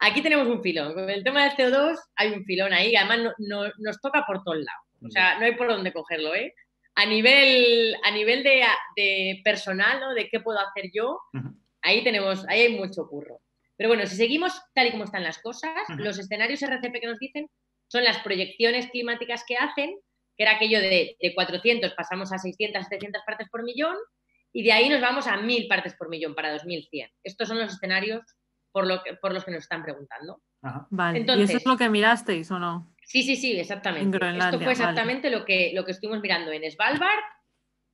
[0.00, 0.92] aquí tenemos un filón.
[0.92, 4.84] Con el tema del CO2 hay un filón ahí, además nos toca por todos lados.
[5.06, 6.52] O sea, no hay por dónde cogerlo, ¿eh?
[6.96, 10.14] A nivel, a nivel de, personal, ¿no?
[10.14, 11.18] De qué puedo hacer yo,
[11.82, 13.40] ahí tenemos, ahí hay mucho curro.
[13.76, 17.18] Pero bueno, si seguimos tal y como están las cosas, los escenarios RCP que nos
[17.18, 17.48] dicen
[17.88, 19.98] son las proyecciones climáticas que hacen
[20.36, 23.96] que era aquello de, 400 pasamos a 600, 700 partes por millón,
[24.52, 27.10] y de ahí nos vamos a 1000 partes por millón para 2100.
[27.22, 28.22] Estos son los escenarios
[28.72, 30.42] por, lo por los que nos están preguntando.
[30.90, 31.20] Vale.
[31.20, 32.93] Entonces, ¿Y eso es lo que mirasteis o no?
[33.06, 34.18] Sí, sí, sí, exactamente.
[34.38, 37.20] Esto fue exactamente lo, que, lo que estuvimos mirando en Svalbard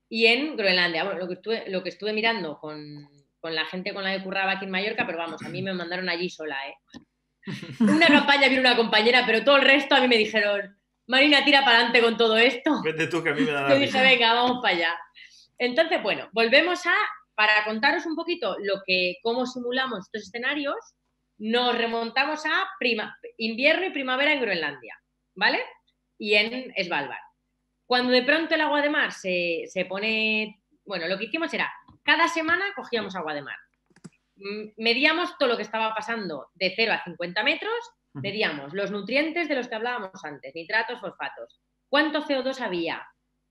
[0.08, 1.04] y en Groenlandia.
[1.04, 3.08] Bueno, lo que estuve, lo que estuve mirando con,
[3.40, 5.72] con la gente con la que curraba aquí en Mallorca, pero vamos, a mí me
[5.72, 6.74] mandaron allí sola, ¿eh?
[7.80, 11.64] Una campaña vino una compañera, pero todo el resto a mí me dijeron, Marina, tira
[11.64, 12.82] para adelante con todo esto.
[12.82, 14.98] Vete tú, que a mí me da la Yo dije, venga, vamos para allá.
[15.58, 16.94] Entonces, bueno, volvemos a,
[17.34, 20.76] para contaros un poquito lo que, cómo simulamos estos escenarios,
[21.38, 24.99] nos remontamos a prima, invierno y primavera en Groenlandia,
[25.34, 25.60] ¿vale?
[26.18, 27.18] Y en Svalbard.
[27.86, 31.72] Cuando de pronto el agua de mar se, se pone, bueno, lo que hicimos era,
[32.02, 33.56] cada semana cogíamos agua de mar.
[34.76, 37.74] Medíamos todo lo que estaba pasando de 0 a 50 metros
[38.12, 41.60] Medíamos los nutrientes de los que hablábamos antes, nitratos, fosfatos.
[41.88, 43.06] ¿Cuánto CO2 había?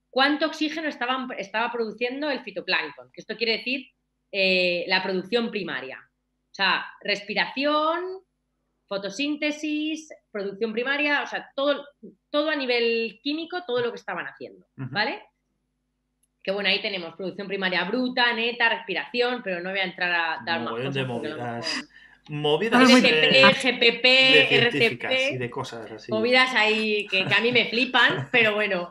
[0.09, 3.11] ¿Cuánto oxígeno estaba, estaba produciendo el fitoplancton?
[3.11, 3.87] Que esto quiere decir
[4.31, 5.99] eh, la producción primaria.
[5.99, 8.21] O sea, respiración,
[8.89, 11.85] fotosíntesis, producción primaria, o sea, todo,
[12.31, 15.21] todo a nivel químico, todo lo que estaban haciendo, ¿vale?
[16.41, 20.43] Que bueno, ahí tenemos producción primaria bruta, neta, respiración, pero no voy a entrar a
[20.43, 20.73] dar más
[22.29, 24.05] movidas de, GPP,
[24.51, 26.11] RCP, y de cosas así.
[26.11, 28.89] Movidas ahí que, a mí me flipan, pero bueno,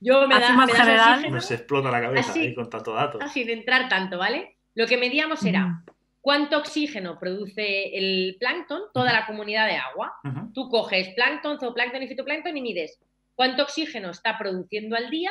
[0.00, 3.18] yo me da, más general, Nos explota la cabeza ahí con tanto dato.
[3.28, 4.56] Sin entrar tanto, ¿vale?
[4.74, 5.84] Lo que medíamos era
[6.20, 10.14] cuánto oxígeno produce el plancton, toda la comunidad de agua.
[10.54, 12.98] Tú coges plancton, zooplancton y fitoplancton y mides
[13.40, 15.30] cuánto oxígeno está produciendo al día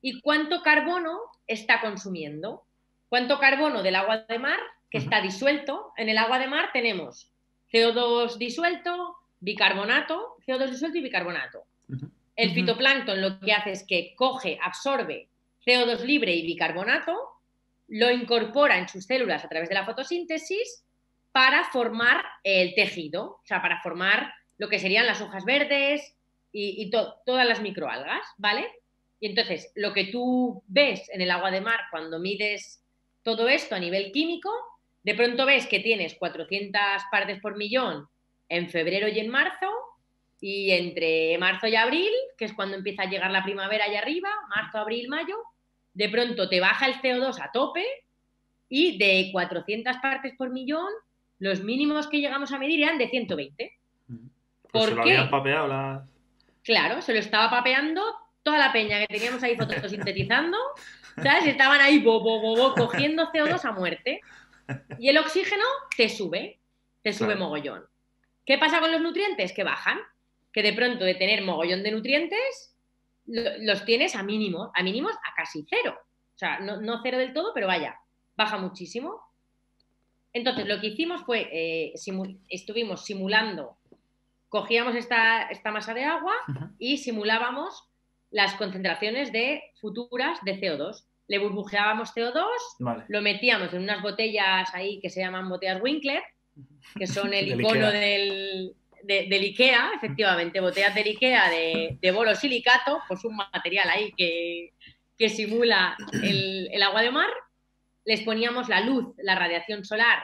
[0.00, 2.62] y cuánto carbono está consumiendo.
[3.08, 5.92] Cuánto carbono del agua de mar que está disuelto.
[5.96, 7.32] En el agua de mar tenemos
[7.72, 11.64] CO2 disuelto, bicarbonato, CO2 disuelto y bicarbonato.
[12.36, 15.26] El fitoplancton lo que hace es que coge, absorbe
[15.66, 17.37] CO2 libre y bicarbonato,
[17.88, 20.84] lo incorpora en sus células a través de la fotosíntesis
[21.32, 26.14] para formar el tejido, o sea, para formar lo que serían las hojas verdes
[26.52, 28.66] y, todas las microalgas, ¿vale?
[29.20, 32.82] Y entonces, lo que tú ves en el agua de mar cuando mides
[33.22, 34.50] todo esto a nivel químico,
[35.04, 36.80] de pronto ves que tienes 400
[37.10, 38.08] partes por millón
[38.48, 39.70] en febrero y en marzo,
[40.40, 44.30] y entre marzo y abril, que es cuando empieza a llegar la primavera allá arriba,
[44.48, 45.36] marzo, abril, mayo,
[45.98, 47.84] de pronto te baja el CO2 a tope
[48.68, 50.86] y de 400 partes por millón,
[51.40, 53.78] los mínimos que llegamos a medir eran de 120.
[54.06, 54.20] Pues
[54.70, 56.06] ¿Por se lo habían papeado
[56.62, 58.00] Claro, se lo estaba papeando
[58.44, 60.56] toda la peña que teníamos ahí fotosintetizando,
[61.16, 61.46] ¿sabes?
[61.46, 64.20] Estaban ahí bo, bo, cogiendo CO2 a muerte.
[65.00, 65.64] Y el oxígeno
[65.96, 66.60] te sube,
[67.02, 67.86] te sube mogollón.
[68.46, 69.52] ¿Qué pasa con los nutrientes?
[69.52, 69.98] Que bajan.
[70.52, 72.77] Que de pronto de tener mogollón de nutrientes,
[73.28, 75.96] los tienes a mínimo, a mínimos a casi cero.
[76.34, 77.98] O sea, no, cero del todo, pero vaya,
[78.36, 79.20] baja muchísimo.
[80.32, 81.94] Entonces, lo que hicimos fue, eh,
[82.48, 83.76] estuvimos simulando,
[84.48, 86.34] cogíamos esta, esta masa de agua
[86.78, 87.88] y simulábamos
[88.30, 91.04] las concentraciones de futuras de CO2.
[91.28, 96.22] Le burbujeábamos CO2, lo metíamos en unas botellas ahí que se llaman botellas Winkler,
[96.96, 98.74] que son el icono del,
[99.08, 105.28] del IKEA, efectivamente, botellas del IKEA de, de bolo silicato, pues un material ahí que,
[105.30, 107.30] simula el, agua de mar.
[108.04, 110.22] Les poníamos la luz, la radiación solar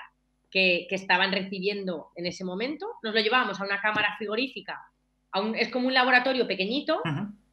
[0.50, 2.86] que, estaban recibiendo en ese momento.
[3.02, 4.78] Nos lo llevábamos a una cámara frigorífica,
[5.56, 7.00] es como un laboratorio pequeñito,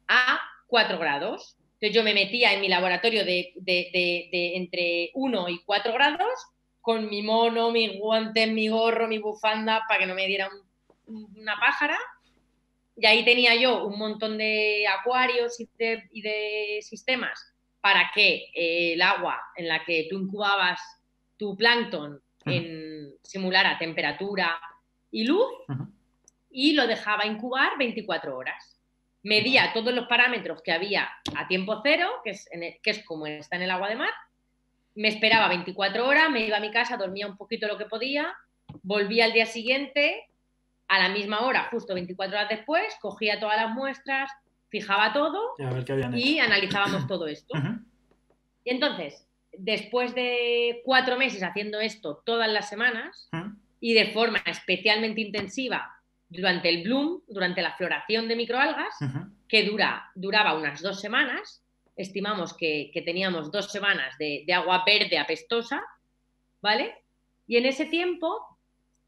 [0.08, 1.56] a 4 grados.
[1.80, 6.46] Entonces yo me metía en mi laboratorio de, de, entre 1 y 4 grados
[6.82, 10.50] con mi mono, mi guante, mi gorro, mi bufanda, para que no me diera
[11.12, 11.98] una pájara.
[12.96, 15.68] Y ahí tenía yo un montón de acuarios y
[16.22, 20.80] de, sistemas para que eh, el agua en la que tú incubabas
[21.36, 24.60] tu plancton en, simulara temperatura
[25.10, 25.48] y luz
[26.50, 28.78] y lo dejaba incubar 24 horas.
[29.22, 32.48] Medía todos los parámetros que había a tiempo cero, que es,
[32.82, 34.10] que es como está en el agua de mar,
[34.94, 38.34] me esperaba 24 horas, me iba a mi casa, dormía un poquito lo que podía,
[38.82, 40.28] volvía al día siguiente,
[40.88, 44.30] a la misma hora, justo 24 horas después, cogía todas las muestras,
[44.68, 45.54] fijaba todo
[46.14, 47.54] y, analizábamos todo esto.
[48.64, 53.28] Y entonces, después de cuatro meses haciendo esto todas las semanas
[53.80, 55.90] y de forma especialmente intensiva
[56.28, 58.94] durante el bloom, durante la floración de microalgas,
[59.46, 61.62] que dura, duraba unas dos semanas.
[61.94, 65.82] Estimamos que, teníamos dos semanas de, agua verde apestosa,
[66.62, 66.94] ¿vale?
[67.46, 68.58] Y en ese tiempo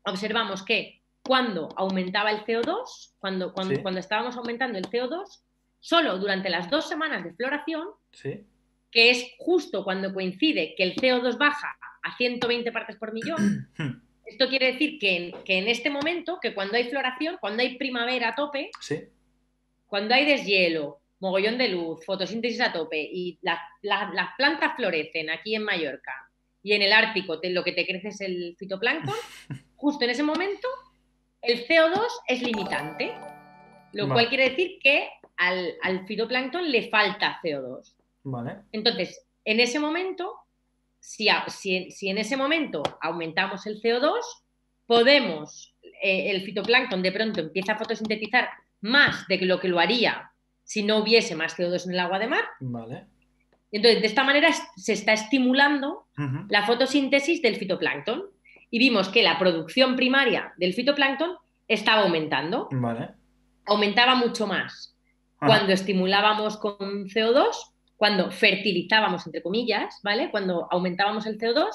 [0.04, 5.42] observamos que cuando aumentaba el CO2, cuando, cuando, cuando estábamos aumentando el CO2,
[5.80, 7.88] solo durante las dos semanas de floración,
[8.90, 13.68] que es justo cuando coincide que el CO2 baja a 120 partes por millón,
[14.24, 18.34] Esto quiere decir que en, este momento, que cuando hay floración, cuando hay primavera a
[18.34, 18.70] tope,
[19.86, 25.64] cuando hay deshielo, mogollón de luz, fotosíntesis a tope y las plantas florecen aquí en
[25.64, 26.12] Mallorca
[26.62, 29.14] y en el Ártico lo que te crece es el fitoplancton,
[29.76, 30.68] justo en ese momento
[31.46, 33.14] el CO2 es limitante,
[33.92, 37.94] lo cual quiere decir que al, al, fitoplancton le falta CO2.
[38.24, 38.56] Vale.
[38.72, 40.44] Entonces, en ese momento
[41.04, 41.28] si,
[42.08, 44.20] en ese momento aumentamos el CO2,
[44.86, 48.48] podemos, eh, el fitoplancton de pronto empieza a fotosintetizar
[48.80, 50.30] más de lo que lo haría
[50.62, 52.44] si no hubiese más CO2 en el agua de mar.
[52.60, 53.04] Vale.
[53.70, 56.06] Entonces, de esta manera se está estimulando
[56.48, 58.24] la fotosíntesis del fitoplancton
[58.74, 61.36] y vimos que la producción primaria del fitoplancton
[61.68, 62.66] estaba aumentando.
[62.72, 63.10] Vale.
[63.66, 64.96] Aumentaba mucho más
[65.38, 67.54] cuando estimulábamos con CO2
[67.96, 70.28] cuando fertilizábamos, entre comillas, ¿vale?
[70.32, 71.68] Cuando aumentábamos el CO2,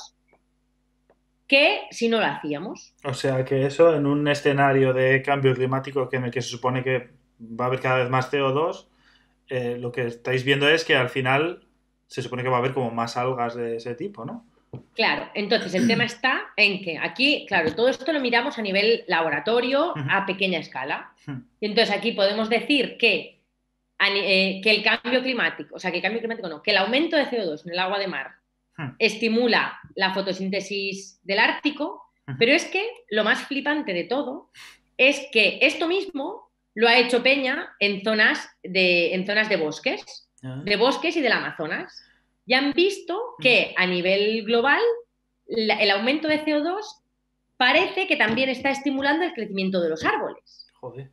[1.47, 2.93] que si no lo hacíamos.
[3.05, 6.83] O sea que eso en un escenario de cambio climático en el que se supone
[6.83, 8.87] que va a haber cada vez más CO2,
[9.47, 11.65] eh, lo que estáis viendo es que al final
[12.07, 14.48] se supone que va a haber como más algas de ese tipo, ¿no?
[14.93, 19.03] Claro, entonces el tema está en que aquí, claro, todo esto lo miramos a nivel
[19.07, 21.13] laboratorio a pequeña escala.
[21.59, 23.39] Y entonces aquí podemos decir que
[24.01, 27.17] eh, que el cambio climático, o sea, que el cambio climático no, que el aumento
[27.17, 28.31] de CO2 en el agua de mar
[28.97, 32.01] estimula la fotosíntesis del Ártico,
[32.37, 34.51] pero es que lo más flipante de todo
[34.97, 40.29] es que esto mismo lo ha hecho Peña en zonas de, en zonas de bosques,
[40.43, 40.61] ah.
[40.63, 42.01] de bosques y del Amazonas.
[42.49, 44.81] Y han visto que a nivel global
[45.45, 46.81] el aumento de CO2
[47.57, 50.65] parece que también está estimulando el crecimiento de los árboles.
[50.79, 51.11] Joder.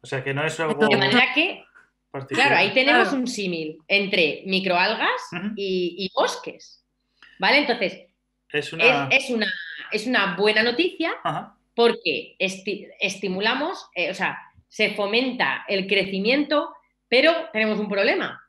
[0.00, 0.86] O sea que no es algo.
[0.86, 1.64] De manera que
[2.28, 5.20] Claro, ahí tenemos un símil entre microalgas
[5.56, 6.84] y, bosques.
[7.40, 7.58] ¿Vale?
[7.58, 8.06] Entonces,
[8.52, 9.08] es una,
[9.90, 11.12] es, una, buena noticia
[11.74, 16.72] porque estimulamos, eh, o sea, se fomenta el crecimiento,
[17.08, 18.40] pero tenemos un problema.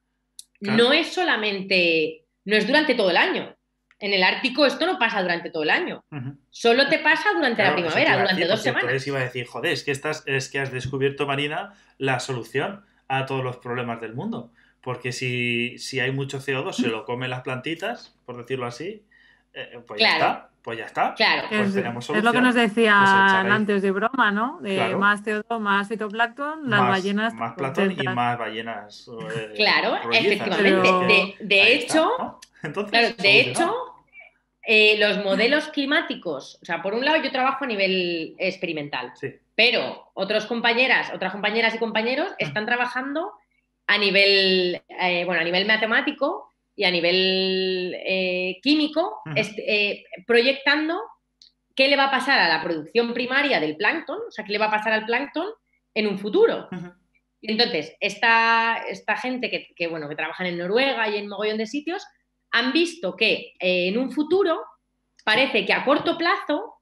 [0.61, 3.55] No es solamente, no es durante todo el año.
[3.99, 6.03] En el Ártico esto no pasa durante todo el año.
[6.49, 8.83] Solo te pasa durante la primavera, durante dos semanas.
[8.85, 12.83] Entonces iba a decir, joder, es que, estás, es que has descubierto, Marina, la solución
[13.07, 14.51] a todos los problemas del mundo.
[14.81, 19.05] Porque si, si hay mucho CO2, se lo comen las plantitas, por decirlo así,
[19.53, 20.50] eh, pues ya está.
[20.61, 21.15] Pues ya está.
[21.15, 21.47] Claro.
[21.49, 24.59] Pues es, es, lo que nos decían pues antes de broma, ¿no?
[24.61, 27.33] De más CO2, más fitoplancton, las ballenas.
[27.33, 29.09] Más plancton y más ballenas.
[29.35, 31.35] Eh, claro, efectivamente.
[31.39, 33.73] De, hecho, claro, de hecho,
[34.63, 39.13] eh, los modelos climáticos, o sea, por un lado yo trabajo a nivel experimental,
[39.55, 42.35] pero otros compañeras, otras compañeras y compañeros mm.
[42.37, 43.31] están trabajando
[43.87, 50.99] a nivel, eh, bueno, a nivel matemático y a nivel eh, químico, eh, proyectando
[51.75, 54.59] qué le va a pasar a la producción primaria del plancton, o sea, qué le
[54.59, 55.47] va a pasar al plancton
[55.93, 56.69] en un futuro.
[57.41, 61.65] Y entonces, esta, esta gente que, bueno, que trabajan en Noruega y en mogollón de
[61.65, 62.05] sitios,
[62.51, 64.61] han visto que en un futuro
[65.23, 66.75] parece que a corto plazo,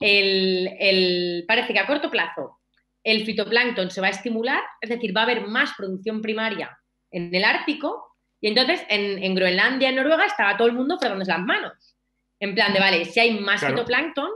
[0.00, 2.58] el, parece que a corto plazo
[3.04, 6.76] el fitoplancton se va a estimular, es decir, va a haber más producción primaria
[7.10, 8.13] en el Ártico,
[8.44, 11.96] y entonces en, Groenlandia, en Noruega, estaba todo el mundo frotándose las manos.
[12.38, 14.28] En plan de, vale, si hay más fitoplancton,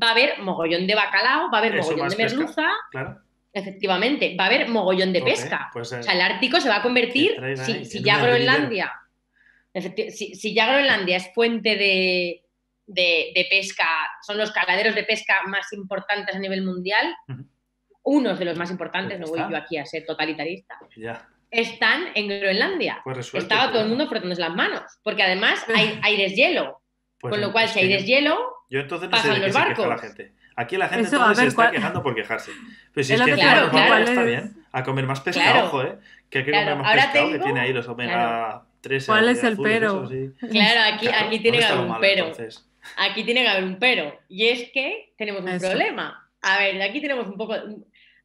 [0.00, 2.68] va a haber mogollón de bacalao, va a haber mogollón de merluza.
[3.54, 5.70] Efectivamente, va a haber mogollón de pesca.
[5.72, 8.92] Pues, o sea, el Ártico se va a convertir, si, ya Groenlandia,
[9.72, 12.44] si, ya Groenlandia es fuente de,
[12.86, 13.88] de, pesca,
[14.20, 17.16] son los caladeros de pesca más importantes a nivel mundial,
[18.02, 20.78] unos de los más importantes, pues no voy yo aquí a ser totalitarista,
[21.60, 23.00] están en Groenlandia.
[23.04, 26.82] Pues Estaba todo el mundo frotándose las manos, porque además hay, aires hielo.
[27.18, 29.84] Pues con lo cual, si hay deshielo, yo entonces no sé de qué los barcos.
[29.84, 30.32] Se la gente.
[30.56, 32.50] Aquí la gente entonces se está quejando por quejarse.
[32.92, 34.56] Pero si es, que, claro, claro, está bien.
[34.72, 35.98] A comer más pescado, ojo, ¿eh?
[36.30, 39.06] Que hay que comer más pescado que tiene ahí los omega 3.
[39.06, 40.08] ¿Cuál es el pero?
[40.50, 42.32] Claro, aquí, aquí tiene que haber un pero.
[42.96, 44.18] Aquí tiene que haber un pero.
[44.28, 46.28] Y es que tenemos un problema.
[46.42, 47.54] A ver, aquí tenemos un poco.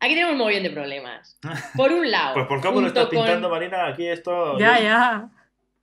[0.02, 1.38] Aquí tenemos un montón de problemas.
[1.78, 2.34] Por un lado.
[2.34, 4.58] pues por cómo lo estás pintando, Marina, aquí esto.
[4.58, 5.30] Ya, ya.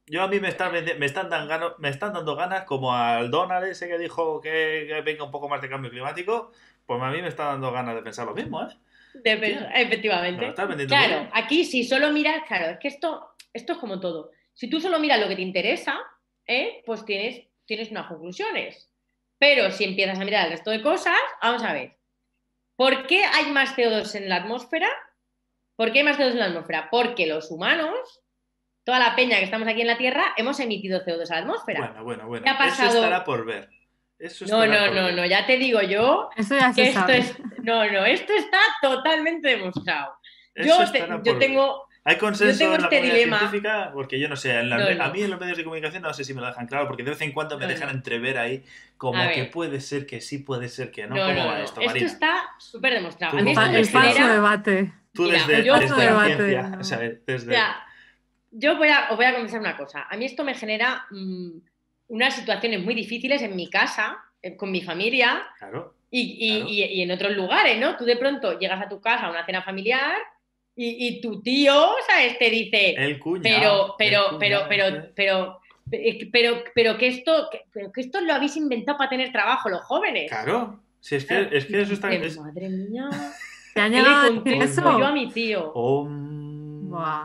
[0.07, 3.66] Yo a mí me están, me están, dando, me están dando ganas, como al Donald
[3.66, 6.51] ese que dijo que, venga un poco más de cambio climático,
[6.85, 8.75] pues a mí me está dando ganas de pensar lo mismo, ¿eh?
[9.75, 10.53] efectivamente.
[10.87, 14.33] Claro, aquí si solo miras, claro, es que esto, esto es como todo.
[14.53, 15.97] Si tú solo miras lo que te interesa,
[16.47, 16.83] ¿eh?
[16.87, 18.91] pues tienes, tienes unas conclusiones.
[19.39, 21.98] Pero si empiezas a mirar el resto de cosas, vamos a ver.
[22.79, 24.89] ¿Por qué hay más CO2 en la atmósfera?
[25.74, 26.89] ¿Por qué hay más CO2 en la atmósfera?
[26.93, 28.22] Porque los humanos,
[28.85, 31.81] toda la peña que estamos aquí en la Tierra, hemos emitido CO2 a la atmósfera.
[31.81, 32.47] Bueno, bueno, bueno.
[32.47, 33.68] Eso estará por ver.
[34.49, 37.37] no, no, no, no, ya te digo yo Eso ya que esto es.
[37.64, 40.14] No, no, esto está totalmente demostrado.
[40.55, 40.79] yo,
[41.24, 43.91] yo tengo, ¿Hay consenso en la este comunidad científica?
[43.93, 46.41] Porque yo no sé, a mí en los medios de comunicación no sé si me
[46.41, 48.65] lo dejan claro, porque de vez en cuando me dejan entrever ahí
[48.97, 51.17] como que puede ser que sí, puede ser que no.
[51.17, 52.07] ¿Cómo va esto, Marina?
[52.07, 53.39] Esto está súper demostrado.
[53.39, 54.93] A mí esto debate.
[55.13, 57.77] Tú desde, yo, desde la ciencia,
[58.51, 60.07] yo voy a, os voy a confesar una cosa.
[60.09, 61.59] A mí esto me genera mm,
[62.09, 67.03] unas situaciones muy difíciles en mi casa, eh, con mi familia claro, y, y, y
[67.03, 67.97] en otros lugares, ¿no?
[67.97, 70.15] Tú de pronto llegas a tu casa a una cena familiar
[70.81, 71.74] y, tu tío,
[72.09, 72.39] ¿sabes?
[72.39, 75.61] Te dice, el pero, pero, pero, pero, pero,
[76.31, 80.31] pero, pero, que esto, que, que esto lo habéis inventado para tener trabajo los jóvenes.
[80.31, 82.09] Claro, si es que, es que eso está...
[82.09, 83.09] Madre mía.
[83.74, 84.99] ¿Te han llegado a decir eso?
[84.99, 85.72] Yo a mi tío.
[85.74, 86.05] Oh.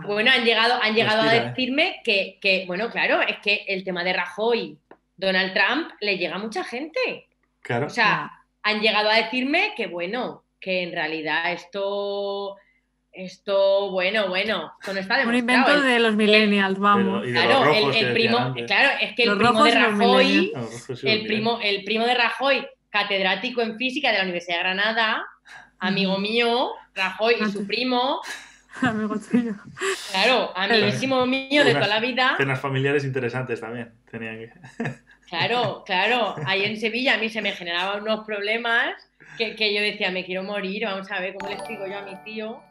[0.06, 4.04] Bueno, han llegado, han llegado a decirme que, que, bueno, claro, es que el tema
[4.04, 4.78] de Rajoy,
[5.16, 7.28] Donald Trump, le llega a mucha gente.
[7.62, 7.88] Claro.
[7.88, 8.32] O sea,
[8.62, 12.58] han llegado a decirme que, bueno, que en realidad esto
[13.14, 15.30] esto, bueno, bueno, esto no está demostrado.
[15.30, 17.24] Un invento de los millennials, vamos.
[17.24, 20.54] claro, el, primo, claro, es que el primo de Rajoy,
[21.04, 25.26] el primo, el primo de Rajoy, catedrático en física de la Universidad de Granada,
[25.78, 28.22] amigo mío, Rajoy y su primo.
[28.82, 29.54] Amigo tuyo.
[30.10, 32.34] Claro, amiguísimo mío de toda la vida.
[32.38, 34.52] Cenas familiares interesantes también tenían que.
[35.30, 36.36] Claro, claro.
[36.46, 38.94] Ahí en Sevilla a mí se me generaban unos problemas
[39.36, 42.02] que, que yo decía, me quiero morir, vamos a ver cómo le explico yo a
[42.04, 42.62] mi tío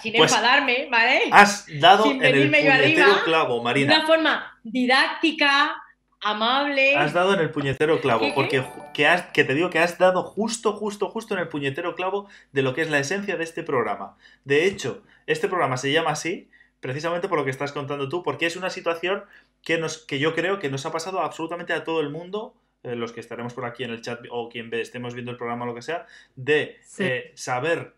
[0.00, 1.22] sin pues enfadarme, ¿vale?
[1.32, 3.92] Has dado en el puñetero clavo, Marina.
[3.92, 5.82] De una forma didáctica,
[6.20, 6.96] amable.
[6.96, 8.64] Has dado en el puñetero clavo, porque
[8.94, 12.28] que, has, que te digo que has dado justo, justo, justo en el puñetero clavo
[12.52, 14.16] de lo que es la esencia de este programa.
[14.44, 16.48] De hecho, este programa se llama así
[16.80, 19.24] precisamente por lo que estás contando tú, porque es una situación
[19.62, 22.96] que, nos, que yo creo que nos ha pasado absolutamente a todo el mundo eh,
[22.96, 25.64] los que estaremos por aquí en el chat o quien ve, estemos viendo el programa
[25.64, 27.94] o lo que sea, de eh, saber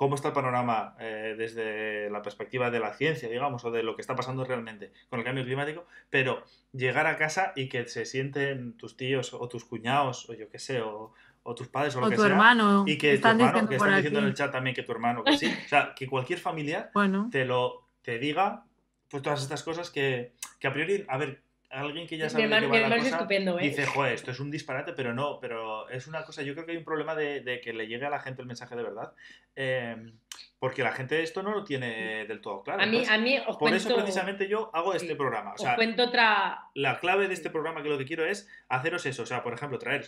[0.00, 3.96] cómo está el panorama eh, desde la perspectiva de la ciencia, digamos, o de lo
[3.96, 6.42] que está pasando realmente con el cambio climático, pero
[6.72, 10.58] llegar a casa y que se sienten tus tíos o tus cuñados, o yo qué
[10.58, 11.12] sé, o,
[11.54, 12.30] tus padres o lo que tu sea.
[12.30, 12.84] hermano.
[12.86, 15.36] Y que tu hermano, que están diciendo en el chat también que tu hermano, que
[15.36, 15.54] sí.
[15.66, 16.90] O sea, que cualquier familiar
[17.30, 18.64] te lo te diga
[19.10, 22.70] pues todas estas cosas que, que a priori, a ver, alguien que ya sabe hermano,
[22.70, 23.62] que va la cosa, estupendo, ¿eh?
[23.62, 26.72] dice, joder, esto es un disparate, pero no, pero es una cosa, yo creo que
[26.72, 29.12] hay un problema de, que le llegue a la gente el mensaje de verdad,
[29.54, 30.18] em,
[30.58, 32.82] porque la gente esto no lo tiene del todo claro.
[32.82, 35.54] A mí, a mí os por eso precisamente yo hago este programa.
[35.54, 36.64] O sea, cuento otra...
[36.74, 39.54] La clave de este programa que lo que quiero es haceros eso, o sea, por
[39.54, 40.04] ejemplo, traer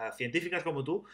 [0.00, 1.04] a científicas como tú,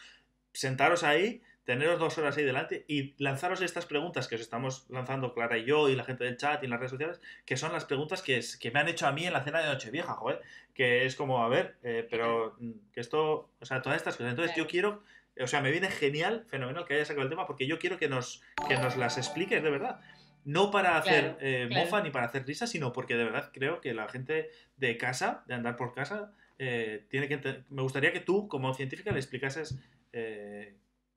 [0.53, 5.35] sentaros ahí, teneros dos horas ahí delante y lanzaros estas preguntas que os estamos lanzando
[5.35, 7.71] Clara y yo y la gente del chat y en las redes sociales, que son
[7.73, 10.41] las preguntas que, que me han hecho a mí en la cena de Nochevieja, joder,
[10.73, 14.31] que es como, a ver, eh, pero mm, que esto, o sea, todas estas cosas.
[14.31, 15.03] Entonces yo quiero,
[15.39, 18.09] o sea, me viene genial, fenomenal que hayas sacado el tema, porque yo quiero que
[18.09, 19.99] nos, que nos las expliques de verdad.
[20.45, 23.93] No para hacer eh, mofa ni para hacer risa, sino porque de verdad creo que
[23.93, 27.63] la gente de casa, de andar por casa, eh, tiene que...
[27.69, 29.77] Me gustaría que tú, como científica, le explicases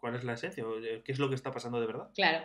[0.03, 2.11] cuál es la esencia, eh, qué es lo que está pasando de verdad.
[2.13, 2.45] Claro,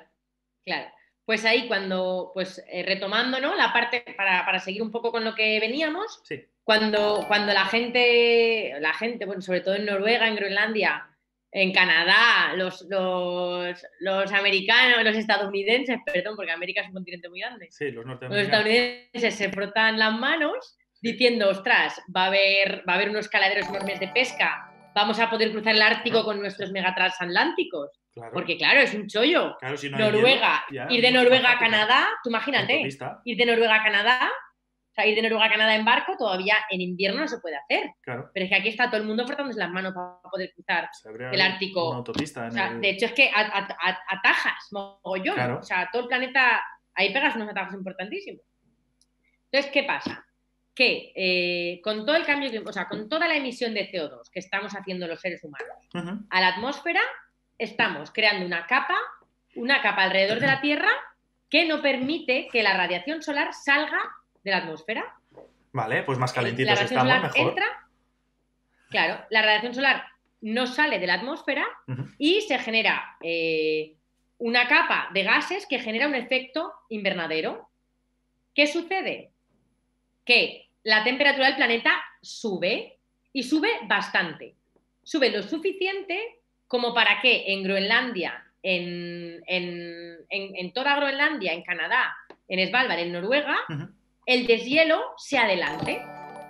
[0.64, 0.92] claro.
[1.26, 3.56] Pues ahí cuando, pues eh, retomando, ¿no?
[3.56, 6.46] La parte, para, seguir un poco con lo que veníamos, sí.
[6.64, 11.10] cuando, cuando la gente, la gente, bueno, sobre todo en Noruega, en Groenlandia,
[11.52, 17.40] en Canadá, los, los, los, americanos, los estadounidenses, perdón, porque América es un continente muy
[17.40, 17.70] grande.
[17.72, 18.38] Sí, los norteamericanos.
[18.38, 23.28] Los estadounidenses se frotan las manos diciendo, ostras, va a haber, va a haber unos
[23.28, 27.92] caladeros enormes de pesca vamos a poder cruzar el Ártico con nuestros megatransatlánticos.
[28.34, 29.56] Porque claro, es un chollo.
[29.92, 32.82] Noruega, ir de Noruega a Canadá, tú imagínate,
[33.24, 36.56] ir de Noruega a Canadá, o sea, ir de Noruega a Canadá en barco todavía
[36.72, 37.92] en invierno no se puede hacer.
[38.02, 38.32] Claro.
[38.34, 40.90] Pero es que aquí está todo el mundo frotándose las manos para poder cruzar
[41.32, 41.94] el Ártico.
[41.94, 42.50] autopista.
[42.50, 45.40] De hecho, es que atajas, mogollón.
[45.52, 46.64] O sea, todo el planeta,
[46.96, 48.42] ahí pegas unos atajos importantísimos.
[49.52, 50.27] Entonces, ¿qué pasa?
[50.78, 54.38] Que eh, con todo el cambio, o sea, con toda la emisión de CO2 que
[54.38, 55.76] estamos haciendo los seres humanos
[56.30, 57.02] a la atmósfera,
[57.58, 58.96] estamos creando una capa,
[59.56, 60.92] una capa alrededor de la Tierra
[61.50, 64.00] que no permite que la radiación solar salga
[64.44, 65.16] de la atmósfera.
[65.72, 67.50] Vale, pues más calentitos estamos, mejor.
[67.50, 67.66] Entra,
[68.92, 70.06] claro, la radiación solar
[70.42, 71.66] no sale de la atmósfera
[72.20, 73.96] y se genera eh,
[74.38, 77.68] una capa de gases que genera un efecto invernadero.
[78.54, 79.32] ¿Qué sucede?
[80.24, 82.98] Que la temperatura del planeta sube
[83.34, 84.56] y sube bastante.
[85.04, 89.44] Sube lo suficiente como para que en Groenlandia, en,
[90.74, 92.16] toda Groenlandia, en Canadá,
[92.48, 93.58] en Svalbard, en Noruega,
[94.26, 96.02] el deshielo se adelante.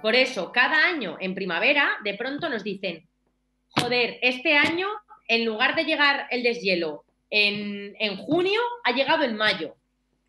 [0.03, 3.07] Por eso, cada año en primavera, de pronto nos dicen,
[3.69, 4.87] joder, este año,
[5.27, 9.75] en lugar de llegar el deshielo en, en junio, ha llegado en mayo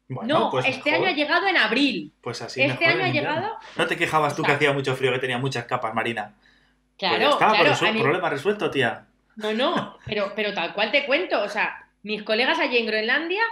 [0.08, 2.12] no, pues este año ha llegado en abril.
[2.20, 2.62] Pues así.
[2.62, 3.56] Este año ha llegado.
[3.76, 6.34] No te quejabas tú que hacía mucho frío, que tenía muchas capas, Marina.
[6.98, 7.74] Pues claro, claro.
[7.78, 9.06] problema resuelto, tía.
[9.36, 11.42] No, no, pero, pero tal cual te cuento.
[11.42, 13.42] O sea, mis colegas allí en Groenlandia,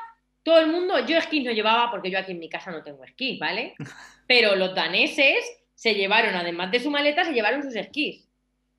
[0.43, 3.05] todo el mundo, yo esquís no llevaba porque yo aquí en mi casa no tengo
[3.05, 3.75] esquís, ¿vale?
[4.27, 5.45] Pero los daneses
[5.75, 8.29] se llevaron, además de su maleta, se llevaron sus esquís.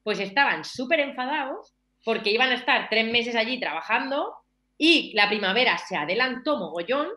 [0.03, 1.73] Pues estaban súper enfadados
[2.03, 4.33] porque iban a estar tres meses allí trabajando
[4.77, 7.09] y la primavera se adelantó mogollón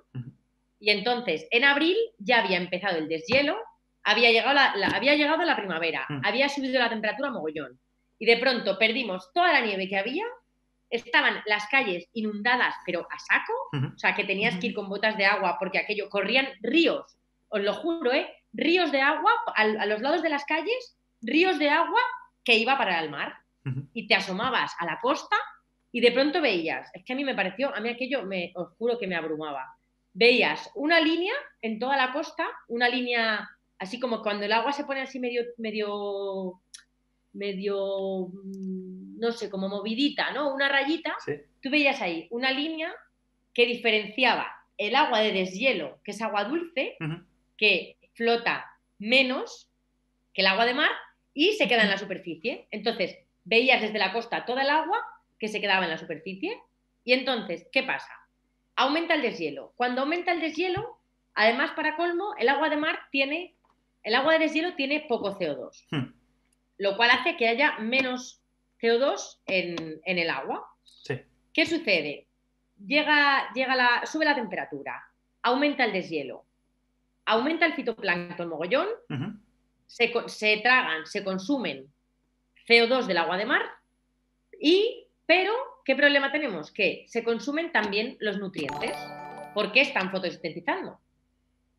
[0.80, 3.56] y entonces, en abril ya había empezado el deshielo,
[4.02, 6.22] había llegado la, había llegado la primavera, mm.
[6.24, 7.78] había subido la temperatura mogollón.
[8.18, 10.24] Y de pronto perdimos toda la nieve que había,
[10.88, 13.52] estaban las calles inundadas, pero a saco,
[13.94, 17.16] o sea, que tenías que ir con botas de agua porque aquello, corrían ríos,
[17.48, 18.28] os lo juro, ¿eh?
[18.52, 22.00] Ríos de agua a, los lados de las calles, ríos de agua
[22.42, 23.36] que iba para el mar.
[23.92, 25.36] Y te asomabas a la costa
[25.92, 28.70] y de pronto veías, es que a mí me pareció, a mí aquello, me, os
[28.78, 29.76] juro que me abrumaba
[30.12, 34.84] veías una línea en toda la costa, una línea así como cuando el agua se
[34.84, 36.60] pone así medio, medio,
[37.32, 40.54] medio, mm, no sé, como movidita, ¿no?
[40.54, 41.16] Una rayita,
[41.62, 42.92] tú veías ahí una línea
[43.54, 44.46] que diferenciaba
[44.76, 46.96] el agua de deshielo, que es agua dulce,
[47.56, 48.66] que flota
[48.98, 49.70] menos
[50.32, 50.90] que el agua de mar
[51.34, 52.66] y se queda en la superficie.
[52.70, 54.98] Entonces, veías desde la costa toda el agua
[55.38, 56.56] que se quedaba en la superficie.
[57.04, 58.12] Y entonces, ¿qué pasa?
[58.80, 59.74] Aumenta el deshielo.
[59.76, 60.98] Cuando aumenta el deshielo,
[61.34, 63.54] además para colmo, el agua de mar tiene,
[64.02, 66.14] el agua de deshielo tiene poco CO2, hmm.
[66.78, 68.42] lo cual hace que haya menos
[68.80, 70.66] CO2 en, el agua.
[71.52, 72.26] ¿Qué sucede?
[72.86, 75.04] Llega, llega la, sube la temperatura,
[75.42, 76.46] aumenta el deshielo,
[77.26, 78.88] aumenta el fitoplancton mogollón,
[79.86, 81.92] se, se tragan, se consumen
[82.66, 83.62] CO2 del agua de mar,
[84.58, 85.52] y, pero
[85.84, 86.70] ¿qué problema tenemos?
[86.70, 88.96] Que se consumen también los nutrientes
[89.54, 91.00] porque están fotosintetizando.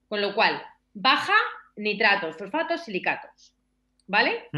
[0.07, 0.61] Con lo cual,
[0.93, 1.35] baja
[1.75, 3.55] nitratos, fosfatos, silicatos.
[4.07, 4.49] ¿Vale?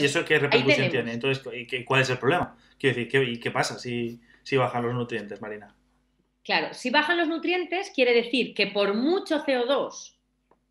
[0.00, 1.12] ¿Y eso qué repercusión tiene?
[1.12, 2.56] Entonces, ¿y cuál es el problema?
[2.76, 5.76] Quiero decir, ¿qué, ¿y qué pasa si, si bajan los nutrientes, Marina?
[6.42, 10.16] Claro, si bajan los nutrientes, quiere decir que por mucho CO2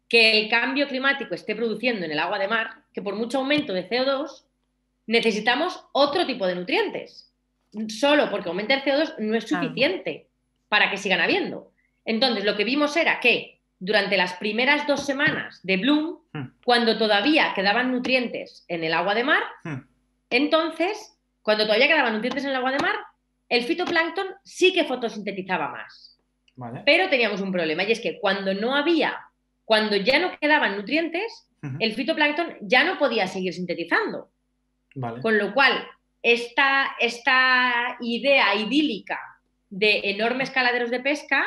[0.09, 3.73] que el cambio climático esté produciendo en el agua de mar, que por mucho aumento
[3.73, 4.43] de CO2,
[5.05, 7.28] necesitamos otro tipo de nutrientes.
[7.89, 10.27] Solo porque aumenta el CO2 no es suficiente
[10.69, 11.71] para que sigan habiendo.
[12.05, 16.45] Entonces, lo que vimos era que durante las primeras dos semanas de Bloom, hmm.
[16.63, 19.81] cuando todavía quedaban nutrientes en el agua de mar, hmm.
[20.29, 22.95] entonces, cuando todavía quedaban nutrientes en el agua de mar,
[23.47, 26.17] el fitoplancton sí que fotosintetizaba más.
[26.85, 29.17] Pero teníamos un problema y es que cuando no había,
[29.63, 31.47] cuando ya no quedaban nutrientes,
[31.79, 34.29] el fitoplancton ya no podía seguir sintetizando.
[35.21, 35.87] Con lo cual,
[36.21, 39.19] esta, esta idea idílica
[39.69, 41.45] de enormes caladeros de pesca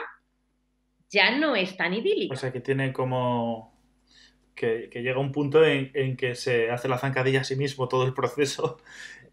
[1.11, 2.35] ya no es tan idílica.
[2.35, 3.73] O sea, que tiene como...
[4.55, 8.15] Que, llega un punto en, que se hace la zancadilla a sí mismo todo el
[8.15, 8.79] proceso.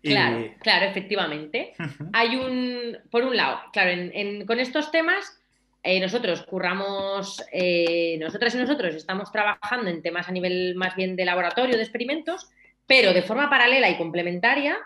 [0.02, 1.74] Claro, claro, efectivamente.
[2.14, 3.92] Hay un, por un lado, claro,
[4.48, 5.40] con estos temas
[5.82, 11.16] eh, nosotros curramos, eh, nosotras y nosotros estamos trabajando en temas a nivel más bien
[11.16, 12.50] de laboratorio, de experimentos,
[12.86, 14.78] pero de forma paralela y complementaria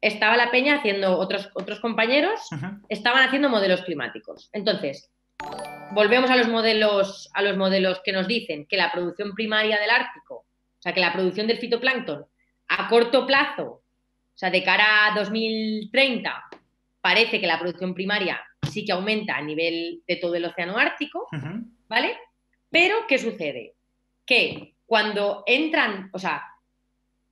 [0.00, 2.40] estaba la peña haciendo, otros, otros compañeros
[2.88, 4.50] estaban haciendo modelos climáticos.
[4.52, 5.10] Entonces,
[5.92, 9.90] volvemos a los modelos, a los modelos que nos dicen que la producción primaria del
[9.90, 12.24] Ártico, o sea, que la producción del fitoplancton
[12.68, 16.44] a corto plazo, o sea, de cara a 2030,
[17.00, 18.40] parece que la producción primaria
[18.70, 21.28] sí que aumenta a nivel de todo el océano Ártico,
[21.88, 22.18] ¿vale?
[22.70, 23.74] Pero, ¿qué sucede?
[24.26, 26.42] Que cuando entran, o sea,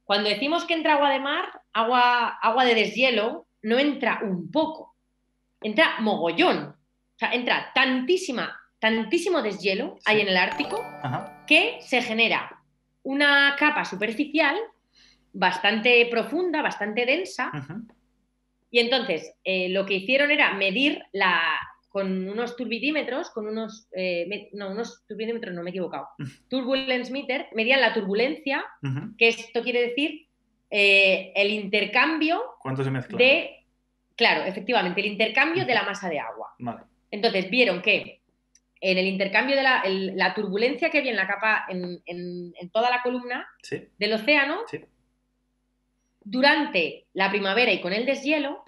[0.04, 4.96] cuando decimos que entra agua de mar, agua, agua de deshielo, no entra un poco,
[5.60, 6.68] entra mogollón.
[6.68, 10.82] O sea, entra tantísima, tantísimo deshielo ahí en el Ártico
[11.46, 12.60] que se genera
[13.02, 14.56] una capa superficial
[15.32, 17.52] bastante profunda, bastante densa.
[18.70, 21.40] Y entonces eh, lo que hicieron era medir la,
[21.88, 26.08] con unos turbidímetros, con unos, eh, no, unos turbidímetros, no me he equivocado,
[26.48, 28.64] turbulence meter, medían la turbulencia,
[29.16, 30.26] que esto quiere decir
[30.76, 33.16] eh, el intercambio ¿Cuánto se mezcla?
[33.16, 33.64] de,
[34.16, 36.52] claro, efectivamente, el intercambio de la masa de agua.
[37.12, 38.22] Entonces vieron que
[38.80, 43.46] en el intercambio de la, turbulencia que había en la capa, en, toda la columna
[43.98, 44.62] del océano,
[46.24, 48.64] durante la primavera y con el deshielo,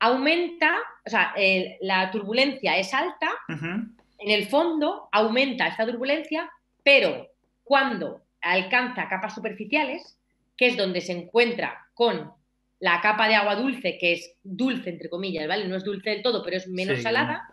[0.00, 0.74] aumenta,
[1.06, 1.32] o sea,
[1.80, 6.50] la turbulencia es alta, en el fondo aumenta esta turbulencia,
[6.82, 7.28] pero
[7.62, 10.15] cuando alcanza capas superficiales,
[10.56, 12.32] que es donde se encuentra con
[12.78, 15.66] la capa de agua dulce, que es dulce, entre comillas, ¿vale?
[15.66, 17.48] No es dulce del todo, pero es menos salada,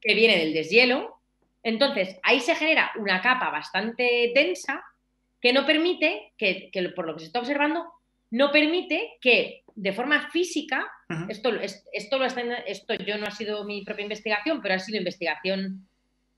[0.00, 1.18] que viene del deshielo.
[1.62, 4.84] Entonces, ahí se genera una capa bastante densa
[5.40, 7.86] que no permite, que, que por lo que se está observando,
[8.30, 10.90] no permite que de forma física,
[11.28, 11.50] esto,
[11.92, 15.86] esto, lo esto yo no ha sido mi propia investigación, pero ha sido investigación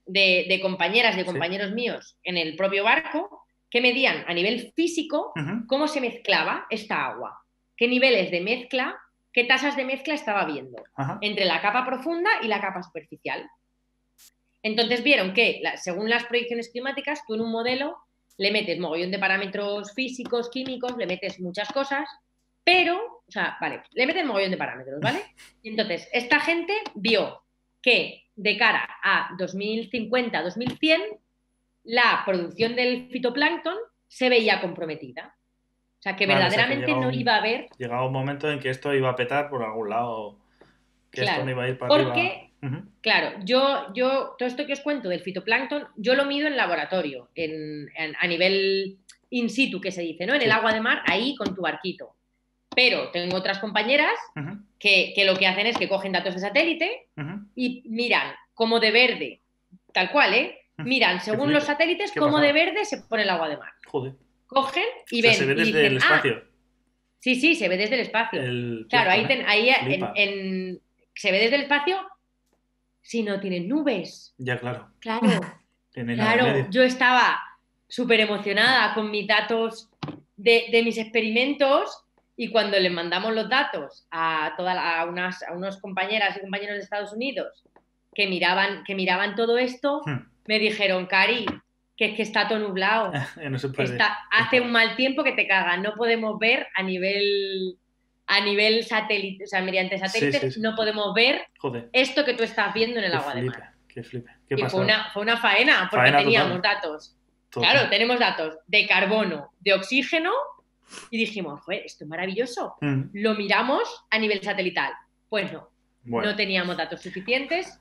[0.06, 3.43] de, compañeras, de compañeros míos en el propio barco,
[3.74, 5.32] que medían a nivel físico
[5.66, 7.42] cómo se mezclaba esta agua,
[7.76, 8.96] qué niveles de mezcla,
[9.32, 10.80] qué tasas de mezcla estaba viendo
[11.22, 13.44] entre la capa profunda y la capa superficial.
[14.62, 17.96] Entonces vieron que, según las proyecciones climáticas, tú en un modelo
[18.36, 22.08] le metes mogollón de parámetros físicos, químicos, le metes muchas cosas,
[22.62, 25.20] pero, o sea, vale, le meten mogollón de parámetros, ¿vale?
[25.64, 27.42] Y entonces, esta gente vio
[27.82, 31.00] que de cara a 2050, 2100,
[31.84, 33.76] la producción del fitoplancton
[34.08, 35.36] se veía comprometida.
[35.98, 37.66] O sea, que verdaderamente no iba a haber.
[37.78, 40.38] Llegaba un momento en que esto iba a petar por algún lado.
[41.10, 42.50] Que esto no iba a ir para porque,
[43.00, 47.28] Claro, yo, yo, todo esto que os cuento del fitoplancton, yo lo mido en laboratorio,
[47.34, 48.98] en, a nivel
[49.30, 50.34] in situ, que se dice, ¿no?
[50.34, 52.14] En el agua de mar, ahí con tu barquito.
[52.74, 54.14] Pero tengo otras compañeras
[54.78, 57.08] que, lo que hacen es que cogen datos de satélite
[57.54, 59.40] y miran como de verde,
[59.92, 60.63] tal cual, ¿eh?
[60.78, 63.72] Miran según los satélites cómo de verde se pone el agua de mar.
[63.86, 64.14] Joder.
[64.46, 65.34] Cogen y ven.
[65.34, 66.44] Se ve desde el ah, espacio.
[67.20, 68.40] sí, sí, se ve desde el espacio.
[68.88, 70.80] claro, ahí, ¿eh?
[71.14, 71.98] se ve desde el espacio
[73.00, 74.34] si no tienen nubes.
[74.38, 74.90] Ya, claro.
[75.00, 75.40] Claro.
[75.92, 77.40] claro, yo estaba
[77.88, 79.90] súper emocionada con mis datos
[80.36, 82.04] de, de mis experimentos
[82.36, 86.76] y cuando le mandamos los datos a, todas a, unas, a unos compañeras y compañeros
[86.76, 87.64] de Estados Unidos
[88.14, 90.33] que miraban, que miraban todo esto, hmm.
[90.46, 91.46] Me dijeron, Cari,
[91.96, 93.12] que es que está todo nublado.
[93.50, 93.98] no se puede.
[94.30, 97.76] hace un mal tiempo que te caga, no podemos ver a nivel
[98.26, 101.46] a nivel satélite, o sea, mediante satélites, no podemos ver
[101.92, 103.72] esto que tú estás viendo en el agua de mar.
[103.86, 104.30] Qué flipe.
[104.48, 107.16] ¿Qué y fue una, fue una, faena, porque teníamos datos.
[107.50, 110.32] Claro, tenemos datos de carbono, de oxígeno,
[111.10, 112.74] y dijimos, esto es maravilloso.
[112.80, 113.02] Mm.
[113.12, 114.92] Lo miramos a nivel satelital.
[115.28, 115.70] Pues no,
[116.04, 117.78] no teníamos datos suficientes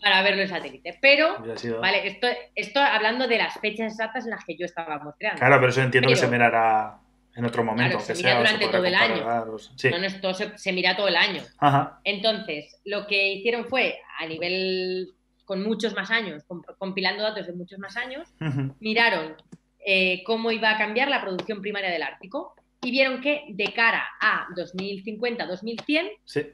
[0.00, 0.98] para verlo en satélite.
[1.00, 1.36] Pero,
[1.80, 5.38] vale, esto, esto hablando de las fechas exactas en las que yo estaba mostrando.
[5.38, 6.98] Claro, pero eso entiendo que se mirará
[7.36, 8.00] en otro momento.
[8.00, 9.24] se mira durante todo el año.
[9.24, 11.42] No, esto se, mira todo el año.
[12.04, 15.14] Entonces, lo que hicieron fue, a nivel
[15.44, 16.42] con muchos más años,
[16.78, 18.28] compilando datos de muchos más años,
[18.80, 19.34] miraron
[19.84, 24.04] eh, cómo iba a cambiar la producción primaria del Ártico y vieron que de cara
[24.20, 26.52] a 2050-2100,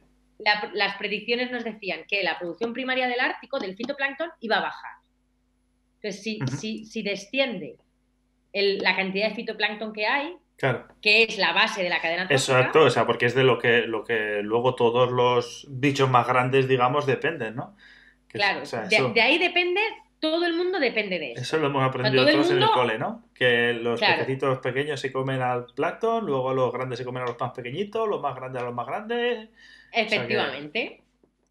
[0.73, 4.93] las predicciones nos decían que la producción primaria del Ártico, del fitoplancton, iba a bajar.
[6.03, 7.77] Entonces, si, si, desciende
[8.53, 10.35] la cantidad de fitoplancton que hay,
[11.01, 13.83] que es la base de la cadena Exacto, o sea, porque es de lo que,
[13.83, 17.77] lo que luego todos los bichos más grandes, digamos, dependen, ¿no?
[18.29, 18.63] claro,
[19.13, 19.81] de, ahí depende,
[20.21, 21.43] todo el mundo depende de eso.
[21.43, 23.25] Eso lo hemos aprendido todos en el cole, ¿no?
[23.35, 27.41] Que los pececitos pequeños se comen al plancton, luego los grandes se comen a los
[27.41, 29.49] más pequeñitos, los más grandes a los más grandes.
[29.93, 31.03] Efectivamente.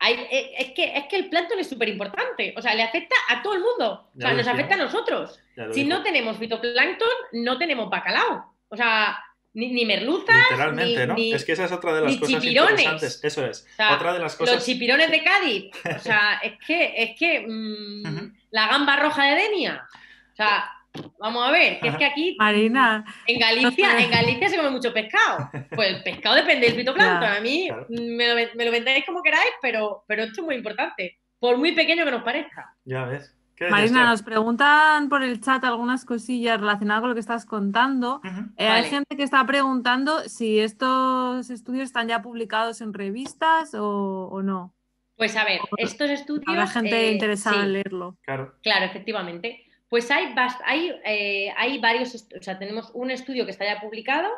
[0.02, 3.42] Eh, es, que, es que el plancton es súper importante, o sea, le afecta a
[3.42, 5.40] todo el mundo, o sea, nos afecta a nosotros.
[5.74, 8.56] Si no tenemos fitoplancton, no tenemos bacalao.
[8.70, 9.20] O sea,
[9.54, 10.38] ni, ni merluzas.
[10.52, 11.16] Literalmente, ¿no?
[11.18, 13.20] es que esa es otra de las cosas interesantes.
[13.24, 13.68] Eso es.
[13.94, 14.56] otra de las cosas.
[14.56, 15.72] Los chipirones de Cádiz.
[15.98, 19.86] O sea, es que, es que mm, la gamba roja de Denia.
[20.32, 20.72] O sea,
[21.20, 22.36] vamos a ver, que es que aquí.
[22.40, 23.06] Marina.
[23.28, 25.50] En Galicia, en Galicia se come mucho pescado.
[25.76, 27.32] Pues el pescado depende del fitoplancton.
[27.32, 31.20] A mí me, lo, me lo vendáis como queráis, pero, pero esto es muy importante.
[31.40, 32.76] Por muy pequeño que nos parezca.
[32.86, 33.36] Ya ves.
[33.70, 38.22] Marina, nos preguntan por el chat algunas cosillas relacionadas con lo que estás contando.
[38.56, 44.42] Eh, hay gente que está preguntando si estos estudios están ya publicados en revistas o,
[44.44, 44.74] no.
[45.18, 46.48] Pues a ver, estos estudios.
[46.48, 48.18] Habrá gente eh, interesada en leerlo.
[48.22, 48.56] Claro.
[48.62, 49.66] Claro, efectivamente.
[49.90, 50.34] Pues hay,
[50.66, 54.30] hay, eh, hay varios, o sea, tenemos un estudio que está ya publicado,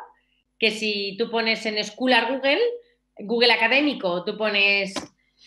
[0.58, 2.60] que si tú pones en Schoolar Google,
[3.18, 4.94] Google Académico, tú pones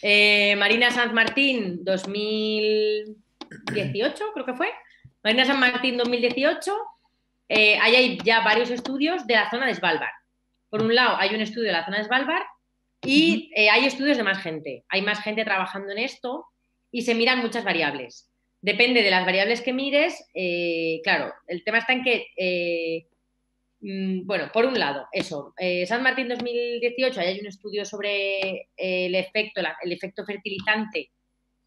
[0.04, 3.26] Marina Sanz Martín 2000
[3.74, 4.70] 18, creo que fue.
[5.24, 6.74] Marina San Martín 2018.
[7.50, 10.14] Eh, ahí hay ya varios estudios de la zona de Svalbard.
[10.70, 12.44] Por un lado, hay un estudio de la zona de Svalbard
[13.02, 14.84] y eh, hay estudios de más gente.
[14.90, 16.48] Hay más gente trabajando en esto
[16.92, 18.32] y se miran muchas variables.
[18.66, 20.28] Depende de las variables que mires.
[20.34, 23.08] Eh, claro, el tema está en que,
[23.82, 25.54] mm, bueno, por un lado, eso,
[25.86, 31.12] San Martín 2018, ahí hay un estudio sobre el efecto, el efecto fertilizante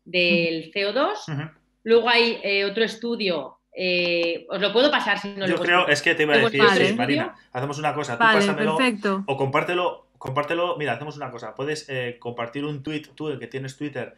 [0.05, 1.53] del CO2.
[1.85, 3.61] Luego hay eh, otro estudio.
[3.73, 6.97] Eh, os lo puedo pasar si no Yo creo, es que te iba a decir,
[6.97, 8.77] Marina, hacemos una cosa, tú pásamelo
[9.27, 13.77] o compártelo, compártelo, mira, hacemos una cosa, puedes eh, compartir un tweet, tú que tienes
[13.77, 14.17] Twitter,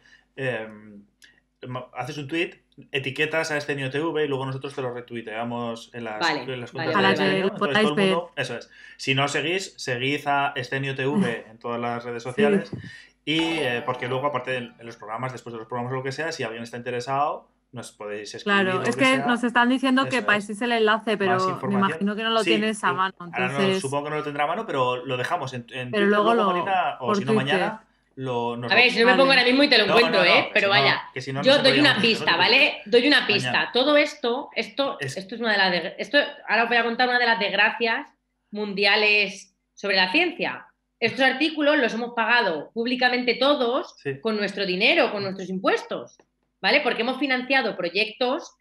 [1.93, 6.19] haces un tweet, etiquetas a este TV y luego nosotros te lo retuiteamos en las,
[6.71, 8.69] cuentas de Eso es.
[8.97, 12.71] Si no seguís, seguid a Estenio TV en todas las redes sociales.
[13.25, 16.31] Y porque luego, aparte de los programas, después de los programas o lo que sea,
[16.31, 18.63] si alguien está interesado, nos podéis escribir.
[18.63, 22.31] Claro, es que, nos están diciendo que paséis el enlace, pero me imagino que no
[22.31, 23.15] lo tienes a mano.
[23.79, 26.65] supongo que no lo tendrá a mano, pero lo dejamos en, en pero luego lo,
[26.99, 27.83] o si no mañana.
[28.15, 30.49] Lo, a ver, si no me pongo ahora mismo y te lo encuentro, ¿eh?
[30.53, 31.01] pero vaya,
[31.43, 32.81] yo doy una pista, ¿vale?
[32.85, 33.69] Doy una pista.
[33.73, 35.93] Todo esto, esto, esto es una de las.
[35.97, 36.17] esto,
[36.47, 38.07] ahora os voy a contar una de las desgracias
[38.51, 40.67] mundiales sobre la ciencia.
[40.99, 46.17] Estos artículos los hemos pagado públicamente todos con nuestro dinero, con nuestros impuestos.
[46.61, 46.81] ¿vale?
[46.81, 48.55] Porque hemos financiado proyectos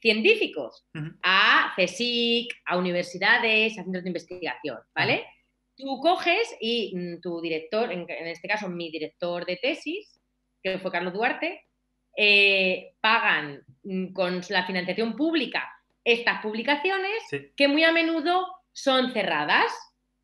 [0.00, 0.84] científicos
[1.22, 5.26] a CSIC, a universidades, a centros de investigación, ¿vale?
[5.76, 10.20] Tú coges y mm, tu director, en, este caso mi director de tesis,
[10.62, 11.64] que fue Carlos Duarte,
[12.16, 15.70] eh, pagan mm, con la financiación pública
[16.02, 17.22] estas publicaciones
[17.56, 19.72] que muy a menudo son cerradas.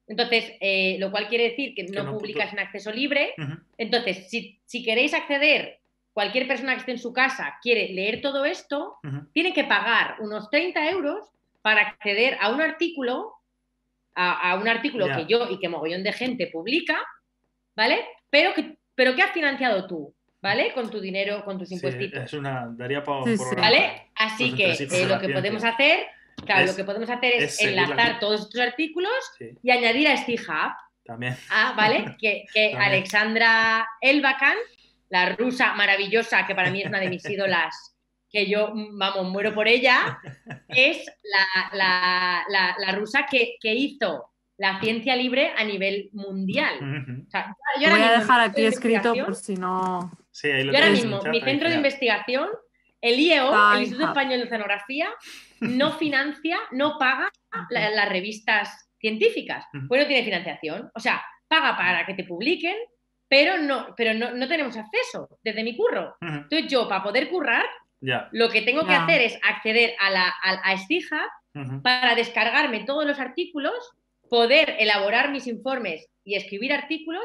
[0.07, 3.35] Entonces, eh, lo cual quiere decir que no, publicas en acceso libre.
[3.77, 5.81] Entonces, si, si, queréis acceder
[6.13, 8.97] cualquier persona que esté en su casa quiere leer todo esto,
[9.33, 11.29] tiene que pagar unos 30 euros
[11.63, 13.33] para acceder a un artículo,
[14.15, 16.99] a, un artículo que yo y que mogollón de gente publica,
[17.75, 18.05] ¿vale?
[18.31, 20.73] Pero que, pero que has financiado tú, ¿vale?
[20.73, 22.11] Con tu dinero, con tus impuestos.
[22.13, 23.25] es una, daría para
[23.57, 24.11] ¿Vale?
[24.15, 26.07] Así que eh, lo que podemos hacer,
[26.45, 29.13] claro, lo que podemos hacer es, enlazar todos estos artículos
[29.63, 30.73] y añadir a Stihub.
[31.05, 31.37] También.
[31.51, 32.17] Ah, ¿vale?
[32.21, 34.57] Que, que Alexandra Elbakan
[35.13, 37.92] la rusa maravillosa, que para mí es una de mis ídolas,
[38.33, 40.19] que yo, vamos, muero por ella,
[40.69, 46.79] es la, rusa que, hizo la ciencia libre a nivel mundial.
[47.81, 50.11] yo Voy a dejar aquí escrito por si no...
[50.31, 52.49] Sí, ahí lo yo ahora mismo, mi centro de investigación,
[53.03, 55.09] el IEO, el Instituto Español de Oceanografía,
[55.61, 57.31] no financia, no paga
[57.69, 60.91] las revistas científicas, pues no tiene financiación.
[60.95, 62.77] O sea, paga para que te publiquen,
[63.29, 66.17] pero no, pero no, tenemos acceso desde mi curro.
[66.21, 67.65] Entonces yo, para poder currar,
[68.33, 71.29] lo que tengo que hacer es acceder a, la, a, Estija
[71.83, 73.75] para descargarme todos los artículos,
[74.29, 77.25] poder elaborar mis informes y escribir artículos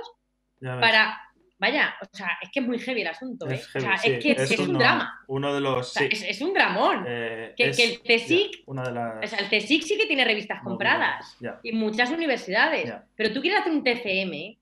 [0.59, 1.19] para
[1.59, 3.55] Vaya, o sea, es que es muy heavy el asunto, ¿eh?
[3.55, 5.19] Es o sea, es que es, un drama.
[5.27, 5.97] Uno de los.
[5.97, 7.03] es, un dramón.
[7.07, 7.73] Eh, que, el
[8.03, 8.63] CSIC.
[8.67, 11.35] o sea, el CSIC sí que tiene revistas compradas.
[11.63, 12.93] y muchas universidades.
[13.15, 14.57] Pero tú quieres hacer un TFM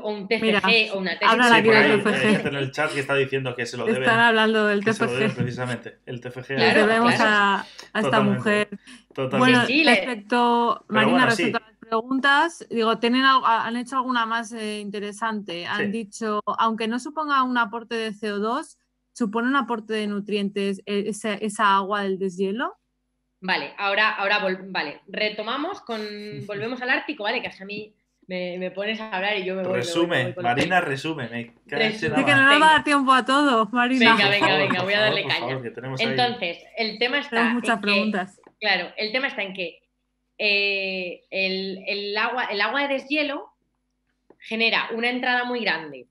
[0.00, 2.46] o un TFG o una aquí del TFG.
[2.46, 4.02] en el chat que está diciendo que se lo deben.
[4.02, 5.34] Están hablando del TFG.
[5.34, 5.98] precisamente.
[6.06, 6.50] El TFG.
[6.50, 8.68] Le debemos a, a, esta mujer.
[9.14, 9.38] Totalmente.
[9.38, 15.66] Bueno, respecto, Marina, respecto a preguntas, digo, ¿tienen, ¿han hecho alguna más eh, interesante?
[15.66, 18.76] Han dicho, aunque no suponga un aporte de CO2,
[19.12, 22.76] ¿supone un aporte de nutrientes e, esa, agua del deshielo?
[23.40, 24.38] Vale, ahora, ahora
[24.68, 26.00] vale, retomamos con,
[26.46, 27.42] volvemos al Ártico, ¿vale?
[27.42, 27.94] Que a mí
[28.30, 29.78] me, pones a hablar y yo me voy.
[29.78, 31.28] Resume, Marina, resume.
[31.28, 32.24] Me resume.
[32.24, 34.14] que no nos va a dar tiempo a todo, Marina.
[34.14, 35.60] Venga, venga, venga, voy a darle caña.
[35.98, 37.36] Entonces, el tema está.
[37.36, 38.40] Tenemos muchas preguntas.
[38.60, 39.80] claro, el tema está en que
[40.38, 43.50] eh, el, agua, el agua de deshielo
[44.38, 46.06] genera una entrada muy grande.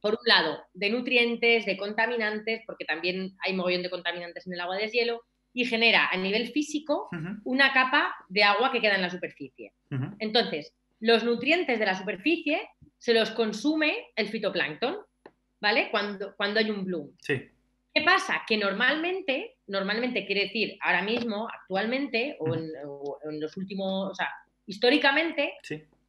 [0.00, 4.60] Por un lado, de nutrientes, de contaminantes, porque también hay mogollón de contaminantes en el
[4.60, 5.22] agua de deshielo,
[5.52, 7.08] y genera a nivel físico
[7.42, 9.72] una capa de agua que queda en la superficie.
[10.20, 12.68] Entonces, los nutrientes de la superficie
[12.98, 14.98] se los consume el fitoplancton,
[15.60, 15.90] ¿vale?
[15.90, 17.10] Cuando, cuando hay un bloom.
[17.26, 18.42] ¿Qué pasa?
[18.46, 24.28] Que normalmente, normalmente quiere decir ahora mismo, actualmente, o en, los últimos, o sea,
[24.66, 25.54] históricamente,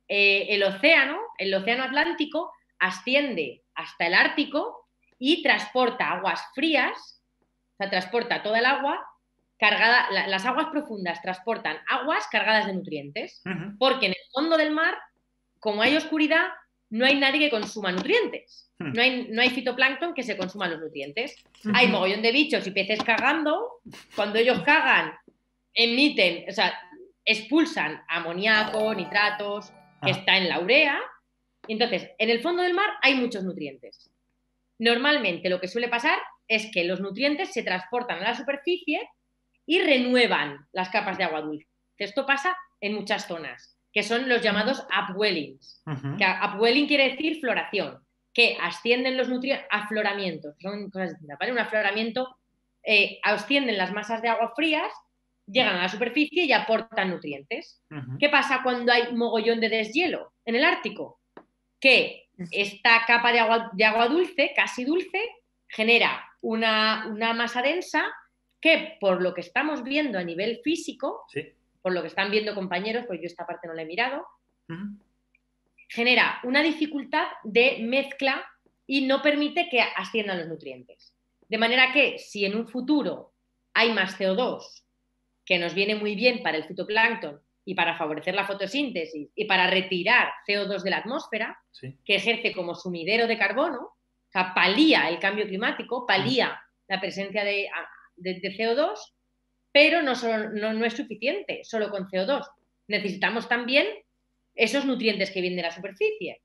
[0.08, 4.88] eh, el océano, el océano Atlántico, asciende hasta el Ártico
[5.18, 7.24] y transporta aguas frías,
[7.74, 9.04] o sea, transporta toda el agua
[9.62, 13.44] cargada, las aguas profundas transportan aguas cargadas de nutrientes,
[13.78, 14.98] porque en el fondo del mar,
[15.60, 16.48] como hay oscuridad,
[16.90, 18.72] no hay nadie que consuma nutrientes.
[18.80, 18.92] Hmm.
[18.94, 21.36] No hay, no hay fitoplancton que se consuma los nutrientes.
[21.76, 23.82] Hay mogollón de bichos y peces cagando.
[24.16, 25.14] Cuando ellos cagan,
[25.76, 26.74] emiten, o sea,
[27.24, 29.70] expulsan amoníaco, nitratos,
[30.02, 30.18] que ah.
[30.18, 31.00] está en la urea.
[31.68, 34.10] Entonces, en el fondo del mar hay muchos nutrientes.
[34.80, 36.18] Normalmente lo que suele pasar
[36.48, 39.08] es que los nutrientes se transportan a la superficie
[39.72, 41.66] y renuevan las capas de agua dulce.
[41.98, 45.82] Esto pasa en muchas zonas, que son los llamados upwellings.
[45.86, 51.54] upwelling quiere decir floración que ascienden los nutrientes, afloramientos, son cosas distintas, ¿vale?
[51.54, 52.36] Un afloramiento,
[52.84, 54.92] eh, ascienden las masas de agua frías,
[55.48, 57.82] llegan a la superficie y aportan nutrientes.
[58.20, 61.22] ¿Qué pasa cuando hay mogollón de deshielo en el Ártico?
[61.80, 65.22] Que esta capa de agua, de agua dulce, casi dulce,
[65.70, 68.04] genera una, masa densa
[68.62, 71.26] que por lo que estamos viendo a nivel físico,
[71.82, 74.26] por lo que están viendo compañeros, pues yo esta parte no la he mirado,
[75.90, 78.46] genera una dificultad de mezcla
[78.86, 81.16] y no permite que asciendan los nutrientes.
[81.50, 83.34] De manera que si en un futuro
[83.74, 84.84] hay más CO2,
[85.44, 89.68] que nos viene muy bien para el fitoplancton y para favorecer la fotosíntesis y para
[89.68, 95.20] retirar CO2 de la atmósfera, que ejerce como sumidero de carbono, o sea, palía el
[95.20, 97.70] cambio climático, palía la presencia de,
[98.22, 98.98] CO2,
[99.72, 100.14] pero no,
[100.74, 102.46] no es suficiente solo con CO2.
[102.88, 103.88] Necesitamos también
[104.56, 106.42] esos nutrientes que vienen de la superficie.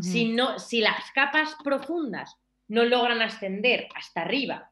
[0.00, 2.34] si, no, si las capas profundas
[2.66, 4.70] no logran ascender hasta arriba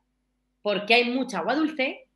[0.66, 2.08] porque hay mucha agua dulce,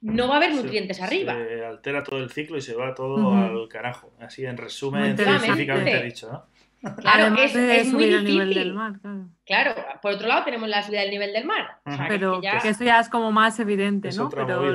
[0.00, 1.36] no va a haber nutrientes arriba.
[1.36, 4.12] Se altera todo el ciclo y se va todo al carajo.
[4.18, 6.46] Así en resumen, científicamente dicho, ¿no?
[6.96, 7.54] Claro, es,
[7.92, 8.24] muy difícil.
[8.24, 8.94] nivel del mar,
[9.46, 9.74] claro.
[10.02, 11.78] por otro lado tenemos la subida del nivel del mar.
[12.08, 14.28] pero que, eso ya es como más evidente, ¿no?
[14.28, 14.74] Pero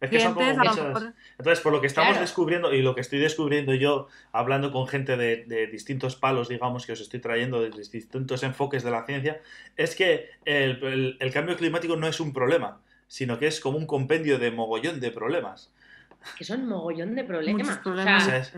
[0.00, 0.44] es que son como
[1.38, 5.16] Entonces, por lo que estamos descubriendo y lo que estoy descubriendo yo, hablando con gente
[5.16, 9.40] de, distintos palos, digamos, que os estoy trayendo de distintos enfoques de la ciencia,
[9.76, 14.38] es que el, cambio climático no es un problema, sino que es como un compendio
[14.38, 15.72] de mogollón de problemas.
[16.36, 17.78] Que son mogollón de problemas.
[17.78, 18.52] problemas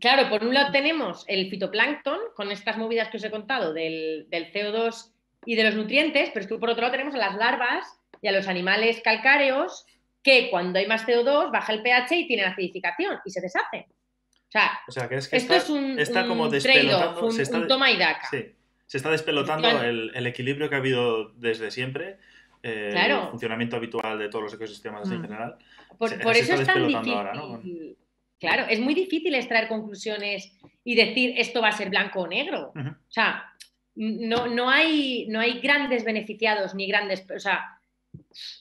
[0.00, 4.26] Claro, por un lado tenemos el fitoplancton, con estas movidas que os he contado del,
[4.30, 5.12] CO2
[5.44, 7.86] y de los nutrientes, pero es que por otro lado tenemos a las larvas
[8.22, 9.84] y a los animales calcáreos
[10.22, 13.86] que cuando hay más CO2 baja el pH y tienen acidificación y se deshacen.
[14.86, 17.90] O sea, que es que esto es un, está como despelotando, un, se está, toma
[17.90, 18.28] y daca.
[18.30, 18.54] Sí,
[18.86, 22.18] se está despelotando el, equilibrio que ha habido desde siempre,
[22.62, 25.22] eh, el funcionamiento habitual de todos los ecosistemas en mm.
[25.22, 25.56] general.
[25.98, 27.96] Por, eso es tan difícil.
[28.42, 30.52] Claro, es muy difícil extraer conclusiones
[30.82, 32.72] y decir esto va a ser blanco o negro.
[32.74, 33.44] O sea,
[33.94, 37.24] no, no, hay, no hay grandes beneficiados ni grandes.
[37.30, 37.78] O sea,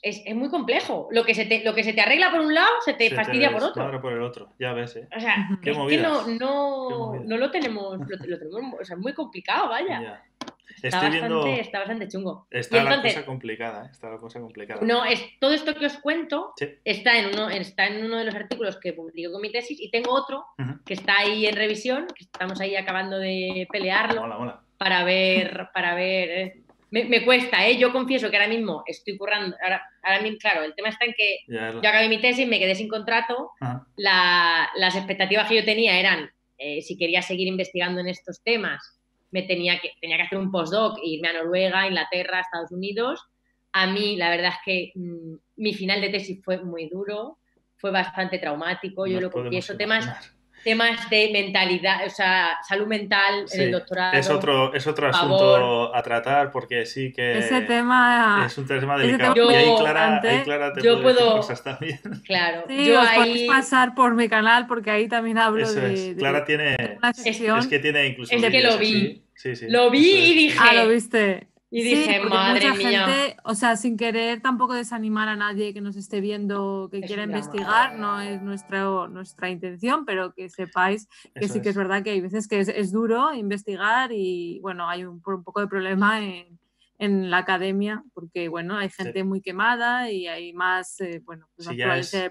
[0.04, 1.08] es, muy complejo.
[1.10, 3.52] Lo que, se te, lo que se te arregla por un lado se te fastidia
[3.52, 4.00] por otro.
[4.00, 4.96] por el otro, ya ves.
[4.98, 5.08] ¿eh?
[5.18, 9.14] O sea, es que no, no, no, lo tenemos, lo, tenemos, o sea, es muy
[9.14, 10.22] complicado, vaya.
[10.82, 12.48] Está, bastante, está bastante chungo.
[12.50, 13.90] Está la cosa complicada, ¿eh?
[13.92, 14.82] está la cosa complicada.
[14.86, 16.54] No, es, todo esto que os cuento
[16.84, 19.90] está, en uno, está en uno de los artículos que publico con mi tesis y
[19.92, 20.46] tengo otro
[20.86, 26.30] que está ahí en revisión, que estamos ahí acabando de pelearlo para ver, para ver
[26.30, 26.62] eh,
[26.92, 27.78] me, cuesta, ¿eh?
[27.78, 29.56] Yo confieso que ahora mismo estoy currando.
[30.04, 32.90] Ahora, mismo, claro, el tema está en que yo acabé mi tesis, me quedé sin
[32.90, 33.52] contrato.
[33.96, 39.01] las expectativas que yo tenía eran, eh, si quería seguir investigando en estos temas,
[39.32, 43.26] me tenía que, tenía que hacer un postdoc e irme a Noruega, Inglaterra, Estados Unidos.
[43.74, 47.38] A mí, la verdad es que mm, mi final de tesis fue muy duro,
[47.78, 49.76] fue bastante traumático, yo lo confieso.
[49.78, 50.34] Temas,
[50.64, 54.18] temas de mentalidad, o sea, salud mental en el doctorado.
[54.18, 58.98] Es otro, es otro asunto a tratar porque sí que ese tema es un tema
[58.98, 59.52] delicado.
[59.52, 62.00] y ahí Clara, ahí Clara te yo puedo, cosas también.
[62.26, 63.48] Claro, sí, yo os ahí...
[63.48, 66.76] pasar por mi canal porque ahí también hablo de, Clara tiene,
[67.26, 68.36] es, que tiene incluso...
[68.36, 69.21] Es que lo vi.
[69.42, 70.58] Sí, sí, lo vi y dije...
[70.60, 71.48] Ah, lo viste.
[71.74, 73.08] Y dije, madre mía.
[73.08, 77.24] Gente, o sea, sin querer tampoco desanimar a nadie que nos esté viendo, que quiera
[77.24, 81.78] investigar, no es nuestra, nuestra intención, pero que sepáis que sí que es.
[81.78, 85.68] verdad que hay veces que es, duro investigar y bueno, hay un, un poco de
[85.68, 86.60] problema en,
[87.00, 91.68] en, la academia, porque bueno, hay gente muy quemada y hay más, eh, bueno, pues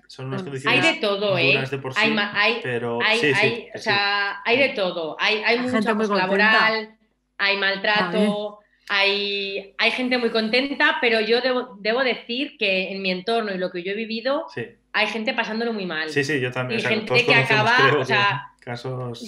[0.09, 1.57] son unas Hay de todo, ¿eh?
[1.97, 5.17] hay, hay, pero, hay, o sea, hay de todo.
[5.19, 7.00] Hay, hay mucho acoso laboral,
[7.41, 8.61] hay maltrato
[8.93, 13.59] hay, hay gente muy contenta, pero yo debo, debo, decir que en mi entorno y
[13.59, 14.47] lo que yo he vivido,
[14.93, 16.11] hay gente pasándolo muy mal.
[16.11, 16.81] Sí, sí, yo también.
[16.81, 18.51] Y gente que acaba, o sea,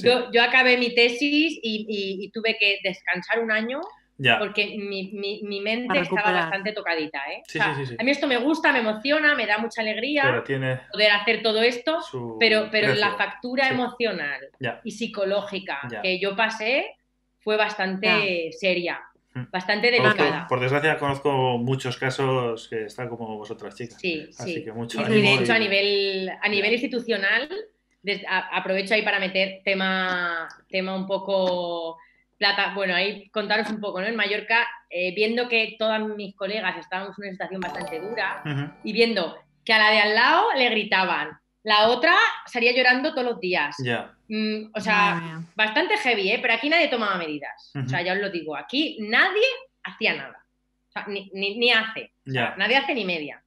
[0.03, 3.81] yo, yo, acabé mi tesis y, y, tuve que descansar un año.
[4.39, 7.19] Porque mi, mi, mente estaba bastante tocadita.
[7.31, 7.43] ¿eh?
[7.47, 10.45] Sí, sí, sí, a mí esto me gusta, me emociona, me da mucha alegría
[10.93, 11.99] poder hacer todo esto,
[12.39, 14.41] pero, pero la factura emocional
[14.83, 16.97] y psicológica que yo pasé
[17.43, 19.01] fue bastante seria.
[19.35, 19.51] Mm.
[19.51, 20.47] bastante delicada.
[20.47, 23.99] por desgracia conozco muchos casos que están como vosotras chicas.
[23.99, 24.63] Sí, sí.
[24.63, 27.49] y de hecho a nivel, a nivel institucional,
[28.53, 31.97] aprovecho ahí para meter tema, tema un poco
[32.37, 32.73] plata.
[32.75, 34.07] Bueno, ahí contaros un poco, ¿no?
[34.07, 38.93] En Mallorca, eh, viendo que todas mis colegas estábamos en una situación bastante dura y
[38.93, 42.17] viendo que a la de al lado le gritaban, la otra
[42.47, 43.77] salía llorando todos los días.
[44.29, 46.39] Mm, o sea, bastante heavy, ¿eh?
[46.41, 47.73] Pero aquí nadie tomaba medidas.
[47.75, 49.47] O sea, ya os lo digo, aquí nadie
[49.85, 50.45] hacía nada.
[50.89, 52.13] O sea, ni, ni, hace.
[52.25, 53.43] nadie hace ni media.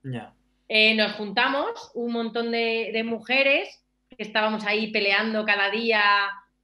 [0.68, 6.02] Eh, nos juntamos un montón de, mujeres que estábamos ahí peleando cada día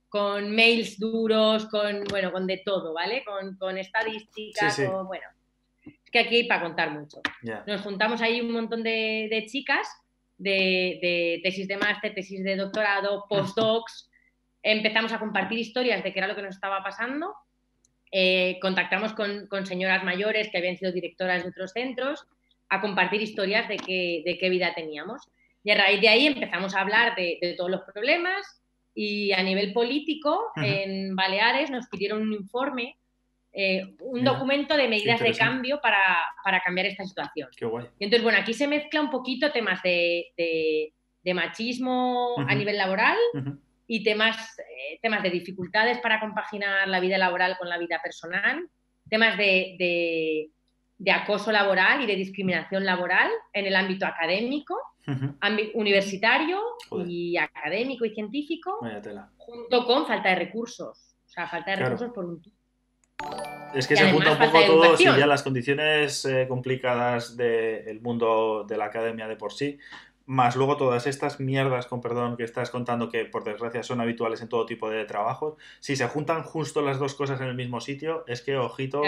[0.07, 3.23] con mails duros, con, bueno, con de todo, ¿vale?
[3.25, 5.27] Con, con estadísticas, con, bueno.
[5.83, 7.21] Es que aquí hay para contar mucho.
[7.67, 9.87] Nos juntamos ahí un montón de, de chicas
[10.41, 14.09] de, tesis de máster, tesis de doctorado, postdocs.
[14.63, 17.33] Empezamos a compartir historias de qué era lo que nos estaba pasando.
[18.11, 22.25] Eh, contactamos con, señoras mayores que habían sido directoras de otros centros
[22.69, 25.21] a compartir historias de qué, de qué vida teníamos.
[25.63, 28.61] Y a raíz de ahí empezamos a hablar de, todos los problemas
[28.93, 32.97] y a nivel político, en Baleares nos pidieron un informe
[33.53, 37.49] eh, un documento de medidas de cambio para, cambiar esta situación.
[37.99, 40.93] Y entonces, bueno, aquí se mezcla un poquito temas de,
[41.33, 43.17] machismo a nivel laboral
[43.87, 48.69] y temas, eh, temas de dificultades para compaginar la vida laboral con la vida personal,
[49.09, 50.49] temas de,
[51.13, 54.77] acoso laboral y de discriminación laboral en el ámbito académico,
[55.73, 56.61] universitario
[57.05, 58.79] y académico y científico,
[59.35, 61.17] junto con falta de recursos.
[61.25, 62.41] O sea, falta de recursos por un
[63.73, 68.65] es que se junta un poco todo, y ya las condiciones eh, complicadas del mundo
[68.67, 69.79] de la academia de por sí,
[70.25, 74.41] más luego todas estas mierdas, con perdón, que estás contando que por desgracia son habituales
[74.41, 77.81] en todo tipo de trabajos, si se juntan justo las dos cosas en el mismo
[77.81, 79.01] sitio, es que ojito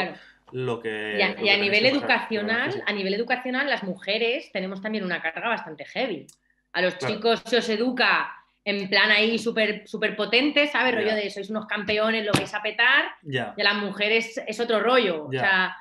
[0.51, 1.17] lo que...
[1.17, 6.27] Y a, nivel educacional, a nivel educacional, las mujeres tenemos también una carga bastante heavy.
[6.73, 10.95] A los chicos se os educa en plan ahí súper super potente, ¿sabes?
[10.95, 13.11] Rollo de sois unos campeones, lo vais a petar.
[13.23, 15.25] Y a las mujeres es otro rollo.
[15.25, 15.75] O sea,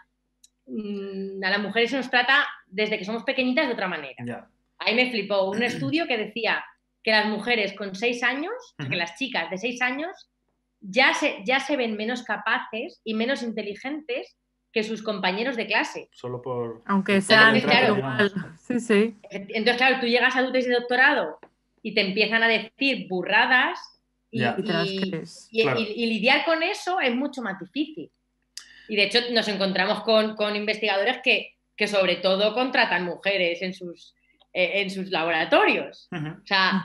[0.67, 4.49] mm, a las mujeres se nos trata desde que somos pequeñitas de otra manera.
[4.79, 6.65] Ahí me flipó un estudio que decía
[7.05, 10.31] que las mujeres con seis años, que las chicas de seis años,
[10.81, 14.37] ya se, ya se ven menos capaces y menos inteligentes
[14.73, 16.09] que sus compañeros de clase.
[16.13, 16.83] Solo por...
[16.87, 17.61] Aunque sean...
[17.61, 17.97] Claro,
[18.59, 19.17] sí, sí.
[19.31, 21.39] Entonces, claro, tú llegas a tu tesis de doctorado
[21.83, 23.79] y te empiezan a decir burradas
[24.31, 24.41] y,
[26.07, 28.11] lidiar con eso es mucho más difícil.
[28.89, 34.15] Y de hecho nos encontramos con, investigadores que, que, sobre todo contratan mujeres en sus,
[34.53, 36.09] eh, en sus laboratorios.
[36.13, 36.85] O sea,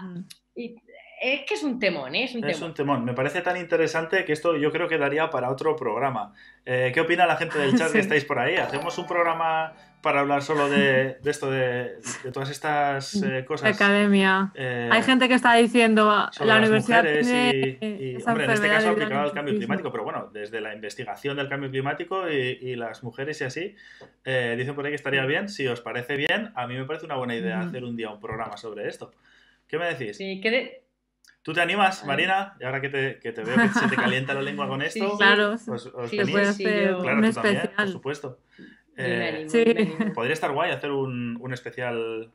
[1.21, 2.25] es que es un temón, ¿eh?
[2.25, 3.03] Es un, es un temón.
[3.03, 6.33] Me parece tan interesante que esto yo creo que daría para otro programa.
[6.65, 8.55] Eh, ¿Qué opina la gente del chat que estáis por ahí?
[8.55, 11.97] ¿Hacemos un programa para hablar solo de, esto, de,
[12.31, 13.75] todas estas eh, cosas?
[13.75, 14.51] Academia.
[14.55, 19.55] Hay gente que está diciendo la universidad y, hombre, en este caso aplicado al cambio
[19.55, 23.75] climático, pero bueno, desde la investigación del cambio climático y, las mujeres y así,
[24.23, 25.49] dicen por ahí que estaría bien.
[25.49, 28.19] Si os parece bien, a mí me parece una buena idea hacer un día un
[28.19, 29.11] programa sobre esto.
[29.67, 30.17] ¿Qué me decís?
[30.17, 30.87] Sí, que
[31.47, 32.57] ¿Tú te animas, Marina?
[32.59, 35.11] Y ahora que te, que te veo que se te calienta la lengua con esto,
[35.11, 37.71] sí, claro, pues os sí, puede hacer claro, un especial.
[37.73, 38.39] por supuesto.
[38.97, 39.63] Eh, sí.
[40.13, 42.31] Podría estar guay hacer un, un especial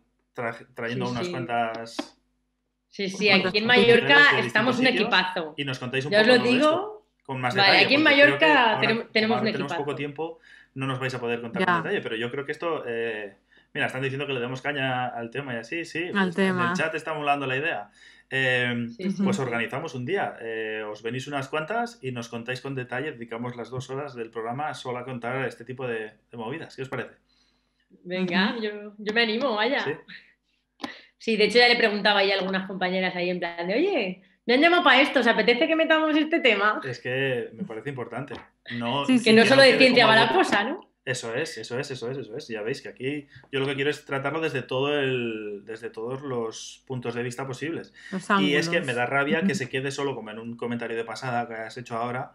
[0.74, 2.18] trayendo unas cuantas.
[2.88, 5.54] Sí, sí, aquí en Mallorca estamos un equipazo.
[5.56, 7.06] Y nos contáis un ya poco os lo digo.
[7.24, 10.38] con más vale, aquí en Mallorca tenemos, tenemos un tenemos poco tiempo,
[10.74, 12.84] no nos vais a poder contar con detalle, pero yo creo que esto.
[12.86, 13.34] Eh,
[13.72, 16.08] mira, están diciendo que le demos caña al tema y así, sí.
[16.14, 16.64] Al pues, tema.
[16.64, 17.90] En el chat está molando la idea.
[18.34, 18.88] Em,
[19.22, 20.38] pues organizamos un día.
[20.40, 24.30] Eh, os venís unas cuantas y nos contáis con detalle, dedicamos las dos horas del
[24.30, 26.74] programa solo a contar este tipo de, movidas.
[26.74, 27.16] ¿Qué os parece?
[28.04, 29.84] Venga, yo, me animo, vaya.
[31.18, 31.36] ¿Sí?
[31.36, 34.62] de hecho ya le preguntaba a algunas compañeras ahí en plan de, oye, me han
[34.62, 36.80] llamado para esto, ¿os apetece que metamos este tema?
[36.82, 38.34] Es que me parece importante.
[38.78, 40.91] No, que no solo de ciencia va la cosa, ¿no?
[41.04, 42.46] Eso es, eso es, eso es, eso es.
[42.48, 46.22] Ya veis que aquí yo lo que quiero es tratarlo desde todo el, desde todos
[46.22, 47.92] los puntos de vista posibles.
[48.38, 51.04] y es que me da rabia que se quede solo como en un comentario de
[51.04, 52.32] pasada que has hecho ahora,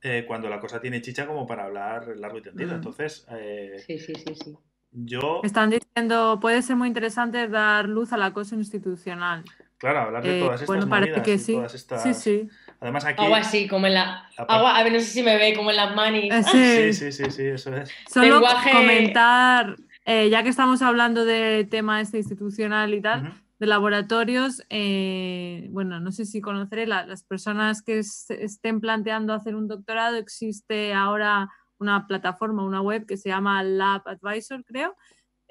[0.00, 2.74] eh, cuando la cosa tiene chicha como para hablar largo y tendido.
[2.74, 4.56] Entonces, eh, sí, sí, sí, sí.
[4.92, 5.40] Yo...
[5.42, 9.42] Están diciendo, puede ser muy interesante dar luz al acoso institucional.
[9.76, 11.54] Claro, hablar de eh, todas estas bueno, movidas que sí.
[11.54, 12.02] todas estas...
[12.04, 12.48] Sí, sí.
[12.84, 13.24] Además aquí...
[13.24, 14.28] Agua así, como en la...
[14.36, 16.30] Agua, a ver, no sé si me ve, como en las manis.
[16.32, 16.92] Eh, sí.
[16.92, 17.90] sí, sí, sí, eso es.
[18.12, 24.62] Solo comentar, eh, ya que estamos hablando de tema este institucional y tal, de laboratorios,
[24.68, 30.92] eh, bueno, no sé si conoceré, las personas que estén planteando hacer un doctorado, existe
[30.92, 31.48] ahora
[31.78, 34.94] una plataforma, una web que se llama Lab Advisor, creo,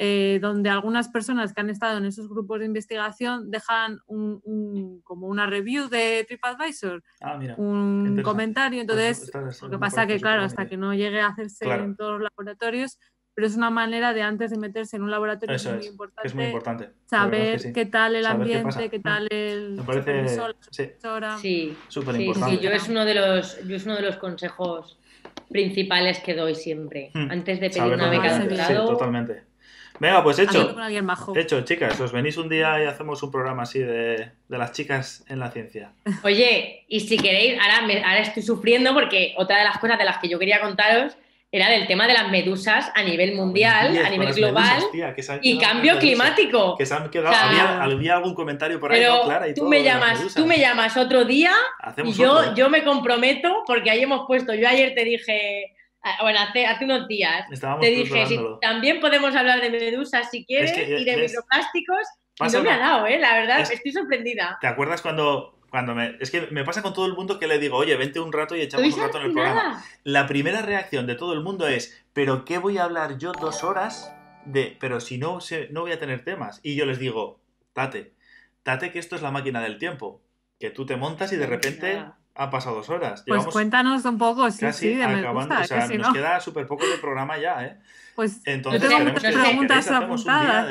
[0.05, 5.27] eh, donde algunas personas que han estado en esos grupos de investigación dejan un, como
[5.27, 8.85] una review de TripAdvisor, ah, un comentario.
[8.85, 12.19] Pues Entonces, lo que pasa que, claro, hasta que no llegue a hacerse en todos
[12.19, 12.99] los laboratorios,
[13.33, 16.35] pero es una manera de antes de meterse en un laboratorio es, muy importante, es
[16.35, 20.27] muy importante, saber qué tal el ambiente, qué, tal el Me parece,
[21.39, 22.61] sí, súper importante.
[22.61, 24.99] yo es uno de los yo es uno de los consejos
[25.49, 27.31] principales que doy siempre hmm.
[27.31, 28.87] antes de pedir una beca de doctorado.
[28.89, 29.52] totalmente.
[29.99, 30.75] Venga, pues hecho.
[31.35, 35.39] Hecho, chicas, os venís un día y hacemos un programa así de, las chicas en
[35.39, 35.93] la ciencia.
[36.23, 40.17] Oye, y si queréis, ahora, ahora estoy sufriendo porque otra de las cosas de las
[40.17, 41.15] que yo quería contaros
[41.53, 44.83] era del tema de las medusas a nivel mundial, a nivel global
[45.43, 46.75] y cambio climático.
[46.75, 49.47] Que se han quedado, había, algún comentario por ahí, pero Clara?
[49.47, 51.53] Y tú, me llamas, tú me llamas otro día
[52.03, 55.75] y yo, yo me comprometo, porque ahí hemos puesto, yo ayer te dije
[56.21, 57.47] bueno, hace, hace unos días
[57.79, 62.07] te dije, si, también podemos hablar de medusas si quieres y de microplásticos.
[62.39, 63.19] Y no me ha dado, ¿eh?
[63.19, 64.57] La verdad, estoy sorprendida.
[64.59, 66.17] ¿Te acuerdas cuando, cuando me...
[66.19, 68.55] Es que me pasa con todo el mundo que le digo, oye, vente un rato
[68.55, 69.83] y echamos un rato en el programa.
[70.03, 73.63] La primera reacción de todo el mundo es, ¿pero qué voy a hablar yo dos
[73.63, 74.13] horas
[74.45, 74.75] de...
[74.79, 75.39] Pero si no,
[75.69, 76.59] no voy a tener temas.
[76.63, 77.39] Y yo les digo,
[77.73, 78.13] tate,
[78.63, 80.21] tate que esto es la máquina del tiempo.
[80.59, 82.03] Que tú te montas y de repente
[82.35, 83.23] ha pasado dos horas.
[83.27, 86.97] Pues cuéntanos un poco, sí, sí, de acabando, o sea, nos queda súper poco de
[86.97, 87.77] programa ya, ¿eh?
[88.15, 90.67] Pues entonces tengo muchas preguntas apuntadas.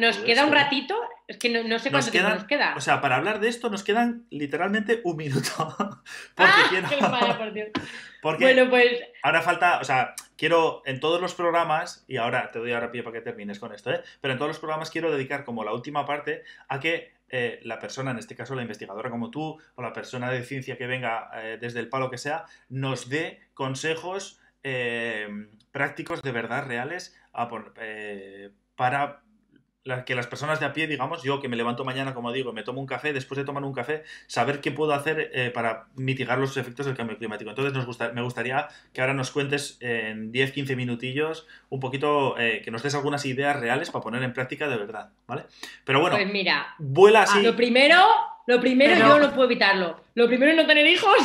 [0.00, 0.94] nos queda un ratito,
[1.26, 2.74] es que no, sé cuánto tiempo nos queda.
[2.76, 5.50] O sea, para hablar de esto nos quedan literalmente un minuto.
[6.34, 6.88] porque ah, quiero...
[6.88, 7.68] qué por Dios.
[8.22, 9.02] Porque bueno, pues...
[9.22, 13.04] ahora falta, o sea, quiero en todos los programas, y ahora te doy ahora pie
[13.04, 14.02] para que termines con esto, ¿eh?
[14.20, 17.78] pero en todos los programas quiero dedicar como la última parte a que eh, la
[17.78, 21.30] persona, en este caso la investigadora como tú, o la persona de ciencia que venga
[21.34, 25.28] eh, desde el palo que sea, nos dé consejos eh,
[25.72, 27.16] prácticos de verdad reales
[28.76, 29.22] para
[30.04, 32.62] que las personas de a pie, digamos, yo que me levanto mañana, como digo, me
[32.62, 36.38] tomo un café, después de tomar un café, saber qué puedo hacer eh, para mitigar
[36.38, 37.50] los efectos del cambio climático.
[37.50, 42.38] Entonces, nos gusta, me gustaría que ahora nos cuentes en 10, 15 minutillos un poquito,
[42.38, 45.44] eh, que nos des algunas ideas reales para poner en práctica de verdad, ¿vale?
[45.84, 47.42] Pero bueno, pues mira, vuela así.
[47.42, 48.04] lo primero,
[48.46, 50.00] lo primero yo no puedo evitarlo.
[50.14, 51.16] Lo primero es no tener hijos.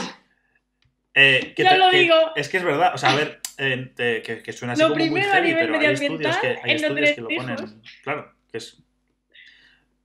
[1.16, 2.16] Eh, ya lo digo.
[2.36, 5.38] Es que es verdad, o sea, a ver, que, suena así lo como primero muy
[5.38, 8.84] a nivel pero hay estudios que, hay estudios que lo ponen, claro, que es...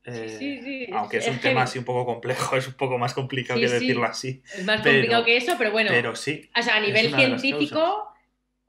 [0.08, 3.68] Eh, aunque es, un tema así un poco complejo, es un poco más complicado que
[3.68, 4.40] decirlo así.
[4.56, 5.90] Es más complicado que eso, pero bueno.
[5.90, 6.48] Pero sí.
[6.56, 8.08] O sea, a nivel científico,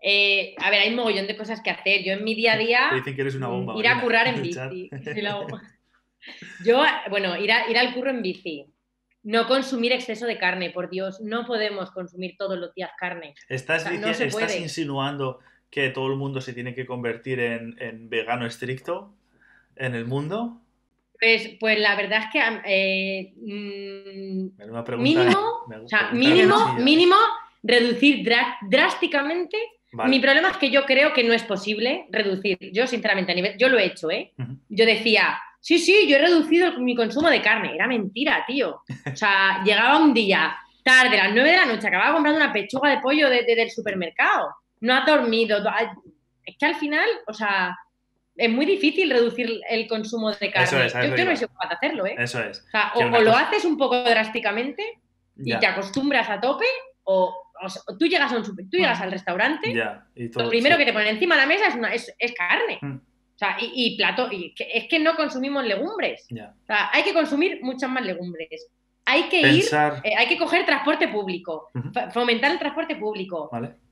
[0.01, 2.03] eh, a ver, hay un mogollón de cosas que hacer.
[2.03, 2.89] Yo en mi día a día.
[2.91, 3.77] dicen que eres una bomba.
[3.77, 4.89] Ir a currar en bici.
[6.65, 8.65] Yo, bueno, ir, ir al curro en bici.
[9.21, 11.21] No consumir exceso de carne, por Dios.
[11.21, 13.35] No podemos consumir todos los días carne.
[13.47, 15.39] Estás, ¿estás insinuando
[15.69, 19.13] que todo el mundo se tiene que convertir en vegano estricto
[19.79, 20.61] en el mundo?
[21.19, 23.33] Pues, pues la verdad es que eh,
[24.97, 25.65] mínimo,
[26.13, 27.15] mínimo, mínimo
[27.63, 28.27] reducir
[28.69, 29.57] drásticamente.
[29.91, 32.57] Mi problema es que yo creo que no es posible reducir.
[32.71, 34.33] Yo, sinceramente, a nivel, yo lo he hecho, ¿eh?
[34.69, 37.73] Yo decía, sí, sí, yo he reducido mi consumo de carne.
[37.73, 38.81] Era mentira, tío.
[39.11, 42.53] O sea, llegaba un día, tarde, a las 9 de la noche, acababa comprando una
[42.53, 44.55] pechuga de pollo del supermercado.
[44.81, 45.57] No ha dormido.
[46.45, 47.75] Es que al final, o sea,
[48.37, 50.89] es muy difícil reducir el consumo de carne.
[51.17, 52.15] yo, no sé capaz de hacerlo, ¿eh?
[52.17, 52.65] Eso es.
[52.95, 54.83] O, lo haces un poco drásticamente
[55.37, 56.65] y te acostumbras a tope,
[57.03, 57.35] o,
[57.99, 59.73] tú llegas a un super, tú llegas al restaurante,
[60.15, 62.79] y lo primero que te ponen encima de la mesa es, una, es, carne.
[62.81, 62.95] Mm.
[62.95, 66.25] O sea, y, plato, y es que no consumimos legumbres.
[66.31, 68.67] O sea, hay que consumir muchas más legumbres.
[69.05, 69.65] Hay que ir,
[70.03, 71.69] eh, hay que coger transporte público,
[72.11, 73.49] fomentar el transporte público,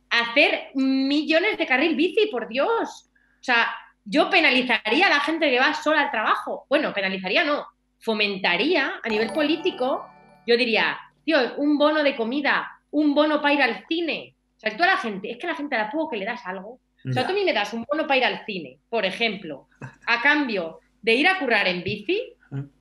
[0.10, 3.10] hacer millones de carril bici, por Dios.
[3.40, 3.68] O sea,
[4.06, 6.66] yo penalizaría a la gente que va sola al trabajo.
[6.70, 7.66] Bueno, penalizaría no,
[8.00, 10.08] fomentaría a nivel político,
[10.46, 14.36] yo diría, tío, un bono de comida, un bono para ir al cine.
[14.56, 16.46] O sea, toda la gente, es que a la gente a poco que le das
[16.46, 16.80] algo.
[17.08, 19.68] O sea, tú a mí me das un bono para ir al cine, por ejemplo,
[20.08, 22.34] a cambio de ir a currar en bici,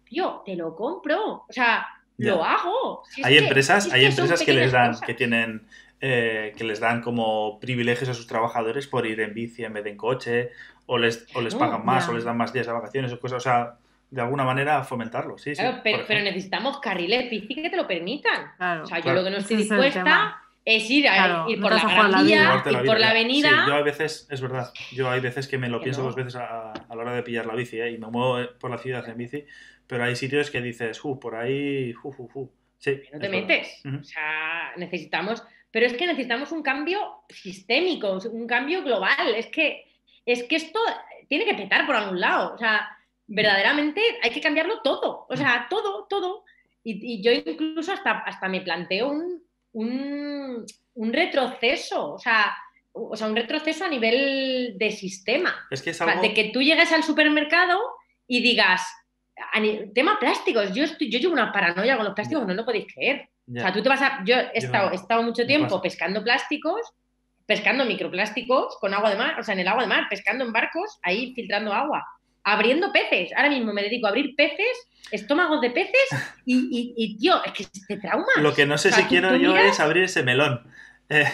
[0.09, 1.45] tío, te lo compro.
[1.47, 1.87] O sea,
[2.19, 3.03] lo hago.
[3.23, 5.67] hay empresas, hay empresas que les dan, que tienen
[6.01, 9.85] eh, que les dan como privilegios a sus trabajadores por ir en bici en vez
[9.85, 10.51] de en coche,
[10.87, 13.39] o les, o les pagan más, o les dan más días de vacaciones, o cosas,
[13.39, 13.77] o sea,
[14.11, 18.53] de alguna manera fomentarlo, sí, claro, pero, necesitamos carriles bici que te lo permitan.
[18.83, 22.85] o sea, yo lo que no estoy dispuesta es ir, a, ir por la Gran
[22.87, 23.51] por la avenida.
[23.51, 26.37] Sí, yo a veces, es verdad, yo hay veces que me lo pienso dos veces
[26.37, 27.91] a, a, la hora de pillar la bici, ¿eh?
[27.91, 29.45] y me muevo por la ciudad en bici,
[29.87, 32.51] pero hay sitios que dices, uh, por ahí, uh, uh, uh.
[32.79, 33.83] Sí, no te metes.
[33.87, 35.43] O sea, necesitamos,
[35.75, 39.35] pero es que necesitamos un cambio sistémico, un cambio global.
[39.35, 39.85] Es que
[40.25, 40.79] es que esto
[41.29, 42.55] tiene que petar por algún lado.
[42.55, 42.97] O sea,
[43.27, 45.27] verdaderamente hay que cambiarlo todo.
[45.29, 46.45] O sea, todo, todo.
[46.85, 49.13] Y, yo incluso hasta, hasta me planteo
[49.73, 50.65] un,
[50.95, 52.13] retroceso.
[52.13, 52.55] O sea,
[52.93, 55.67] o sea, un retroceso a nivel de sistema.
[55.73, 57.81] Es que de que tú llegues al supermercado
[58.29, 58.87] y digas,
[59.93, 63.29] tema plásticos, yo, yo llevo una paranoia con los plásticos, no lo podéis creer.
[63.49, 64.23] O sea, tú te vas a.
[64.25, 66.81] Yo he estado, he estado mucho tiempo pescando plásticos
[67.47, 70.53] pescando microplásticos con agua de mar, o sea, en el agua de mar, pescando en
[70.53, 72.05] barcos, ahí filtrando agua,
[72.43, 73.31] abriendo peces.
[73.37, 76.09] Ahora mismo me dedico a abrir peces, estómagos de peces
[76.47, 78.27] y, y, tío, es que te trauma.
[78.39, 80.63] Lo que no sé si quiero yo es abrir ese melón.
[81.11, 81.27] Eh,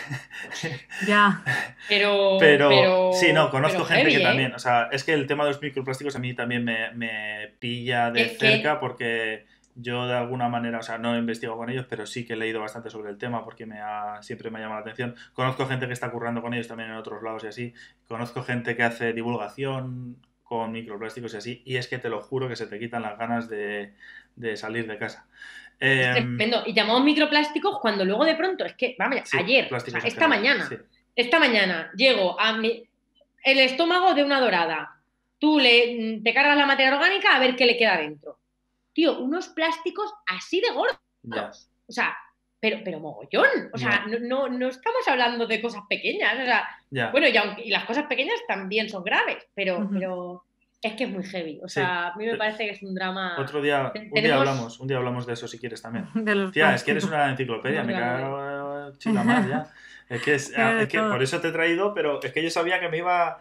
[1.07, 1.45] ya.
[1.89, 4.23] Pero, pero, sí, no, conozco gente que ¿eh?
[4.23, 4.53] también.
[4.53, 8.11] O sea, es que el tema de los microplásticos a mí también me, me pilla
[8.11, 9.47] de cerca porque
[9.81, 12.36] yo de alguna manera, o sea, no he investigado con ellos, pero sí que he
[12.36, 15.15] leído bastante sobre el tema porque me ha, siempre me ha llamado la atención.
[15.32, 17.74] Conozco gente que está currando con ellos también en otros lados y así.
[18.07, 21.62] Conozco gente que hace divulgación con microplásticos y así.
[21.65, 23.94] Y es que te lo juro que se te quitan las ganas de,
[24.57, 25.27] salir de casa.
[25.78, 26.27] Eh,
[26.66, 29.70] y llamamos microplásticos cuando luego de pronto, es que, vamos, ayer,
[30.05, 30.69] esta mañana,
[31.16, 32.82] esta mañana llego a mi,
[33.44, 34.97] el estómago de una dorada.
[35.39, 38.39] Tú le, te cargas la materia orgánica a ver qué le queda dentro
[38.92, 41.70] tío, unos plásticos así de gordos.
[41.86, 42.16] O sea,
[42.60, 43.70] pero, pero mogollón.
[43.72, 46.34] O sea, no, no, estamos hablando de cosas pequeñas.
[46.34, 50.44] O sea, bueno, y, las cosas pequeñas también son graves, pero, pero
[50.82, 51.60] es que es muy heavy.
[51.62, 53.36] O sea, a mí me parece que es un drama.
[53.38, 56.06] Otro día, un día hablamos, un día hablamos de eso si quieres también.
[56.52, 59.66] Tía, es que eres una enciclopedia, me cago chica más ya.
[60.08, 62.80] Es que, es, es que por eso te he traído, pero es que yo sabía
[62.80, 63.40] que me iba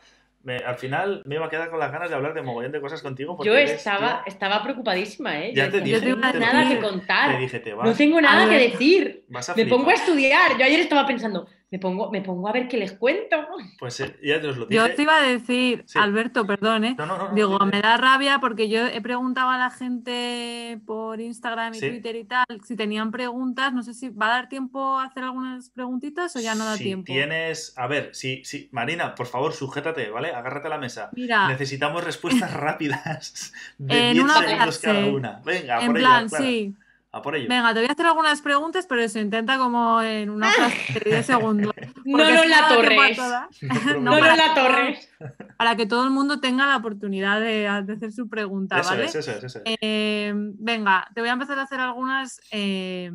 [0.66, 3.02] al final me iba a quedar con las ganas de hablar de mogollón de cosas
[3.02, 3.38] contigo.
[3.44, 5.53] Yo estaba, estaba preocupadísima, ¿eh?
[5.53, 7.40] Ya te dije, no tengo nada que contar.
[7.84, 9.26] no tengo nada que decir.
[9.56, 10.57] me pongo a estudiar.
[10.57, 13.38] Yo ayer estaba pensando, me pongo, me pongo a ver qué les cuento.
[13.78, 14.76] Pues eh, ya te os lo dije.
[14.76, 16.98] Yo te iba a decir, Alberto, perdón, ¿eh?
[17.36, 22.16] Digo, me da rabia porque yo he preguntado a la gente por Instagram y Twitter
[22.16, 23.72] y tal si tenían preguntas.
[23.72, 26.76] No sé si va a dar tiempo a hacer algunas preguntitas o ya no da
[26.76, 27.06] si tiempo.
[27.06, 30.30] Tienes, a ver, sí, sí, Marina, por favor, sujétate, ¿vale?
[30.30, 31.10] Agárrate a la mesa.
[31.14, 35.41] Mira, necesitamos respuestas rápidas de 10 segundos cada una.
[35.46, 36.76] Venga, en plan, sí.
[37.11, 37.48] A por ello.
[37.49, 41.10] Venga, te voy a hacer algunas preguntas, pero se intenta como en una frase de
[41.11, 41.73] 10 segundos.
[42.06, 43.19] No nos la torres.
[43.99, 45.10] No nos la torres.
[45.57, 49.06] Para que todo el mundo tenga la oportunidad de, de hacer su pregunta, Eso ¿vale?
[49.06, 49.76] es, eso es, eso es.
[49.81, 53.11] Eh, venga, te voy a empezar a hacer algunas eh,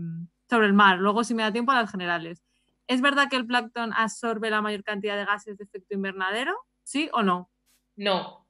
[0.50, 2.42] sobre el mar, luego si me da tiempo las generales.
[2.86, 6.52] ¿Es verdad que el plancton absorbe la mayor cantidad de gases de efecto invernadero?
[6.82, 7.50] ¿Sí o no?
[7.96, 8.46] No,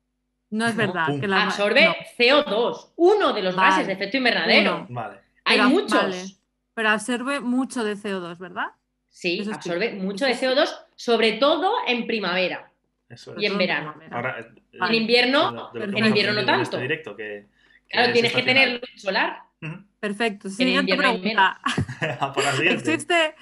[0.50, 1.06] No es No, verdad.
[1.06, 1.20] pum.
[1.20, 3.70] que la- absorbe no, CO2, uno de los Vale.
[3.70, 4.76] gases de efecto invernadero.
[4.78, 4.86] Uno.
[4.90, 5.23] Vale.
[5.44, 5.92] Hay Pero- muchos.
[5.92, 6.24] vale.
[6.74, 8.66] pero absorbe mucho de CO2, ¿verdad?
[9.08, 9.56] Sí, Eso sí.
[9.56, 12.70] absorbe mucho de CO2, sobre todo en primavera.
[13.08, 13.94] Eso Y en verano.
[14.10, 16.78] Ahora, eh, En invierno, de de que en invierno no en este tanto.
[16.82, 17.46] directo, que,
[17.88, 19.38] claro, es tienes que tener luz solar.
[20.00, 20.48] Perfecto.
[20.48, 21.60] En Siguiente invierno hay pregunta.
[22.20, 22.92] A por la siguiente.
[22.92, 23.34] ¿Existe...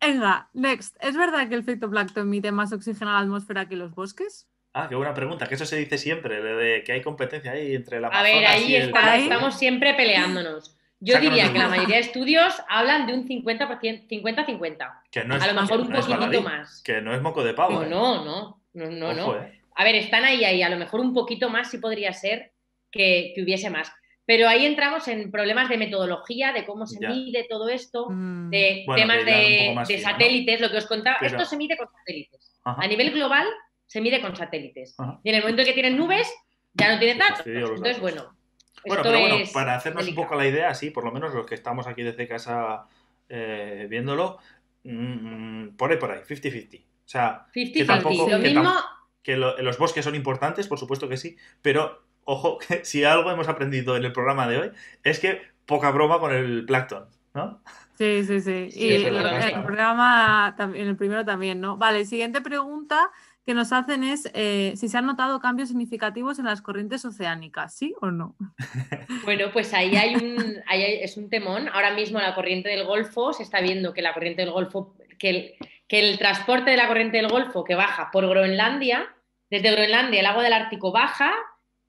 [0.00, 0.96] Venga, next.
[1.00, 4.46] ¿Es verdad que el fitoplancton emite más oxígeno a la atmósfera que los bosques?
[4.72, 7.74] Ah, qué buena pregunta, que eso se dice siempre, de, de que hay competencia ahí
[7.74, 10.76] entre la A ver, ahí está, estamos siempre peleándonos.
[11.00, 15.00] Yo Sácanos diría que la mayoría de estudios hablan de un 50%, 50-50.
[15.10, 16.82] Que no es, A lo mejor un no poquitito baladí, más.
[16.82, 17.80] Que no es moco de pavo.
[17.80, 17.88] No, eh.
[17.88, 19.36] no, no, no, no, no.
[19.36, 19.60] Eh.
[19.76, 20.62] A ver, están ahí, ahí.
[20.62, 22.52] A lo mejor un poquito más sí podría ser
[22.90, 23.92] que, que hubiese más.
[24.26, 27.08] Pero ahí entramos en problemas de metodología, de cómo se Ya.
[27.10, 31.16] mide todo esto, Mm, de Bueno, temas de, satélites, lo que os contaba.
[31.20, 32.60] Pero- Esto se mide con satélites.
[32.64, 32.82] Ajá.
[32.82, 33.46] A nivel global
[33.86, 34.94] se mide con satélites.
[34.98, 35.20] Ajá.
[35.22, 36.28] Y en el momento en que tienen nubes,
[36.74, 37.46] ya no tienen datos.
[37.46, 38.00] Entonces, datos.
[38.00, 38.37] bueno.
[38.86, 40.22] Bueno, esto pero bueno, para hacernos delicado.
[40.22, 42.84] un poco la idea, sí, por lo menos los que estamos aquí desde casa
[43.28, 44.38] eh, viéndolo,
[44.84, 46.78] mm, por ahí, por ahí, 50-50.
[46.78, 47.86] O sea, 50-50.
[47.86, 48.74] tampoco- Lo que mismo,
[49.22, 53.30] que lo- los bosques son importantes, por supuesto que sí, pero ojo, que si algo
[53.30, 54.70] hemos aprendido en el programa de hoy
[55.02, 57.62] es que poca broma con el plancton, ¿no?
[57.98, 58.70] Sí, sí, sí.
[58.70, 61.76] Sí, y el, el programa, también, el primero también, ¿no?
[61.76, 63.10] Vale, siguiente pregunta
[63.48, 67.74] que nos hacen es eh, si se han notado cambios significativos en las corrientes oceánicas,
[67.74, 68.36] ¿sí o no?
[69.24, 71.66] bueno, pues ahí hay un, ahí hay- es un temón.
[71.72, 75.30] Ahora mismo la corriente del Golfo se está viendo que la corriente del Golfo, que
[75.30, 75.54] el,
[75.88, 79.08] que el transporte de la corriente del Golfo que baja por Groenlandia,
[79.48, 81.32] desde Groenlandia el agua del Ártico baja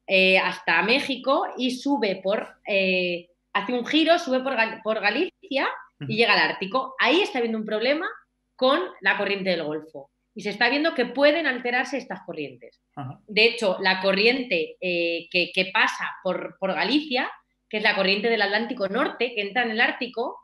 [0.07, 5.67] eh, hasta México y sube por, eh, hace un giro, sube por, por Galicia
[6.07, 6.95] y llega al Ártico.
[6.99, 8.07] Ahí está habiendo un problema
[8.55, 10.09] con la corriente del Golfo.
[10.39, 12.79] Y se está viendo que pueden alterarse estas corrientes.
[12.95, 13.19] Ajá.
[13.27, 17.29] De hecho, la corriente eh, que, que pasa por, por Galicia,
[17.67, 20.37] que es la corriente del Atlántico Norte, que entra en el Ártico,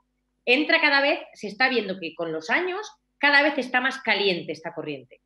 [0.44, 2.86] entra cada vez, se está viendo que con los años
[3.18, 5.22] cada vez está más caliente esta corriente.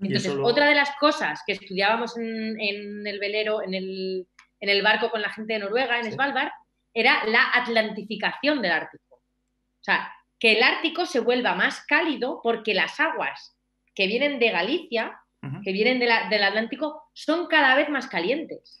[0.00, 4.28] Entonces, otra de las cosas que estudiábamos en, en el velero, en el,
[4.60, 6.12] en el barco con la gente de Noruega, en Sí.
[6.12, 6.52] Svalbard,
[6.94, 9.16] era la atlantificación del Ártico.
[9.16, 13.55] O sea, que el Ártico se vuelva más cálido porque las aguas
[13.96, 15.18] que vienen de Galicia,
[15.64, 18.78] que vienen de la- del Atlántico, son cada vez más calientes.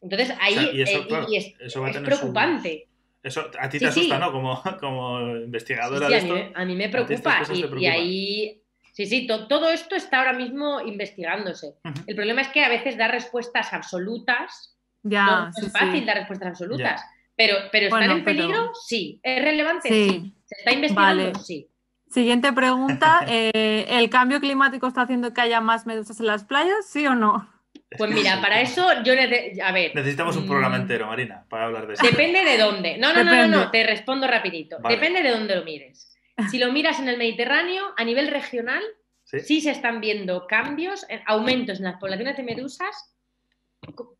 [0.00, 2.18] Entonces, ahí O sea, y eso, eh, y es, eso va a es tener su-
[2.20, 2.88] preocupante.
[3.22, 4.20] Eso a ti Sí, te asusta, sí.
[4.20, 4.30] ¿no?
[4.32, 6.50] Como, como investigadora sí, de a, mí, esto.
[6.50, 7.42] me- a mí me preocupa.
[7.78, 8.62] Y, ahí,
[8.92, 11.74] sí, sí, to- todo esto está ahora mismo investigándose.
[12.06, 14.76] El problema es que a veces da respuestas absolutas.
[15.02, 16.04] Ya, no, es fácil sí.
[16.04, 17.02] dar respuestas absolutas.
[17.36, 18.70] Pero, pero ¿están Bueno, en pero- peligro?
[18.86, 19.18] Sí.
[19.22, 19.88] ¿Es relevante?
[19.88, 20.08] Sí.
[20.10, 20.34] Sí.
[20.44, 21.24] ¿Se está investigando?
[21.32, 21.34] Vale.
[21.44, 21.68] Sí.
[22.10, 26.86] Siguiente pregunta, eh, ¿el cambio climático está haciendo que haya más medusas en las playas,
[26.86, 27.50] sí o no?
[27.96, 29.14] Pues mira, para eso yo...
[29.14, 29.94] nece- A ver.
[29.94, 32.04] Necesitamos un mm, programa entero, Marina, para hablar de eso.
[32.04, 32.98] Depende de dónde.
[32.98, 34.78] No, no, no, no, no, te respondo rapidito.
[34.80, 34.96] Vale.
[34.96, 36.12] Depende de dónde lo mires.
[36.50, 38.82] Si lo miras en el Mediterráneo, a nivel regional,
[39.24, 39.40] ¿Sí?
[39.40, 43.16] sí se están viendo cambios, aumentos en las poblaciones de medusas,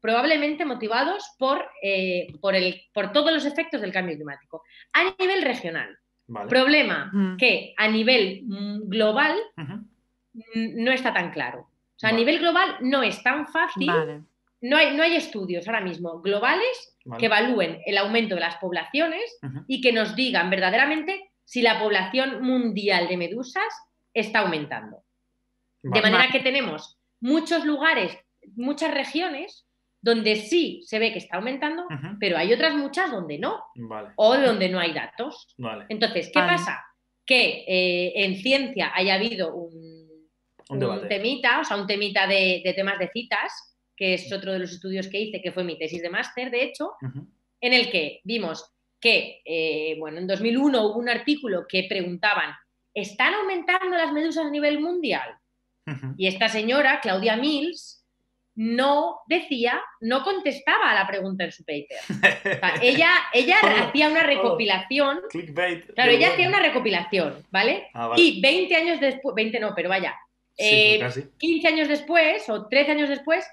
[0.01, 4.63] probablemente motivados por, eh, por, el, por todos los efectos del cambio climático.
[4.93, 6.49] A nivel regional, Vale.
[6.49, 7.37] problema Ujú.
[7.39, 11.61] que a nivel mm, global mm, no está tan claro.
[11.61, 14.23] O sea, a nivel global no es tan fácil, Vale.
[14.61, 17.21] no, hay, no hay estudios ahora mismo globales Vale.
[17.21, 22.43] que evalúen el aumento de las poblaciones y que nos digan verdaderamente si la población
[22.43, 23.73] mundial de medusas
[24.13, 25.03] está aumentando.
[25.83, 28.19] De manera que tenemos muchos lugares,
[28.57, 29.66] muchas regiones
[30.07, 31.85] donde sí se ve que está aumentando,
[32.21, 34.11] pero hay otras muchas donde no, Vale.
[34.15, 35.53] o donde no hay datos.
[35.59, 35.87] Vale.
[35.89, 36.53] Entonces, ¿qué Vale.
[36.53, 36.85] pasa?
[37.27, 40.07] Que eh, en ciencia haya habido un,
[40.69, 41.09] Un un debate.
[41.09, 43.53] temita, o sea, un temita de, de temas de citas,
[43.97, 46.63] que es otro de los estudios que hice, que fue mi tesis de máster, de
[46.63, 46.93] hecho,
[47.61, 48.65] en el que vimos
[49.01, 52.53] que, eh, bueno, en 2001 hubo un artículo que preguntaban,
[52.95, 55.31] ¿están aumentando las medusas a nivel mundial?
[56.17, 57.96] Y esta señora, Claudia Mills,
[58.57, 61.99] no decía, no contestaba a la pregunta en su paper.
[62.09, 65.93] O sea, ella ella Oh, hacía una recopilación, Clickbait.
[65.95, 66.33] claro, ella bueno.
[66.33, 67.89] hacía una recopilación, ¿vale?
[67.93, 68.23] Ah, vale.
[68.23, 70.15] Y 20 años después, 20 no, pero vaya,
[70.59, 71.25] Sí, eh, casi.
[71.39, 73.47] 15 años después o 13 años después,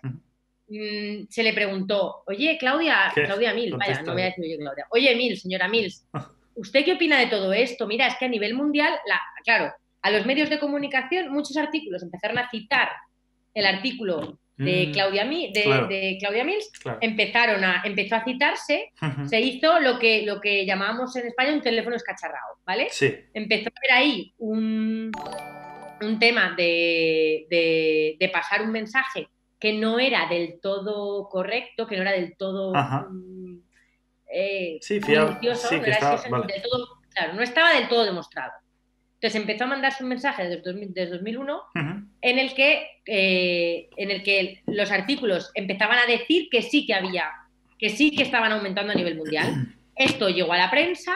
[0.70, 4.88] mm, se le preguntó, oye, Claudia, Claudia Mills, vaya, no voy a decir oye, Claudia,
[4.90, 6.08] oye, Mills, señora Mills,
[6.56, 7.88] ¿usted qué opina de todo esto?
[7.88, 12.04] Mira, es que a nivel mundial, la, claro, a los medios de comunicación muchos artículos
[12.04, 12.90] empezaron a citar
[13.54, 16.72] el artículo de mm, Claudia, de, Claudia Mills,
[17.02, 18.92] empezaron a, empezó a citarse,
[19.28, 22.88] se hizo lo que, lo que llamábamos en España un teléfono escacharrado, ¿vale?
[22.92, 23.14] Sí.
[23.34, 25.12] Empezó a haber ahí un,
[26.02, 29.28] un tema de, de, pasar un mensaje
[29.60, 32.74] que no era del todo correcto, que no era del todo...
[32.74, 33.60] Mm,
[34.36, 35.38] eh, sí, fiable.
[35.56, 38.52] Sí, no, estaba, claro, no estaba del todo demostrado.
[39.24, 41.62] Entonces empezó a mandarse un mensaje desde, 2001
[42.20, 46.94] en, el que, eh, en el que los artículos empezaban a decir que sí que
[46.94, 47.32] había,
[47.80, 49.74] que sí que estaban aumentando a nivel mundial.
[49.96, 51.14] Esto llegó a la prensa,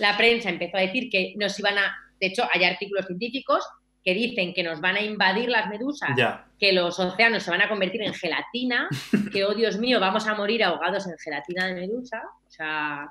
[0.00, 3.64] la prensa empezó a decir que nos iban a, de hecho hay artículos científicos
[4.04, 6.18] que dicen que nos van a invadir las medusas,
[6.58, 8.88] que los océanos se van a convertir en gelatina,
[9.32, 12.20] que, oh Dios mío, vamos a morir ahogados en gelatina de medusa.
[12.48, 13.08] O sea,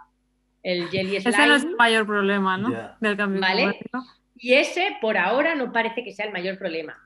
[0.64, 1.30] el jelly slime.
[1.30, 2.70] Ese no es el mayor problema, ¿no?
[3.00, 4.04] Del cambio climático.
[4.40, 6.98] Y ese, por ahora, no parece que sea el mayor problema.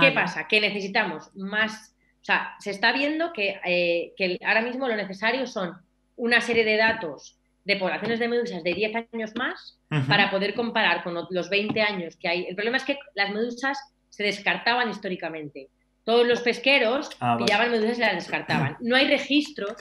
[0.00, 0.48] ¿Qué pasa?
[0.48, 1.94] Que necesitamos más.
[2.22, 5.76] O sea, se está viendo que, eh, que, ahora mismo lo necesario son
[6.16, 9.78] una serie de datos de poblaciones de medusas de 10 años más
[10.08, 12.46] para poder comparar con los 20 años que hay.
[12.46, 13.78] El problema es que las medusas
[14.08, 15.68] se descartaban históricamente.
[16.04, 18.76] Todos los pesqueros ah, pillaban medusas y las descartaban.
[18.80, 19.76] No hay registros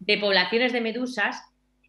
[0.00, 1.42] de poblaciones de medusas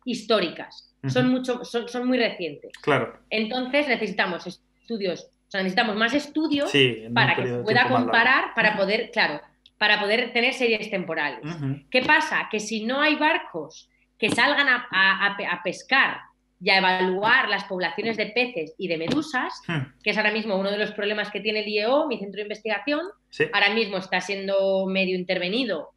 [0.03, 2.72] históricas son, mucho, son, muy recientes.
[2.82, 3.19] Claro.
[3.30, 6.72] Entonces necesitamos estudios, o sea, necesitamos más estudios
[7.14, 9.41] para que pueda comparar, para poder, claro,
[9.78, 11.41] para poder tener series temporales.
[11.90, 12.48] ¿Qué pasa?
[12.52, 16.22] Que si no hay barcos que salgan a, pescar
[16.60, 19.61] y a evaluar las poblaciones de peces y de medusas,
[20.03, 22.44] que es ahora mismo uno de los problemas que tiene el IEO, mi centro de
[22.44, 23.02] investigación,
[23.53, 25.91] ahora mismo está siendo medio intervenido.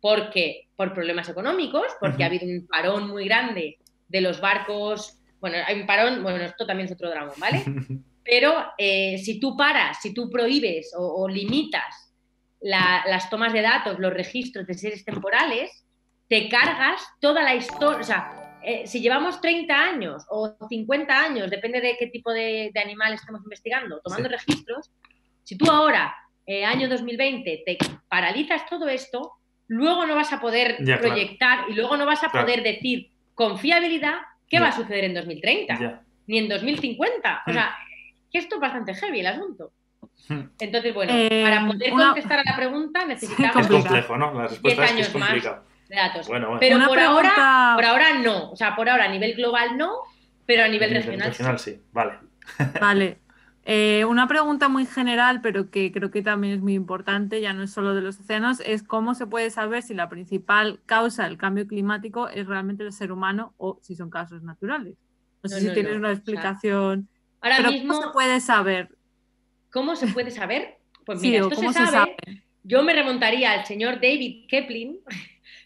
[0.00, 3.78] Porque por problemas económicos, porque ha habido un parón muy grande
[4.08, 5.18] de los barcos.
[5.40, 7.64] Bueno, hay un parón, bueno, esto también es otro drama, ¿vale?
[8.24, 12.12] Pero eh, si tú paras, si tú prohíbes o, limitas
[12.60, 15.86] las tomas de datos, los registros de series temporales,
[16.28, 18.00] te cargas toda la historia.
[18.00, 22.72] O sea, eh, si llevamos 30 años o 50 años, depende de qué tipo de,
[22.82, 24.90] animal estemos investigando, tomando registros,
[25.44, 26.12] si tú ahora,
[26.46, 27.78] eh, año 2020, te
[28.08, 29.34] paralizas todo esto,
[29.68, 34.16] luego no vas a poder proyectar y luego no vas a poder decir confiabilidad,
[34.48, 36.02] ¿qué va a suceder en 2030?
[36.26, 37.42] Ni en 2050.
[37.46, 37.52] O hmm.
[37.52, 37.76] sea,
[38.32, 39.70] que esto es bastante heavy el asunto.
[40.28, 40.40] Hmm.
[40.58, 43.64] Entonces, bueno, eh, para poder contestar a la pregunta necesitamos...
[43.64, 44.34] Es complejo, ¿no?
[44.34, 46.28] La respuesta es, que es Más de datos.
[46.58, 48.50] Pero por, ahora, por ahora no.
[48.50, 50.00] O sea, por ahora a nivel global no,
[50.44, 51.80] pero a nivel, regional, regional sí.
[51.92, 52.14] Vale.
[52.80, 53.18] Vale.
[53.68, 57.64] Eh, una pregunta muy general, pero que creo que también es muy importante, ya no
[57.64, 61.36] es solo de los océanos, es cómo se puede saber si la principal causa del
[61.36, 64.94] cambio climático es realmente el ser humano o si son casos naturales.
[65.42, 67.08] No sé si tienes una explicación.
[67.40, 68.88] ahora mismo, ¿Cómo se puede saber?
[69.72, 70.78] ¿Cómo se puede saber?
[71.04, 72.16] Pues mira, esto se, sabe.
[72.62, 75.00] Yo me remontaría al señor David Kepling,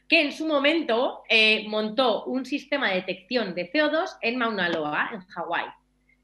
[0.09, 5.11] que en su momento eh, montó un sistema de detección de CO2 en Mauna Loa,
[5.13, 5.67] en Hawái.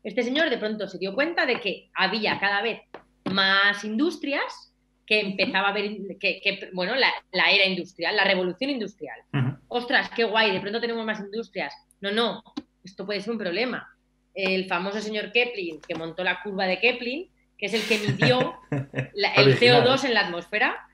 [0.07, 2.81] Este señor de pronto se dio cuenta de que había cada vez
[3.24, 4.73] más industrias
[5.05, 7.11] que empezaba a ver, que, bueno, la,
[7.51, 9.19] era industrial, la revolución industrial.
[9.66, 11.74] Ostras, qué guay, de pronto tenemos más industrias.
[12.01, 12.45] No, no,
[12.85, 13.89] esto puede ser un problema.
[14.33, 17.28] El famoso señor Kepling, que montó la curva de Kepling,
[17.59, 20.87] que es el que midió el CO2 en la atmósfera,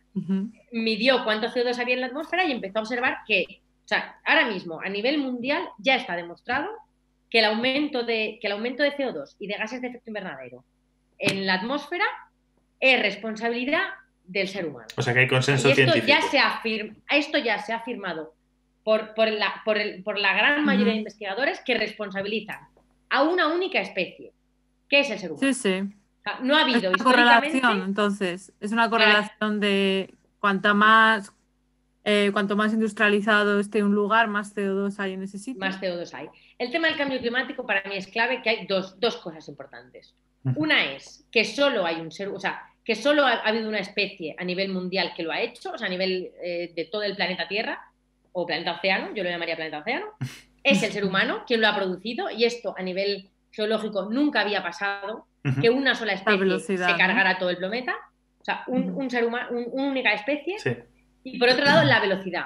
[0.70, 3.44] midió cuánto CO2 había en la atmósfera y empezó a observar que,
[3.84, 6.70] o sea, ahora mismo a nivel mundial ya está demostrado
[7.32, 10.66] que el aumento de, que el aumento de CO2 y de gases de efecto invernadero
[11.18, 12.04] en la atmósfera
[12.78, 13.84] es responsabilidad
[14.26, 14.86] del ser humano.
[14.98, 16.06] O sea que hay consenso esto científico.
[16.06, 18.34] Ya se afirma, esto ya se ha afirmado
[18.84, 22.59] por, por, la, por, el, por la gran mayoría de investigadores que responsabilizan
[23.09, 24.32] a una única especie,
[24.90, 25.54] que es el ser humano.
[25.54, 25.94] Sí, sí.
[26.42, 31.32] no ha habido es una correlación, entonces, es una correlación de cuanta más
[32.04, 35.60] eh, cuanto más industrializado esté un lugar, más CO2 hay en ese sitio.
[35.60, 36.28] Más CO2 hay.
[36.62, 40.14] El tema del cambio climático para mí es clave que hay dos, cosas importantes.
[40.55, 44.36] Una es que solo hay un ser, o sea, que solo ha, habido una especie
[44.39, 47.16] a nivel mundial que lo ha hecho, o sea, a nivel eh, de todo el
[47.16, 47.80] planeta Tierra,
[48.30, 50.06] o planeta océano, yo lo llamaría planeta océano,
[50.62, 54.62] es el ser humano quien lo ha producido y esto a nivel geológico nunca había
[54.62, 55.26] pasado,
[55.60, 57.97] que una sola especie se cargara todo el planeta,
[58.40, 60.86] o sea, un, ser humano, una única especie.
[61.24, 62.44] Y por otro lado, la velocidad,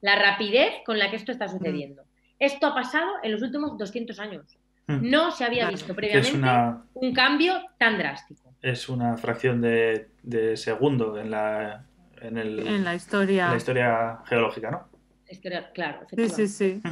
[0.00, 2.07] la rapidez con la que esto está sucediendo.
[2.38, 4.58] Esto ha pasado en los últimos 200 años.
[4.86, 5.00] Hmm.
[5.02, 8.54] No se había visto previamente un cambio tan drástico.
[8.62, 10.08] Es una fracción de,
[10.56, 11.84] segundo en la,
[12.20, 13.50] en, el, en la historia.
[13.50, 14.88] la historia geológica, ¿no?
[15.30, 16.82] Historia, claro, Sí, sí, sí.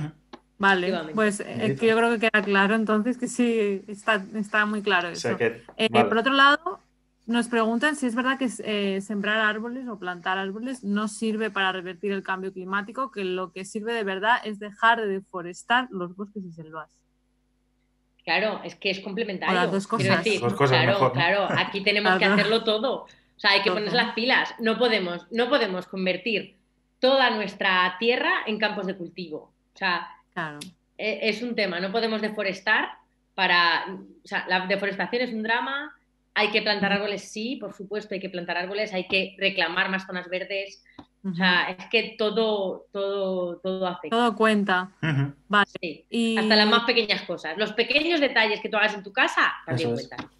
[0.58, 4.80] Vale, pues eh, que yo creo que queda claro entonces que sí, está, está muy
[4.80, 5.36] claro eso.
[5.38, 6.80] Eh, por otro lado,
[7.26, 11.72] nos preguntan si es verdad que eh, sembrar árboles o plantar árboles no sirve para
[11.72, 16.14] revertir el cambio climático, que lo que sirve de verdad es dejar de deforestar los
[16.14, 16.96] bosques y selvas.
[18.24, 19.54] Claro, es que es complementario.
[19.54, 20.24] las dos cosas.
[20.56, 23.02] claro, claro, aquí tenemos que hacerlo todo.
[23.02, 24.54] O sea, hay que ponerse las pilas.
[24.58, 26.56] No podemos, no podemos convertir
[26.98, 29.52] toda nuestra tierra en campos de cultivo.
[29.74, 30.08] O sea,
[30.96, 32.88] e, es un tema, no podemos deforestar
[33.34, 33.84] para...
[34.24, 35.94] O sea, la deforestación es un drama,
[36.36, 40.06] hay que plantar árboles, sí, por supuesto, hay que plantar árboles, hay que reclamar más
[40.06, 40.84] zonas verdes.
[41.24, 44.14] O sea, es que todo, todo, todo afecta.
[44.14, 44.92] Todo cuenta.
[45.48, 46.04] vale.
[46.10, 46.36] y...
[46.36, 47.56] Hasta las más pequeñas cosas.
[47.56, 50.30] Los pequeños detalles que tú hagas en tu casa también cuentan.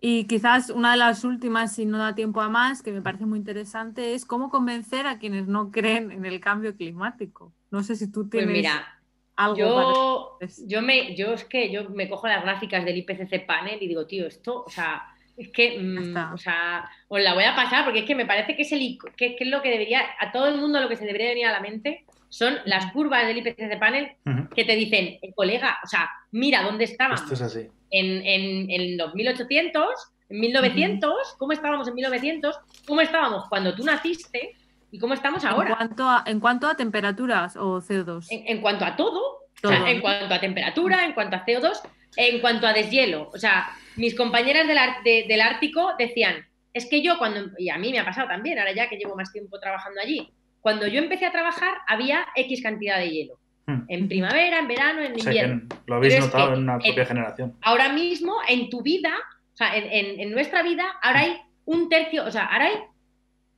[0.00, 3.26] Y quizás una de las últimas, si no da tiempo a más, que me parece
[3.26, 7.52] muy interesante, es cómo convencer a quienes no creen en el cambio climático.
[7.70, 8.99] No sé si tú pues tienes mira,
[9.44, 13.78] algo yo, yo me, yo es que yo me cojo las gráficas del IPCC panel
[13.80, 15.02] y digo, tío, esto, o sea,
[15.36, 18.54] es que, mm, o sea, os la voy a pasar porque es que me parece
[18.54, 21.06] que es, el, que, es lo que debería, a todo el mundo lo que se
[21.06, 24.12] debería venir a la mente son las curvas del IPCC panel
[24.54, 27.22] que te dicen, el colega, o sea, mira dónde estábamos.
[27.22, 27.68] Esto es así.
[27.90, 29.88] En, en, en los 1800,
[30.28, 32.56] en 1900, ¿cómo estábamos en 1900?
[32.86, 34.54] ¿Cómo estábamos cuando tú naciste?
[34.90, 35.70] ¿Y cómo estamos ahora?
[35.70, 38.26] En cuanto a, en cuanto a temperaturas o CO2.
[38.30, 39.22] En, cuanto a todo,
[39.62, 41.80] en cuanto a temperatura, en cuanto a CO2,
[42.16, 43.30] en cuanto a deshielo.
[43.32, 47.90] O sea, mis compañeras del, del Ártico decían, es que yo cuando, y a mí
[47.90, 51.26] me ha pasado también, ahora ya que llevo más tiempo trabajando allí, cuando yo empecé
[51.26, 53.38] a trabajar había X cantidad de hielo.
[53.66, 53.82] Hmm.
[53.88, 55.62] En primavera, en verano, en invierno.
[55.86, 57.56] lo habéis notado en una propia generación.
[57.62, 59.12] Ahora mismo, en tu vida,
[59.52, 62.74] o sea, en, en, nuestra vida, ahora hay un tercio, o sea, ahora hay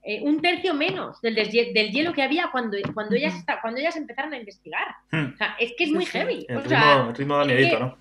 [0.02, 4.32] eh, un tercio menos del, del, hielo que había cuando, cuando, ellas, cuando ellas empezaron
[4.32, 4.96] a investigar.
[5.10, 5.32] Hmm.
[5.34, 6.46] O sea, es que es muy heavy.
[6.48, 7.98] El, o ritmo, el ritmo de ¿no?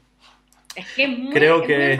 [0.75, 1.99] Es que es muy, Creo que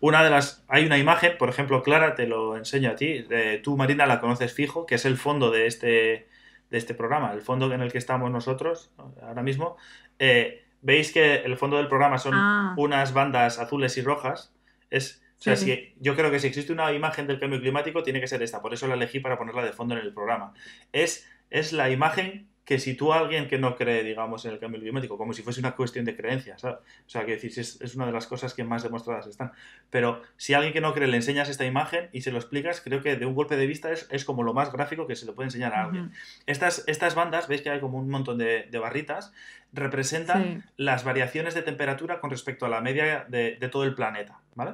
[0.00, 0.64] una de las.
[0.68, 3.26] Hay una imagen, por ejemplo, Clara, te lo enseño a ti.
[3.62, 6.26] tú, Marina, la conoces fijo, que es el fondo de este
[6.70, 8.90] de este programa, el fondo en el que estamos nosotros
[9.22, 9.76] ahora mismo,
[10.18, 12.74] eh, veis que el fondo del programa son ah.
[12.76, 14.52] unas bandas azules y rojas.
[14.90, 18.20] Es, o sea, si, yo creo que si existe una imagen del cambio climático, tiene
[18.20, 18.62] que ser esta.
[18.62, 20.54] Por eso la elegí para ponerla de fondo en el programa.
[20.92, 24.80] Es, es la imagen que sitúa a alguien que no cree, digamos, en el cambio
[24.80, 26.64] climático, como si fuese una cuestión de creencias.
[26.64, 29.52] O sea, que decir, es, es, una de las cosas que más demostradas están.
[29.88, 32.80] Pero si a alguien que no cree le enseñas esta imagen y se lo explicas,
[32.80, 35.26] creo que de un golpe de vista es, es como lo más gráfico que se
[35.26, 36.10] le puede enseñar a alguien.
[36.46, 39.32] estas, estas bandas, veis que hay como un montón de, de barritas,
[39.72, 44.40] representan las variaciones de temperatura con respecto a la media de, de todo el planeta,
[44.56, 44.72] ¿vale?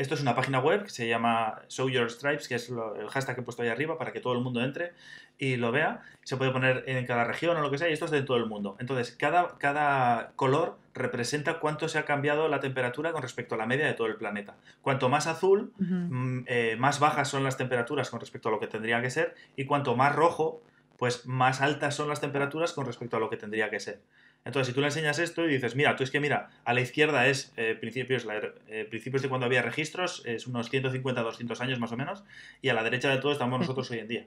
[0.00, 3.34] Esto es una página web que se llama Show Your Stripes, que es el hashtag
[3.34, 4.94] que he puesto ahí arriba para que todo el mundo entre
[5.36, 6.00] y lo vea.
[6.22, 8.38] Se puede poner en cada región o lo que sea, y esto es de todo
[8.38, 8.76] el mundo.
[8.80, 13.66] Entonces, cada, cada color representa cuánto se ha cambiado la temperatura con respecto a la
[13.66, 14.56] media de todo el planeta.
[14.80, 18.68] Cuanto más azul, mm, eh, más bajas son las temperaturas con respecto a lo que
[18.68, 20.62] tendría que ser, y cuanto más rojo,
[20.96, 24.00] pues más altas son las temperaturas con respecto a lo que tendría que ser.
[24.44, 26.80] Entonces, si tú le enseñas esto y dices, mira, tú es que mira, a la
[26.80, 28.26] izquierda es eh, principios,
[28.68, 32.24] eh, principios de cuando había registros, es unos 150, 200 años más o menos,
[32.62, 34.26] y a la derecha de todo estamos nosotros hoy en día.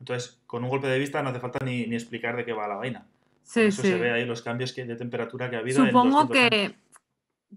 [0.00, 2.74] Entonces, con un golpe de vista no hace falta ni, explicar de qué va la
[2.74, 3.06] vaina.
[3.44, 5.84] Sí, Eso se ve ahí los cambios de temperatura que ha habido.
[5.84, 6.74] Supongo que,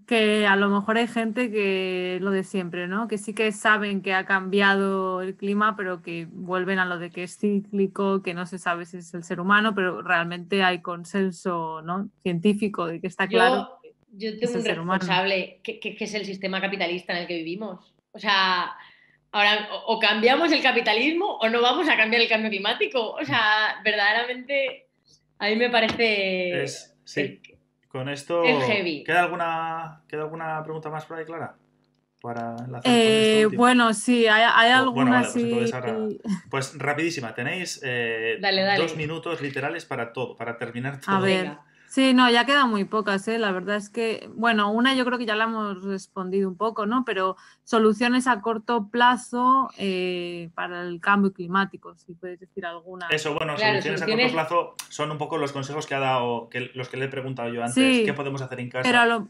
[0.06, 3.08] que a lo mejor hay gente que lo de siempre, ¿no?
[3.08, 7.10] Que sí que saben que ha cambiado el clima, pero que vuelven a lo de
[7.10, 10.80] que es cíclico, que no se sabe si es el ser humano, pero realmente hay
[10.80, 12.08] consenso ¿no?
[12.22, 13.78] científico de que está claro.
[14.12, 17.94] Yo, yo tengo un responsable, que, que, es el sistema capitalista en el que vivimos.
[18.12, 18.72] O sea,
[19.32, 23.12] ahora o cambiamos el capitalismo o no vamos a cambiar el cambio climático.
[23.12, 24.88] O sea, verdaderamente
[25.38, 26.66] a mí me parece...
[27.04, 27.40] sí.
[27.88, 28.42] Con esto,
[29.04, 31.56] ¿queda alguna, ¿queda alguna pregunta más por ahí, Clara?
[32.20, 35.32] Para eh, bueno, sí, hay, hay algunas.
[35.32, 35.72] pues,
[36.50, 38.40] pues, rapidísima, tenéis eh,
[38.76, 41.14] dos minutos literales para todo, para terminar todo.
[41.16, 41.56] A ver.
[41.98, 43.40] Sí, no, ya quedan muy pocas, ¿eh?
[43.40, 46.86] La verdad es que, bueno, una yo creo que ya la hemos respondido un poco,
[46.86, 47.02] ¿no?
[47.04, 53.08] Pero soluciones a corto plazo eh, para el cambio climático, si puedes decir alguna.
[53.10, 56.70] Eso, bueno, soluciones, a corto plazo son un poco los consejos que ha dado, que,
[56.72, 58.88] los que le he preguntado yo antes, ¿qué podemos hacer en casa?
[58.88, 59.28] Pero lo...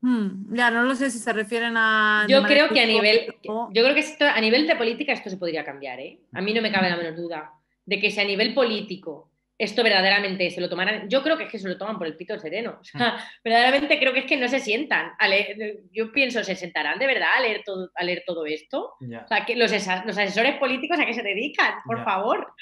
[0.00, 2.24] Hmm, ya, no lo sé si se refieren a...
[2.30, 5.36] Yo creo que a nivel, yo creo que esto, a nivel de política esto se
[5.36, 6.18] podría cambiar, ¿eh?
[6.32, 7.52] A mí no me cabe la menor duda
[7.84, 11.08] de que si a nivel político esto verdaderamente se lo tomaran.
[11.08, 12.78] Yo creo que es que se lo toman por el pito sereno.
[12.80, 15.12] O sea, verdaderamente creo que es que no se sientan.
[15.18, 18.94] A leer, yo pienso, ¿se sentarán de verdad a leer todo, a leer todo esto?
[19.00, 22.52] O sea, que los, los, asesores políticos a qué se dedican, por favor.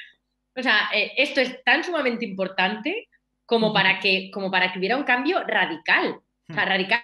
[0.54, 3.08] O sea, eh, esto es tan sumamente importante
[3.46, 6.20] como para, que, como para que hubiera un cambio radical.
[6.48, 7.02] O sea, radical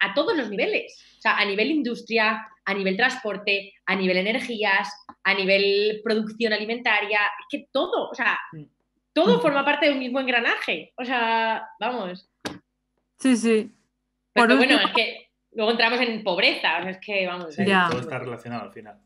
[0.00, 1.00] a, todos los niveles.
[1.18, 4.88] O sea, a nivel industria, a nivel transporte, a nivel energías,
[5.22, 8.38] a nivel producción alimentaria, es que todo, o sea,
[9.24, 10.92] todo forma parte de un mismo engranaje.
[10.96, 12.30] O sea, vamos.
[13.18, 13.74] Sí, sí.
[14.32, 17.56] Pero bueno, es que luego entramos en pobreza, o sea, es que vamos.
[17.56, 18.98] Todo está relacionado al final.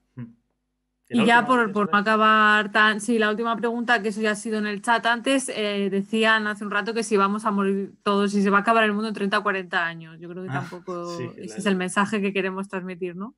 [1.09, 3.01] Y, ya por, no acabar tan.
[3.01, 6.47] Sí, la última pregunta, que eso ya ha sido en el chat antes, eh, decían
[6.47, 8.95] hace un rato que si vamos a morir todos, si se va a acabar el
[8.95, 10.19] mundo en 30 o 40 años.
[10.19, 13.35] Yo creo que ah, tampoco ese es el mensaje que queremos transmitir, ¿no?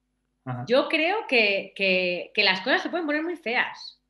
[0.67, 4.01] Yo creo que, que, las cosas se pueden poner muy feas.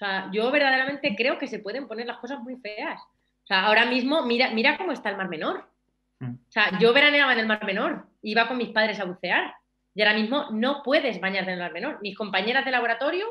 [0.00, 2.98] O sea, yo verdaderamente creo que se pueden poner las cosas muy feas.
[3.02, 5.68] O sea, ahora mismo, mira, mira cómo está el Mar Menor.
[6.20, 6.32] Mm.
[6.32, 9.54] O sea, yo veraneaba en el Mar Menor, iba con mis padres a bucear
[9.94, 11.98] y ahora mismo no puedes bañarte en el Mar Menor.
[12.00, 13.26] Mis compañeras de laboratorio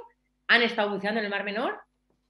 [0.47, 1.79] han estado buceando en el Mar Menor,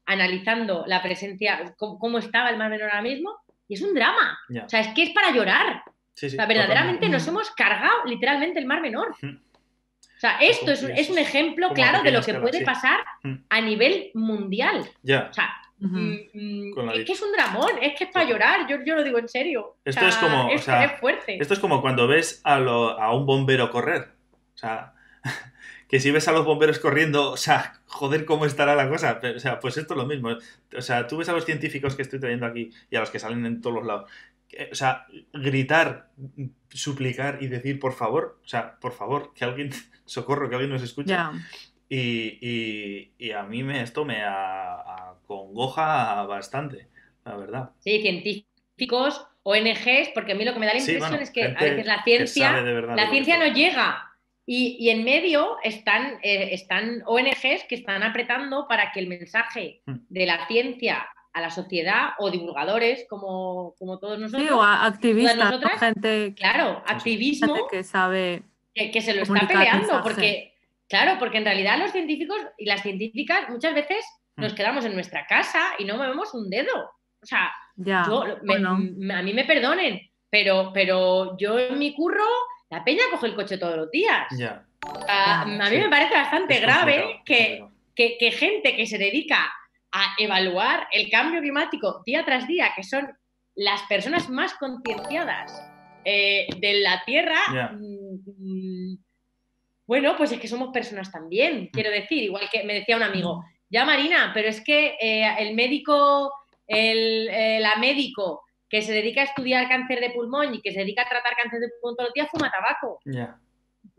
[0.06, 3.36] analizando la presencia, cómo, estaba el Mar Menor ahora mismo,
[3.68, 4.40] y es un drama.
[4.64, 5.84] O sea, es que es para llorar.
[5.86, 9.14] o sea, verdaderamente nos hemos cargado literalmente el Mar Menor.
[10.20, 13.00] O sea, esto es, un ejemplo claro de lo que puede pasar
[13.48, 14.82] a nivel mundial.
[14.82, 18.84] O sea, mm, mm, es que es un dramón, es que es para llorar, yo,
[18.84, 19.78] yo lo digo en serio.
[19.86, 20.50] Esto es como.
[20.50, 20.66] Es,
[21.00, 21.38] fuerte.
[21.40, 24.10] Esto es como cuando ves a, a un bombero correr.
[24.56, 24.92] O sea,
[25.88, 29.22] que si ves a los bomberos corriendo, o sea, joder, ¿cómo estará la cosa?
[29.38, 30.38] O sea, pues esto es lo mismo.
[30.78, 33.20] O sea, tú ves a los científicos que estoy trayendo aquí y a los que
[33.20, 34.12] salen en todos los lados.
[34.72, 36.10] O sea, gritar,
[36.70, 39.72] suplicar y decir, por favor, o sea, por favor, que alguien,
[40.06, 41.16] socorro, que alguien nos escuche.
[41.88, 46.88] Y, y, a mí me, esto me acongoja bastante,
[47.26, 47.72] la verdad.
[47.80, 51.60] Sí, científicos, ONGs, porque a mí lo que me da la impresión es que a
[51.60, 54.10] veces la ciencia, la ciencia no llega
[54.52, 59.98] y, en medio están, eh, están ONGs que están apretando para que el mensaje hmm.
[60.10, 64.48] de la ciencia a la sociedad o divulgadores como, como todos nosotros.
[64.48, 66.34] Sí, o activistas, gente.
[66.36, 67.68] Claro, activismo.
[67.70, 68.44] que sabe.
[68.74, 70.54] Que, se lo está peleando, porque,
[70.88, 74.06] claro, porque en realidad los científicos y las científicas muchas veces
[74.38, 74.42] hmm.
[74.42, 76.92] nos quedamos en nuestra casa y no movemos un dedo.
[77.22, 82.26] O sea, yo, a mí me perdonen, pero, pero yo en mi curro
[82.70, 84.28] la peña coge el coche todos los días.
[85.08, 89.52] a mí me parece bastante grave que, gente que se dedica
[89.92, 93.10] a evaluar el cambio climático día tras día, que son
[93.56, 95.52] las personas más concienciadas
[96.06, 98.96] eh, de la Tierra, mm,
[99.86, 101.68] bueno, pues es que somos personas también, mm.
[101.72, 103.44] quiero decir, igual que me decía un amigo, mm.
[103.70, 106.32] ya Marina, pero es que eh, el médico,
[106.68, 110.80] el, eh, la médico que se dedica a estudiar cáncer de pulmón y que se
[110.80, 113.00] dedica a tratar cáncer de pulmón todos los días fuma tabaco.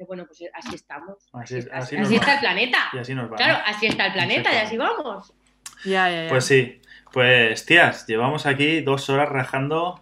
[0.07, 1.29] Bueno, pues así estamos.
[1.33, 2.79] Así, está el planeta.
[2.93, 3.37] Y así nos va.
[3.37, 5.35] Claro, así está el planeta y así vamos.
[5.85, 6.29] Ya, ya, ya.
[6.29, 6.81] Pues sí.
[7.13, 10.01] Pues, tías, llevamos aquí dos horas rajando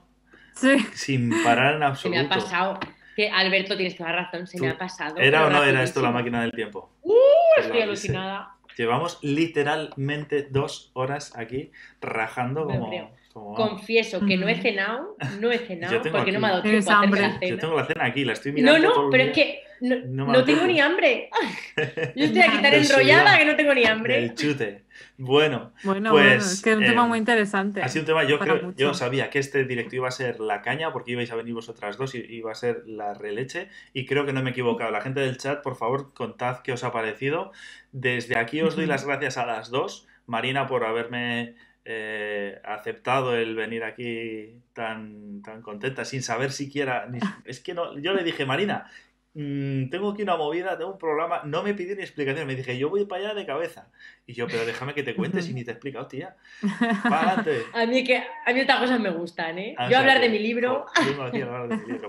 [0.92, 2.18] sin parar en absoluto.
[2.20, 2.80] Se me ha pasado.
[3.16, 5.16] Que Alberto, tienes toda la razón, se me ha pasado.
[5.16, 6.92] ¿Era o no era esto la máquina del tiempo?
[7.02, 7.14] ¡Uh!
[7.58, 8.54] Estoy alucinada.
[8.76, 12.92] Llevamos literalmente dos horas aquí rajando como
[13.56, 17.00] Confieso que no he cenado, no he cenado porque no me ha dado tiempo a
[17.00, 17.50] hacer la cena.
[17.50, 18.78] Yo tengo la cena aquí, la estoy mirando.
[18.78, 21.30] No, no, pero es que no, tengo ni hambre.
[22.16, 24.18] Yo estoy aquí tan enrollada que no tengo ni hambre.
[24.18, 24.84] El chute.
[25.20, 27.82] Bueno, bueno, pues, es que es un tema eh, muy interesante.
[27.82, 30.62] Ha sido un tema, yo creo, yo sabía que este directo iba a ser la
[30.62, 34.24] caña porque ibais a venir vosotras dos y iba a ser la releche y creo
[34.24, 34.92] que no me he equivocado.
[34.92, 37.50] La gente del chat, por favor, contad qué os ha parecido.
[37.90, 40.06] Desde aquí os doy las gracias a las dos.
[40.26, 47.08] Marina por haberme eh, aceptado el venir aquí tan, tan contenta, sin saber siquiera.
[47.44, 48.88] es que no, yo le dije, Marina,
[49.34, 52.78] Mm, tengo aquí una movida, tengo un programa, no me pidió ni explicación, me dije,
[52.78, 53.90] yo voy para allá de cabeza.
[54.26, 56.36] Y yo, pero déjame que te cuentes y ni te he explicado, tía.
[57.72, 59.74] a mí que a mí otras cosas me gustan, ¿eh?
[59.78, 60.86] Ah, yo hablar de mi libro.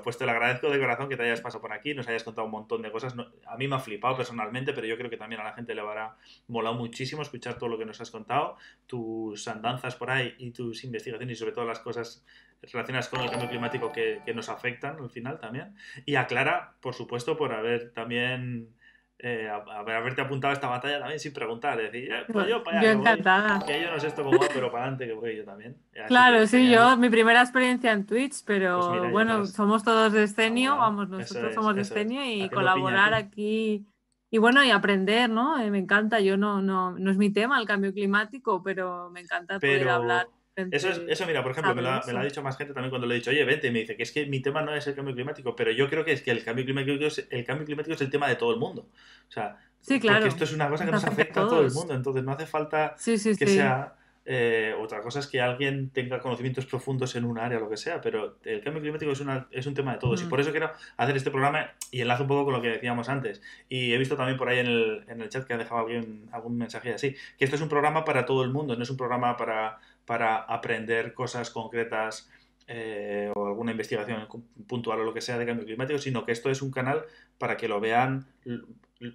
[0.04, 2.46] Pues te lo agradezco de corazón que te hayas pasado por aquí, nos hayas contado
[2.46, 3.14] un montón de cosas.
[3.46, 5.82] a mí me ha flipado personalmente, pero yo creo que también a la gente le
[5.82, 6.16] habrá
[6.48, 8.56] molado muchísimo escuchar todo lo que nos has contado,
[8.88, 12.26] tus andanzas por ahí y tus investigaciones y sobre todo las cosas
[12.62, 15.76] relacionadas con el cambio climático que, que, nos afectan al final también.
[16.06, 18.76] Y a Clara, por supuesto, por haber también
[19.22, 21.78] eh, haberte apuntado a esta batalla también sin preguntar.
[21.78, 22.94] Decir, eh, pues yo para allá.
[22.94, 23.60] Yo encantada.
[23.66, 25.78] que yo no sé esto cómo va, pero para adelante que voy yo también.
[26.08, 30.78] claro, sí, yo, mi primera experiencia en Twitch, pero pues bueno, somos todos de Escenio,
[30.78, 33.86] vamos, nosotros somos de Escenio y colaborar aquí
[34.32, 35.60] y bueno, y aprender, ¿no?
[35.60, 39.22] Eh, me encanta, yo no, no, no es mi tema el cambio climático, pero me
[39.22, 40.28] encanta poder hablar.
[40.72, 43.16] Eso, es, eso, mira, por ejemplo, me lo, ha, dicho más gente también cuando le
[43.16, 44.96] he dicho, oye, vente, y me dice que es que mi tema no es el
[44.96, 47.96] cambio climático, pero yo creo que es que el cambio climático es, el cambio climático
[47.96, 48.88] es el tema de todo el mundo.
[49.28, 50.20] O sea, sí, claro.
[50.20, 52.46] porque esto es una cosa que nos afecta a, todo el mundo, entonces no hace
[52.46, 53.96] falta que sea
[54.32, 57.78] eh, otra cosa es que alguien tenga conocimientos profundos en un área o lo que
[57.78, 60.22] sea, pero el cambio climático es, una, es un tema de todos.
[60.22, 63.10] Y por eso quiero hacer este programa y enlazo un poco con lo que decíamos
[63.10, 63.42] antes.
[63.70, 66.30] Y he visto también por ahí en el, en el chat que ha dejado alguien
[66.32, 68.98] algún mensaje así, que esto es un programa para todo el mundo, no es un
[68.98, 69.80] programa para,
[70.10, 72.32] para aprender cosas concretas.
[72.72, 74.28] Eh, o alguna investigación
[74.68, 77.04] puntual o lo que sea de cambio climático, sino que esto es un canal
[77.40, 78.28] para que lo vean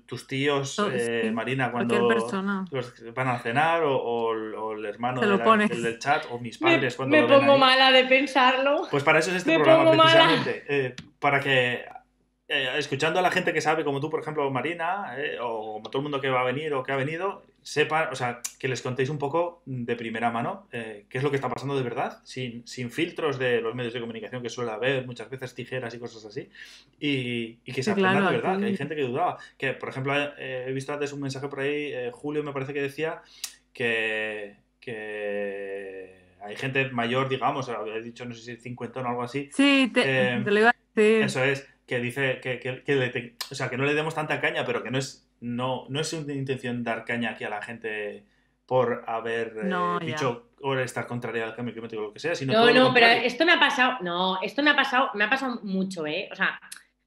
[0.06, 2.08] tus tíos, eh, Marina, cuando
[3.14, 7.92] van a cenar, o, el hermano del chat, o mis padres cuando Me pongo mala
[7.92, 8.88] de pensarlo.
[8.90, 10.64] Pues para eso es este programa, precisamente.
[10.68, 11.84] Eh, para que
[12.46, 15.98] eh, escuchando a la gente que sabe, como tú, por ejemplo, Marina, eh, o todo
[15.98, 18.82] el mundo que va a venir o que ha venido, sepa, o sea, que les
[18.82, 22.20] contéis un poco de primera mano eh, qué es lo que está pasando de verdad,
[22.22, 25.98] sin, sin, filtros de los medios de comunicación que suele haber, muchas veces tijeras y
[25.98, 26.50] cosas así,
[27.00, 29.38] y, que se aprenda de verdad, que hay gente que dudaba.
[29.56, 33.22] Que, por ejemplo, he visto antes un mensaje por ahí, Julio me parece que decía
[33.72, 39.48] que, que hay gente mayor, digamos, había dicho, no sé si 50 o algo así.
[39.52, 41.22] Sí, te, lo iba a decir.
[41.22, 44.82] Eso es que dice que, que, o sea, que no le demos tanta caña, pero
[44.82, 48.24] que no es, no, no es una intención dar caña aquí a la gente
[48.66, 52.54] por haber eh, dicho o estar contraria al cambio climático o lo que sea, sino
[52.54, 55.60] No, no, pero esto me ha pasado, no, esto me ha pasado, me ha pasado
[55.62, 56.30] mucho, ¿eh?
[56.32, 56.58] O sea,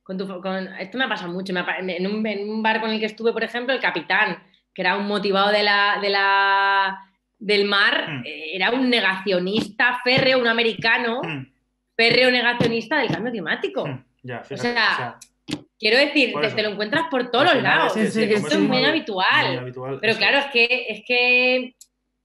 [0.04, 1.52] con tu, con, esto me ha pasado mucho.
[1.52, 4.96] en, un, en, un, bar con el que estuve, por ejemplo, el capitán, que era
[4.96, 7.00] un motivado de la, de la,
[7.40, 8.26] del mar, hmm.
[8.26, 11.48] eh, era un negacionista férreo, un americano, hmm.
[11.96, 13.88] férreo negacionista del cambio climático.
[13.88, 14.04] Hmm
[14.36, 15.18] o, sea,
[15.80, 17.96] quiero decir, te, lo encuentras por todos los lados.
[17.96, 19.74] esto es muy habitual.
[20.02, 21.76] Pero claro, es que, es que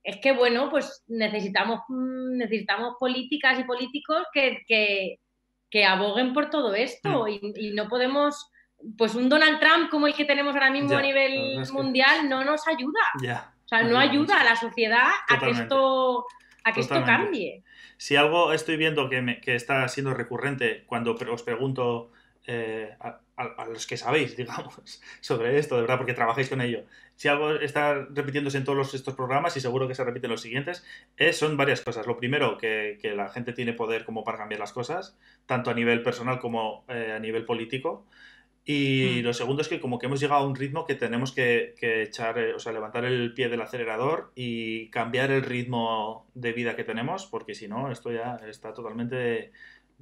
[0.03, 6.75] es que bueno, pues necesitamos, mm, necesitamos políticas y políticos que, que, aboguen por todo
[6.75, 7.25] esto.
[7.25, 7.53] Mm.
[7.55, 8.51] Y, no podemos,
[8.97, 12.67] pues un Donald Trump como el que tenemos ahora mismo a nivel mundial no nos
[12.67, 12.99] ayuda.
[13.65, 16.25] O sea, no ayuda a la sociedad a que esto,
[16.63, 17.63] a que esto cambie.
[17.97, 22.11] Si algo estoy viendo que, que está siendo recurrente cuando os pregunto
[22.45, 23.21] eh, a,
[23.67, 26.85] los que sabéis, digamos, sobre esto, de verdad, porque trabajáis con ello,
[27.15, 30.83] si algo está repitiéndose en todos estos programas y seguro que se repiten los siguientes,
[31.17, 32.07] es, son varias cosas.
[32.07, 36.03] Lo primero, que, la gente tiene poder como para cambiar las cosas, tanto a nivel
[36.03, 38.05] personal como eh, a nivel político.
[38.65, 39.25] Y mm.
[39.25, 42.37] lo segundo es que como que hemos llegado a un ritmo que tenemos que, echar,
[42.39, 46.85] eh, o sea, levantar el pie del acelerador y cambiar el ritmo de vida que
[46.85, 49.51] tenemos, porque si no, esto ya está totalmente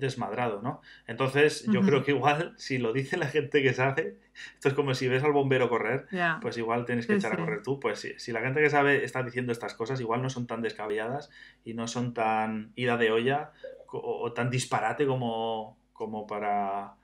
[0.01, 0.81] desmadrado, ¿no?
[1.07, 4.19] Entonces, yo creo que igual, si lo dice la gente que sabe,
[4.55, 6.07] esto es como si ves al bombero correr,
[6.41, 7.79] pues igual tienes que echar a correr tú.
[7.79, 10.61] Pues si, si, la gente que sabe está diciendo estas cosas, igual no son tan
[10.61, 11.29] descabelladas
[11.63, 13.51] y no son tan ida de olla
[13.87, 16.95] o, tan disparate como, como para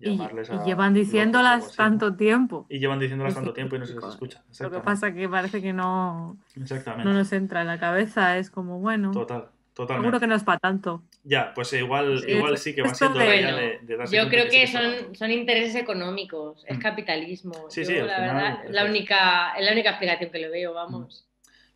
[0.00, 0.18] y,
[0.64, 2.66] llevan diciéndolas tanto tiempo.
[2.70, 4.42] Y llevan diciéndolas tanto tiempo y no se les escucha.
[4.60, 8.50] Lo que pasa es que parece que no, no nos entra en la cabeza, es
[8.50, 9.10] como bueno.
[9.10, 10.06] Total, totalmente.
[10.06, 11.02] Seguro que no es para tanto.
[11.22, 13.78] Ya, pues igual, igual sí que va siendo de,
[14.10, 16.80] Yo creo que, son, son intereses económicos, es mm.
[16.80, 17.66] capitalismo.
[17.68, 21.26] Sí, sí, la verdad, la única, es la única explicación que le veo, vamos.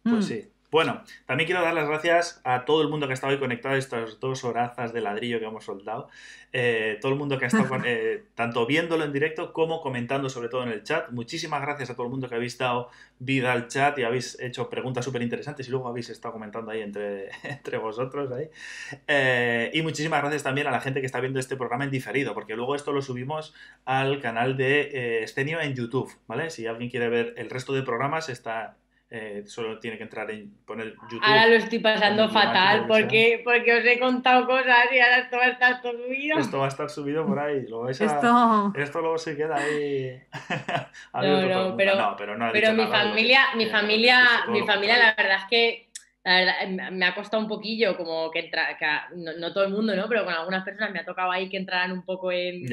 [0.02, 0.22] Pues mm.
[0.22, 0.53] sí.
[0.74, 3.76] Bueno, también quiero dar las gracias a todo el mundo que ha estado hoy conectado
[3.76, 6.08] estas dos horazas de ladrillo que hemos soldado.
[6.52, 10.48] Eh, todo el mundo que ha estado eh, tanto viéndolo en directo como comentando, sobre
[10.48, 11.12] todo en el chat.
[11.12, 12.88] Muchísimas gracias a todo el mundo que habéis dado
[13.20, 16.80] vida al chat y habéis hecho preguntas súper interesantes y luego habéis estado comentando ahí
[16.80, 18.32] entre, entre vosotros.
[18.32, 18.48] Ahí.
[19.06, 22.34] Eh, y muchísimas gracias también a la gente que está viendo este programa en diferido,
[22.34, 26.12] porque luego esto lo subimos al canal de Estenio en YouTube.
[26.26, 26.50] ¿vale?
[26.50, 28.76] Si alguien quiere ver el resto de programas, está
[29.10, 31.20] eh, solo tiene que entrar en poner YouTube.
[31.22, 35.44] Ahora lo estoy pasando fatal porque, porque os he contado cosas y ahora esto va
[35.44, 36.38] a estar subido.
[36.38, 37.64] Esto va a estar subido por ahí.
[37.90, 38.72] esto...
[38.74, 40.20] esto luego se queda ahí.
[41.14, 45.88] no, no, pero, pero, mi familia, mi familia, mi familia, la verdad es que
[46.24, 48.76] la verdad, em, me ha costado un poquillo como que entra,
[49.14, 50.08] no, todo el mundo, ¿no?
[50.08, 52.64] Pero con algunas personas me ha tocado ahí que entraran un poco en,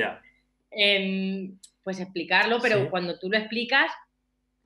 [0.71, 3.91] en pues explicarlo, pero cuando tú lo explicas,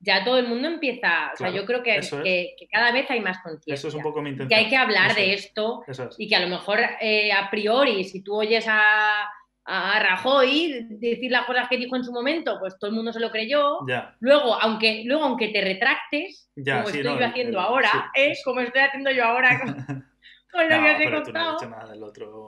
[0.06, 3.40] ya todo el mundo empieza, o sea, yo creo que, que, cada vez hay más
[3.40, 3.74] conciencia.
[3.74, 4.50] Eso es un poco mi intención.
[4.50, 5.84] Que hay que hablar de esto
[6.18, 9.28] y que a lo mejor eh, a priori, si tú oyes a,
[9.66, 13.20] a Rajoy decir las cosas que dijo en su momento, pues todo el mundo se
[13.20, 13.80] lo creyó.
[14.20, 19.10] Luego, aunque, luego, aunque te retractes, como estoy yo haciendo ahora, es como estoy haciendo
[19.10, 19.76] yo ahora con,
[20.70, 21.58] lo que os he contado.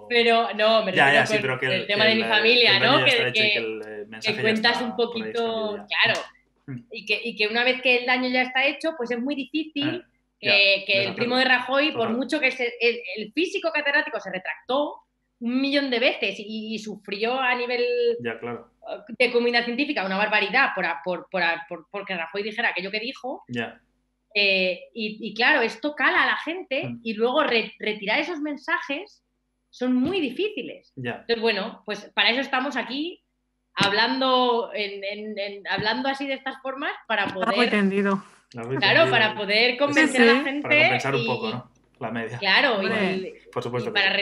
[0.07, 3.03] Pero no, me ya, ya, pero que el, tema de mi familia, ¿no?
[3.03, 3.79] Que, que,
[4.21, 6.19] que, cuentas un poquito, claro.
[6.91, 9.35] Y, que, y que una vez que el daño ya está hecho, pues es muy
[9.35, 10.03] difícil
[10.39, 15.01] eh, que, el primo de Rajoy, por mucho que el, físico catedrático se retractó
[15.39, 17.85] un millón de veces y, sufrió a nivel
[18.19, 21.27] de comunidad científica una barbaridad por, por,
[21.67, 23.43] por, porque Rajoy dijera aquello que dijo.
[24.33, 27.01] Eh, y, claro, esto cala a la gente hmm.
[27.03, 29.23] y luego retirar esos mensajes
[29.69, 30.93] son muy difíciles.
[30.95, 33.23] Entonces, bueno, pues para eso estamos aquí
[33.77, 37.63] hablando, en, hablando así de estas formas para poder...
[37.63, 38.23] entendido.
[38.79, 40.61] Claro, para poder convencer a la gente.
[40.61, 41.71] Para compensar un poco, ¿no?
[41.99, 42.37] La media.
[42.37, 43.93] Claro, y, por supuesto.
[43.93, 44.17] para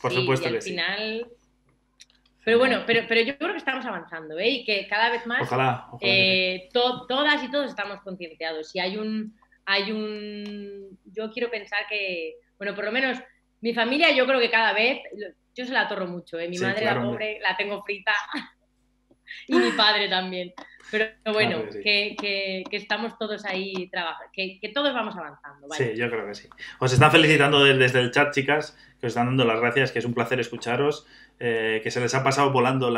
[0.00, 1.26] Por supuesto que al final...
[2.44, 4.50] Pero bueno, pero, pero yo creo que estamos avanzando, ¿eh?
[4.50, 8.74] Y que cada vez más ojalá, eh, todas y todos estamos concienciados.
[8.74, 9.34] Y hay un,
[9.64, 10.98] hay un...
[11.06, 13.18] Yo quiero pensar que, bueno, por lo menos
[13.62, 15.00] mi familia yo creo que cada vez,
[15.54, 16.48] yo se la atorro mucho, ¿eh?
[16.48, 18.12] mi madre la pobre la tengo frita
[19.48, 20.52] y mi padre también.
[20.90, 25.66] Pero bueno, que, estamos todos ahí trabajando, que, todos vamos avanzando.
[25.70, 26.48] Sí, yo creo que sí.
[26.78, 30.04] Os están felicitando desde el chat, chicas, que os están dando las gracias, que es
[30.04, 31.06] un placer escucharos,
[31.40, 32.92] eh, que se les ha pasado volando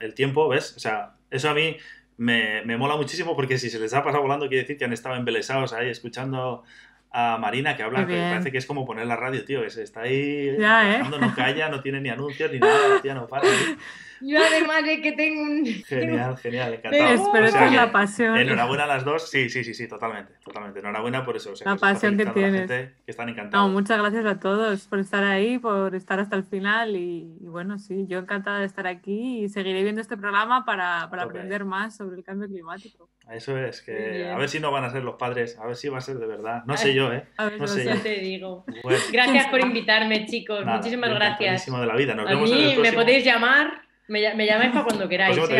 [0.00, 0.74] el tiempo, ¿ves?
[0.76, 1.76] O sea, eso a mí
[2.18, 4.92] me, me, mola muchísimo porque si se les ha pasado volando quiere decir que han
[4.92, 6.64] estado embelesados ahí escuchando
[7.10, 9.82] a Marina que habla, que parece que es como poner la radio, tío, que se
[9.82, 11.02] está ahí, ya, ¿eh?
[11.08, 13.48] no calla, no tiene ni anuncios ni nada, tía, no para.
[14.20, 15.64] Yo además de que tengo un...
[15.64, 17.32] Genial, genial, encantado.
[17.32, 18.36] Pero, es la pasión.
[18.36, 20.80] Enhorabuena a las dos, sí, sí, sí, sí, totalmente, totalmente.
[20.80, 21.52] Enhorabuena por eso.
[21.64, 22.66] la pasión que tienes.
[22.68, 23.66] que están encantados.
[23.66, 27.78] No, muchas gracias a todos por estar ahí, por estar hasta el final y, bueno,
[27.78, 31.96] sí, yo encantada de estar aquí y seguiré viendo este programa para, para aprender más
[31.96, 33.08] sobre el cambio climático.
[33.30, 35.90] Eso es, que a ver si no van a ser los padres, a ver si
[35.90, 36.62] va a ser de verdad.
[36.64, 37.24] No sé yo, ¿eh?
[37.58, 38.00] no sé yo.
[38.00, 38.64] te digo.
[39.12, 40.64] Gracias por invitarme, chicos.
[40.64, 41.66] Muchísimas gracias.
[41.66, 42.14] de la vida.
[42.14, 45.38] Nos a vemos mí me podéis llamar me, me llamáis para cuando queráis.
[45.38, 45.56] Pues el,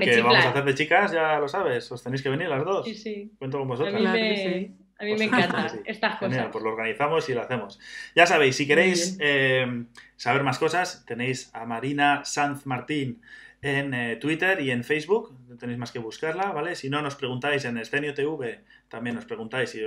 [0.00, 1.90] que vamos a hacer de chicas, ya lo sabes.
[1.90, 2.86] Os tenéis que venir las dos.
[2.86, 3.32] Sí, sí.
[3.38, 3.94] Cuento con vosotras.
[3.94, 6.32] A mí me, a mí me encantan estas cosas.
[6.32, 7.78] Genial, pues lo organizamos y lo hacemos.
[8.14, 9.84] Ya sabéis, si queréis eh,
[10.16, 13.20] saber más cosas, tenéis a Marina Sanz Martín
[13.62, 15.34] en eh, Twitter y en Facebook.
[15.48, 16.76] No tenéis más que buscarla, ¿vale?
[16.76, 19.74] Si no, nos preguntáis en Escenio TV, también nos preguntáis.
[19.74, 19.80] Y,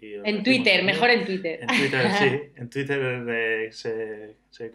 [0.00, 1.60] en Twitter, mejor en Twitter.
[1.62, 2.40] En Twitter, sí.
[2.60, 4.72] En Twitter eh, se, se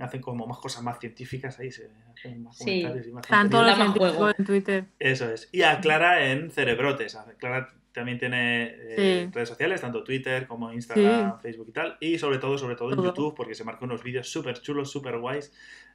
[0.00, 4.32] hacen como más cosas más científicas ahí, se hacen más comentarios y más Tanto la
[4.36, 4.84] en Twitter.
[4.98, 5.48] Eso es.
[5.52, 7.16] Y a Clara en Cerebrotes.
[7.38, 11.96] Clara también tiene eh, redes sociales, tanto Twitter como Instagram, Facebook y tal.
[12.00, 15.18] Y sobre todo, sobre todo en YouTube, porque se marcó unos vídeos súper chulos, súper
[15.18, 15.52] guays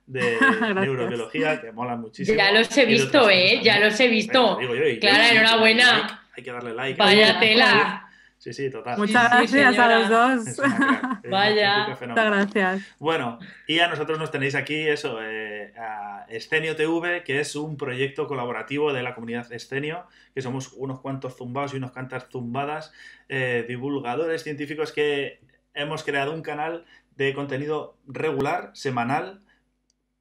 [0.08, 0.38] de
[0.76, 2.38] neurobiología que molan muchísimo.
[2.38, 3.62] Ya los he visto, ¿eh?
[3.62, 4.58] Ya los he visto.
[5.00, 6.28] Clara, enhorabuena.
[6.36, 6.98] Hay que darle like.
[6.98, 8.11] Vaya tela.
[8.42, 8.98] Sí, sí, total.
[8.98, 10.68] Muchas gracias a los dos.
[11.30, 11.90] Vaya.
[11.90, 12.82] Muchas gracias.
[12.98, 13.38] Bueno,
[13.68, 18.26] y a nosotros nos tenéis aquí eso, eh, a Escenio TV, que es un proyecto
[18.26, 22.92] colaborativo de la comunidad Escenio, que somos unos cuantos zumbados y unos cuantas zumbadas,
[23.30, 25.40] eh, divulgadores científicos que
[25.76, 26.86] hemos creado un canal
[27.18, 29.51] de contenido regular, semanal, eh,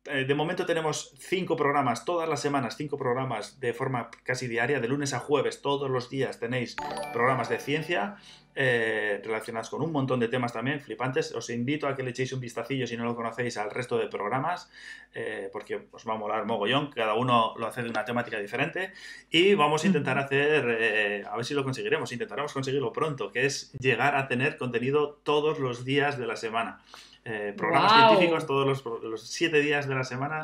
[0.04, 4.88] de momento tenemos cinco programas, todas las semanas, cinco programas de forma casi diaria, de
[4.88, 6.74] lunes a jueves, todos los días tenéis
[7.12, 8.16] programas de ciencia
[8.56, 11.34] eh, relacionados con un montón de temas también flipantes.
[11.34, 14.08] Os invito a que le echéis un vistacillo si no lo conocéis al resto de
[14.08, 14.70] programas,
[15.14, 18.92] eh, porque os va a molar mogollón, cada uno lo hace de una temática diferente.
[19.30, 23.70] Y vamos a intentar hacer, a ver si lo conseguiremos, intentaremos conseguirlo pronto, que es
[23.74, 26.80] llegar a tener contenido todos los días de la semana.
[27.24, 30.40] Eh, programas científicos todos los, siete días de la semana,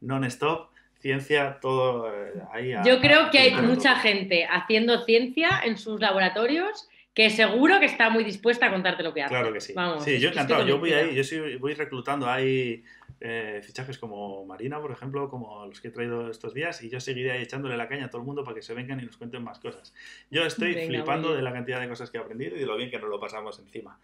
[0.00, 0.68] non-stop,
[1.00, 2.74] ciencia, todo eh, ahí.
[2.84, 8.10] Yo creo que hay mucha gente haciendo ciencia en sus laboratorios que seguro que está
[8.10, 9.34] muy dispuesta a contarte lo que hace.
[9.34, 9.74] Claro que sí.
[10.04, 10.64] sí, yo encantado.
[10.64, 12.84] Yo voy ahí, yo voy reclutando ahí
[13.20, 17.00] eh, fichajes como Marina, por ejemplo, como los que he traído estos días, y yo
[17.00, 19.16] seguiré ahí echándole la caña a todo el mundo para que se vengan y nos
[19.16, 19.92] cuenten más cosas.
[20.30, 22.90] Yo estoy flipando de la cantidad de cosas que he aprendido y de lo bien
[22.90, 23.98] que nos lo pasamos encima.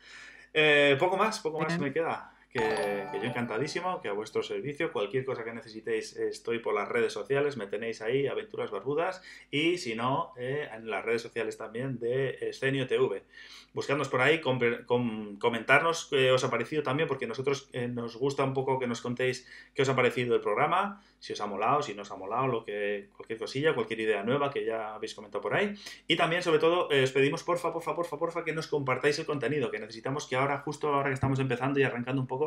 [0.54, 2.33] Eh, poco más, poco más me queda.
[2.54, 7.12] Que, yo encantadísimo, que a vuestro servicio, cualquier cosa que necesitéis, estoy por las redes
[7.12, 11.98] sociales, me tenéis ahí, Aventuras Barbudas, y si no, eh, en las redes sociales también
[11.98, 13.24] de Escenio TV.
[13.72, 18.54] Buscadnos por ahí, comentarnos qué os ha parecido también, porque nosotros eh, nos gusta un
[18.54, 21.92] poco que nos contéis qué os ha parecido el programa, si os ha molado, si
[21.92, 25.42] no os ha molado, lo que, cualquier cosilla, cualquier idea nueva que ya habéis comentado
[25.42, 25.74] por ahí.
[26.06, 29.72] Y también, sobre todo, os pedimos porfa, porfa, porfa, porfa, que nos compartáis el contenido,
[29.72, 32.43] que necesitamos que ahora, justo ahora que estamos empezando y arrancando un poco,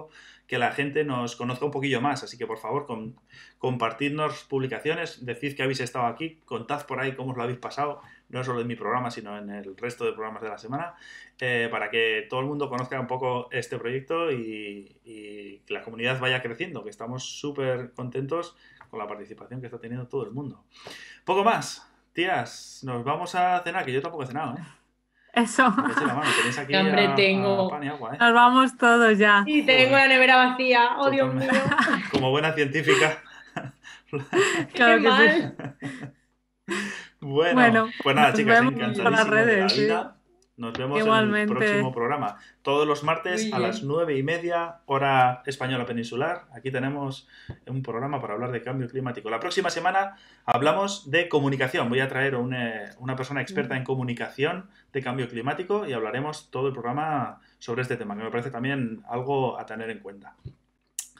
[0.48, 2.24] que la gente nos conozca un poquillo más.
[2.24, 3.16] Así que, por favor, con,
[3.58, 8.02] compartidnos publicaciones, decid que habéis estado aquí, contad por ahí cómo os lo habéis pasado
[8.30, 10.96] no solo en mi programa, sino en el resto de programas de la semana,
[11.40, 16.20] eh, para que todo el mundo conozca un poco este proyecto y, que la comunidad
[16.20, 18.56] vaya creciendo, que estamos súper contentos
[18.90, 20.64] con la participación que está teniendo todo el mundo.
[21.26, 21.84] Poco más.
[22.14, 24.64] tías, nos vamos a cenar, que yo tampoco he cenado, ¿eh?
[25.34, 25.64] Eso.
[25.64, 26.22] La mano.
[26.38, 27.68] Tenéis aquí hambre a, tengo.
[27.68, 28.18] A pan y agua, ¿eh?
[28.20, 29.44] Nos vamos todos ya.
[29.46, 30.98] Y tengo la nevera vacía.
[30.98, 31.50] Oh, Dios mío.
[32.12, 33.22] Como buena científica.
[34.74, 35.56] claro Qué que mal.
[36.68, 36.76] sí.
[37.20, 39.88] Bueno, Bueno, pues nada, chicas, encantadísimo por las de la redes, sí.
[40.58, 42.38] Nos vemos en el próximo programa.
[42.64, 46.46] Todos los martes a las nueve y media, hora española peninsular.
[46.52, 47.28] Aquí tenemos
[47.68, 49.30] un programa para hablar de cambio climático.
[49.30, 51.90] La próxima semana hablamos de comunicación.
[51.90, 56.50] Voy a traer a una, una persona experta en comunicación de cambio climático y hablaremos
[56.50, 60.36] todo el programa sobre este tema, que me parece también algo a tener en cuenta.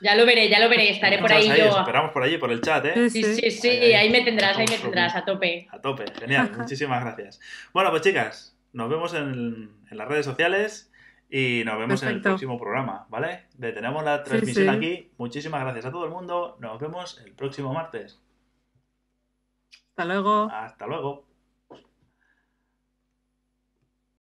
[0.00, 0.90] Ya lo veré, ya lo veré.
[0.90, 1.78] Estaré por ahí os yo.
[1.78, 3.08] esperamos por allí, por el chat, ¿eh?
[3.08, 3.68] Sí, sí, sí.
[3.68, 3.94] Ahí, ahí.
[3.94, 5.68] Ahí me tendrás, ahí me tendrás a tope.
[5.70, 7.40] A tope, genial, muchísimas gracias.
[7.72, 10.92] Bueno, pues chicas, nos vemos en, en las redes sociales
[11.28, 13.48] y nos vemos en el próximo programa, ¿vale?
[13.54, 14.70] Detenemos la transmisión sí.
[14.70, 15.12] aquí.
[15.18, 16.56] Muchísimas gracias a todo el mundo.
[16.60, 18.22] Nos vemos el próximo martes.
[19.90, 20.48] Hasta luego.
[20.52, 21.27] Hasta luego.